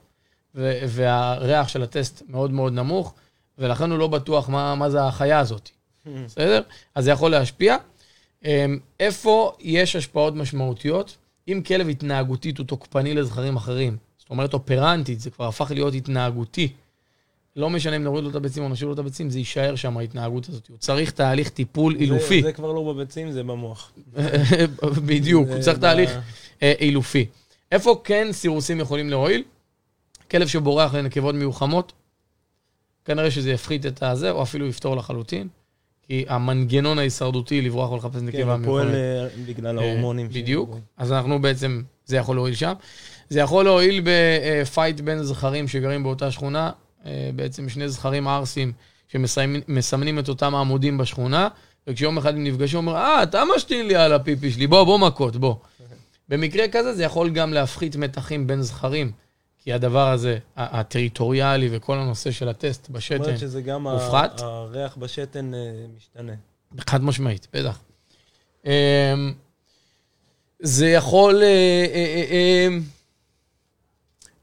והריח 0.54 1.68
של 1.68 1.82
הטסט 1.82 2.22
מאוד 2.28 2.50
מאוד 2.50 2.72
נמוך, 2.72 3.14
ולכן 3.58 3.90
הוא 3.90 3.98
לא 3.98 4.06
בטוח 4.06 4.48
מה, 4.48 4.74
מה 4.74 4.90
זה 4.90 5.04
החיה 5.04 5.38
הזאת. 5.38 5.70
בסדר? 6.06 6.62
אז 6.94 7.04
זה 7.04 7.10
יכול 7.10 7.30
להשפיע. 7.30 7.76
Um, 8.44 8.46
איפה 9.00 9.52
יש 9.60 9.96
השפעות 9.96 10.34
משמעותיות? 10.34 11.16
אם 11.48 11.62
כלב 11.66 11.88
התנהגותית 11.88 12.58
הוא 12.58 12.66
תוקפני 12.66 13.14
לזכרים 13.14 13.56
אחרים, 13.56 13.96
זאת 14.18 14.30
אומרת 14.30 14.54
אופרנטית, 14.54 15.20
זה 15.20 15.30
כבר 15.30 15.48
הפך 15.48 15.70
להיות 15.70 15.94
התנהגותי. 15.94 16.68
לא 17.56 17.70
משנה 17.70 17.96
אם 17.96 18.02
נוריד 18.02 18.24
לו 18.24 18.30
את 18.30 18.34
הביצים 18.34 18.62
או 18.62 18.68
נשאיר 18.68 18.88
לו 18.88 18.94
את 18.94 18.98
הביצים, 18.98 19.30
זה 19.30 19.38
יישאר 19.38 19.76
שם, 19.76 19.96
ההתנהגות 19.96 20.48
הזאת. 20.48 20.68
הוא 20.68 20.78
צריך 20.78 21.10
תהליך 21.10 21.48
טיפול 21.48 21.96
אילופי. 21.96 22.40
זה, 22.40 22.48
זה 22.48 22.52
כבר 22.52 22.72
לא 22.72 22.92
בביצים, 22.92 23.32
זה 23.32 23.42
במוח. 23.42 23.92
בדיוק, 25.06 25.48
הוא 25.48 25.60
צריך 25.60 25.78
תהליך 25.78 26.10
אה, 26.62 26.72
אילופי. 26.80 27.26
איפה 27.72 28.00
כן 28.04 28.28
סירוסים 28.32 28.80
יכולים 28.80 29.10
להועיל? 29.10 29.42
כלב 30.30 30.46
שבורח 30.48 30.94
לנקבות 30.94 31.34
מיוחמות, 31.34 31.92
כנראה 33.04 33.30
שזה 33.30 33.50
יפחית 33.50 33.86
את 33.86 34.02
הזה, 34.02 34.30
או 34.30 34.42
אפילו 34.42 34.66
יפתור 34.66 34.96
לחלוטין. 34.96 35.48
כי 36.10 36.24
המנגנון 36.28 36.98
ההישרדותי 36.98 37.62
לברוח 37.62 37.92
ולחפש 37.92 38.22
נקבה. 38.22 38.42
כן, 38.42 38.48
הוא 38.48 38.64
פועל 38.64 38.94
אה, 38.94 39.28
בגלל 39.46 39.78
ההורמונים. 39.78 40.28
בדיוק. 40.28 40.76
אז 40.96 41.12
אנחנו 41.12 41.42
בעצם, 41.42 41.82
זה 42.04 42.16
יכול 42.16 42.36
להועיל 42.36 42.54
שם. 42.54 42.72
זה 43.28 43.40
יכול 43.40 43.64
להועיל 43.64 44.04
בפייט 44.04 45.00
בין 45.00 45.22
זכרים 45.22 45.68
שגרים 45.68 46.02
באותה 46.02 46.30
שכונה, 46.30 46.70
אה, 47.06 47.30
בעצם 47.36 47.68
שני 47.68 47.88
זכרים 47.88 48.28
ערסים 48.28 48.72
שמסמנים 49.08 50.18
את 50.18 50.28
אותם 50.28 50.54
העמודים 50.54 50.98
בשכונה, 50.98 51.48
וכשיום 51.86 52.18
אחד 52.18 52.34
הם 52.34 52.44
נפגשים, 52.44 52.78
הוא 52.78 52.86
אומר, 52.86 53.00
אה, 53.00 53.22
אתה 53.22 53.42
משתין 53.56 53.86
לי 53.86 53.96
על 53.96 54.12
הפיפי 54.12 54.50
שלי, 54.50 54.66
בוא, 54.66 54.84
בוא 54.84 54.98
מכות, 54.98 55.36
בוא. 55.36 55.54
במקרה 56.28 56.68
כזה 56.68 56.94
זה 56.94 57.04
יכול 57.04 57.30
גם 57.30 57.52
להפחית 57.52 57.96
מתחים 57.96 58.46
בין 58.46 58.62
זכרים, 58.62 59.12
כי 59.60 59.72
הדבר 59.72 60.08
הזה, 60.08 60.38
הטריטוריאלי 60.56 61.68
וכל 61.72 61.98
הנושא 61.98 62.30
של 62.30 62.48
הטסט 62.48 62.88
בשתן, 62.88 63.14
הופחת. 63.14 63.24
זאת 63.24 63.26
אומרת 63.26 63.40
שזה 63.40 63.62
גם 63.62 63.86
הופחת. 63.86 64.40
הריח 64.40 64.96
בשתן 64.96 65.54
אה, 65.54 65.58
משתנה. 65.96 66.32
חד 66.80 67.04
משמעית, 67.04 67.48
בטח. 67.52 67.78
אמ, 68.64 68.70
זה 70.60 70.88
יכול... 70.88 71.42
אה, 71.42 72.68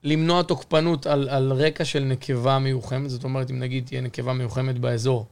למנוע 0.04 0.44
תוקפנות 0.44 1.08
על, 1.08 1.30
על 1.30 1.52
רקע 1.52 1.86
של 1.86 2.04
נקבה 2.04 2.60
מיוחמת, 2.60 3.10
זאת 3.10 3.24
אומרת, 3.24 3.52
אם 3.52 3.60
נגיד 3.60 3.86
תהיה 3.86 4.02
נקבה 4.02 4.34
מיוחמת 4.34 4.80
באזור, 4.80 5.26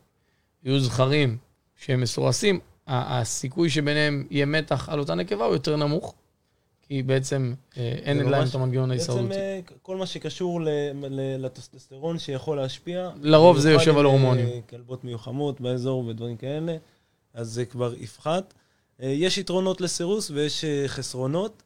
יהיו 0.63 0.79
זכרים 0.79 1.37
שהם 1.75 2.01
מסורסים, 2.01 2.59
הסיכוי 2.87 3.69
שביניהם 3.69 4.27
יהיה 4.29 4.45
מתח 4.45 4.89
על 4.89 4.99
אותה 4.99 5.15
נקבה 5.15 5.45
הוא 5.45 5.53
יותר 5.53 5.75
נמוך, 5.75 6.13
כי 6.87 7.03
בעצם 7.03 7.53
אה, 7.77 7.95
אין 8.03 8.17
להם 8.17 8.47
את 8.47 8.55
המנגנון 8.55 8.91
ההישרדותי. 8.91 9.27
בעצם 9.27 9.39
אה, 9.39 9.59
כל 9.81 9.97
מה 9.97 10.05
שקשור 10.05 10.61
לטסטסטרון 11.39 12.19
שיכול 12.19 12.57
להשפיע, 12.57 13.09
לרוב 13.21 13.57
זה 13.57 13.71
יושב 13.71 13.97
על 13.97 14.05
הורמונים. 14.05 14.45
אה, 14.45 14.59
כלבות 14.69 15.03
מיוחמות 15.03 15.61
באזור 15.61 16.05
ודברים 16.05 16.37
כאלה, 16.37 16.77
אז 17.33 17.49
זה 17.49 17.65
כבר 17.65 17.93
יפחת. 17.99 18.53
יש 18.99 19.37
יתרונות 19.37 19.81
לסירוס 19.81 20.31
ויש 20.31 20.65
חסרונות. 20.87 21.63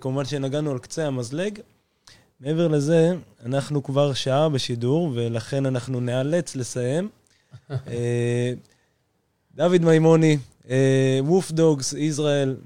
כמובן 0.00 0.24
שנגענו 0.24 0.70
על 0.70 0.78
קצה 0.78 1.06
המזלג. 1.06 1.58
מעבר 2.40 2.68
לזה, 2.68 3.12
אנחנו 3.44 3.82
כבר 3.82 4.12
שעה 4.12 4.48
בשידור, 4.48 5.10
ולכן 5.14 5.66
אנחנו 5.66 6.00
נאלץ 6.00 6.56
לסיים. 6.56 7.08
דוד 9.56 9.84
מימוני, 9.84 10.38
ווף 11.20 11.52
דוגס, 11.52 11.92
ישראל, 11.92 12.56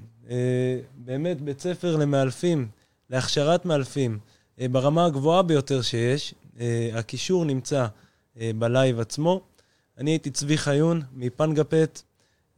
באמת 0.95 1.41
בית 1.41 1.59
ספר 1.59 1.95
למאלפים, 1.95 2.67
להכשרת 3.09 3.65
מאלפים, 3.65 4.19
אה, 4.61 4.67
ברמה 4.67 5.05
הגבוהה 5.05 5.43
ביותר 5.43 5.81
שיש. 5.81 6.33
הקישור 6.93 7.45
נמצא 7.45 7.87
בלייב 8.35 8.99
עצמו. 8.99 9.41
אני 9.97 10.11
הייתי 10.11 10.29
צבי 10.29 10.57
חיון 10.57 11.01
מפנגפט, 11.13 12.01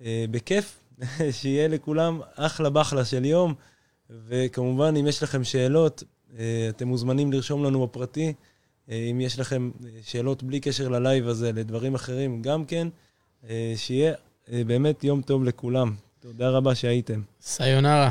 בכיף, 0.01 0.79
שיהיה 1.31 1.67
לכולם 1.67 2.21
אחלה 2.35 2.69
בחלה 2.69 3.05
של 3.05 3.25
יום, 3.25 3.53
וכמובן, 4.09 4.95
אם 4.95 5.07
יש 5.07 5.23
לכם 5.23 5.43
שאלות, 5.43 6.03
אה, 6.37 6.69
אתם 6.69 6.87
מוזמנים 6.87 7.33
לרשום 7.33 7.63
לנו 7.63 7.87
בפרטי. 7.87 8.33
אה, 8.89 9.07
אם 9.11 9.21
יש 9.21 9.39
לכם 9.39 9.71
אה, 9.85 9.89
שאלות 10.03 10.43
בלי 10.43 10.59
קשר 10.59 10.87
ללייב 10.87 11.27
הזה, 11.27 11.51
לדברים 11.51 11.95
אחרים 11.95 12.41
גם 12.41 12.65
כן, 12.65 12.87
שיהיה 13.75 14.13
באמת 14.47 15.03
יום 15.03 15.21
טוב 15.21 15.43
לכולם. 15.43 15.95
תודה 16.19 16.49
רבה 16.49 16.75
שהייתם. 16.75 17.21
סיונרה. 17.41 18.09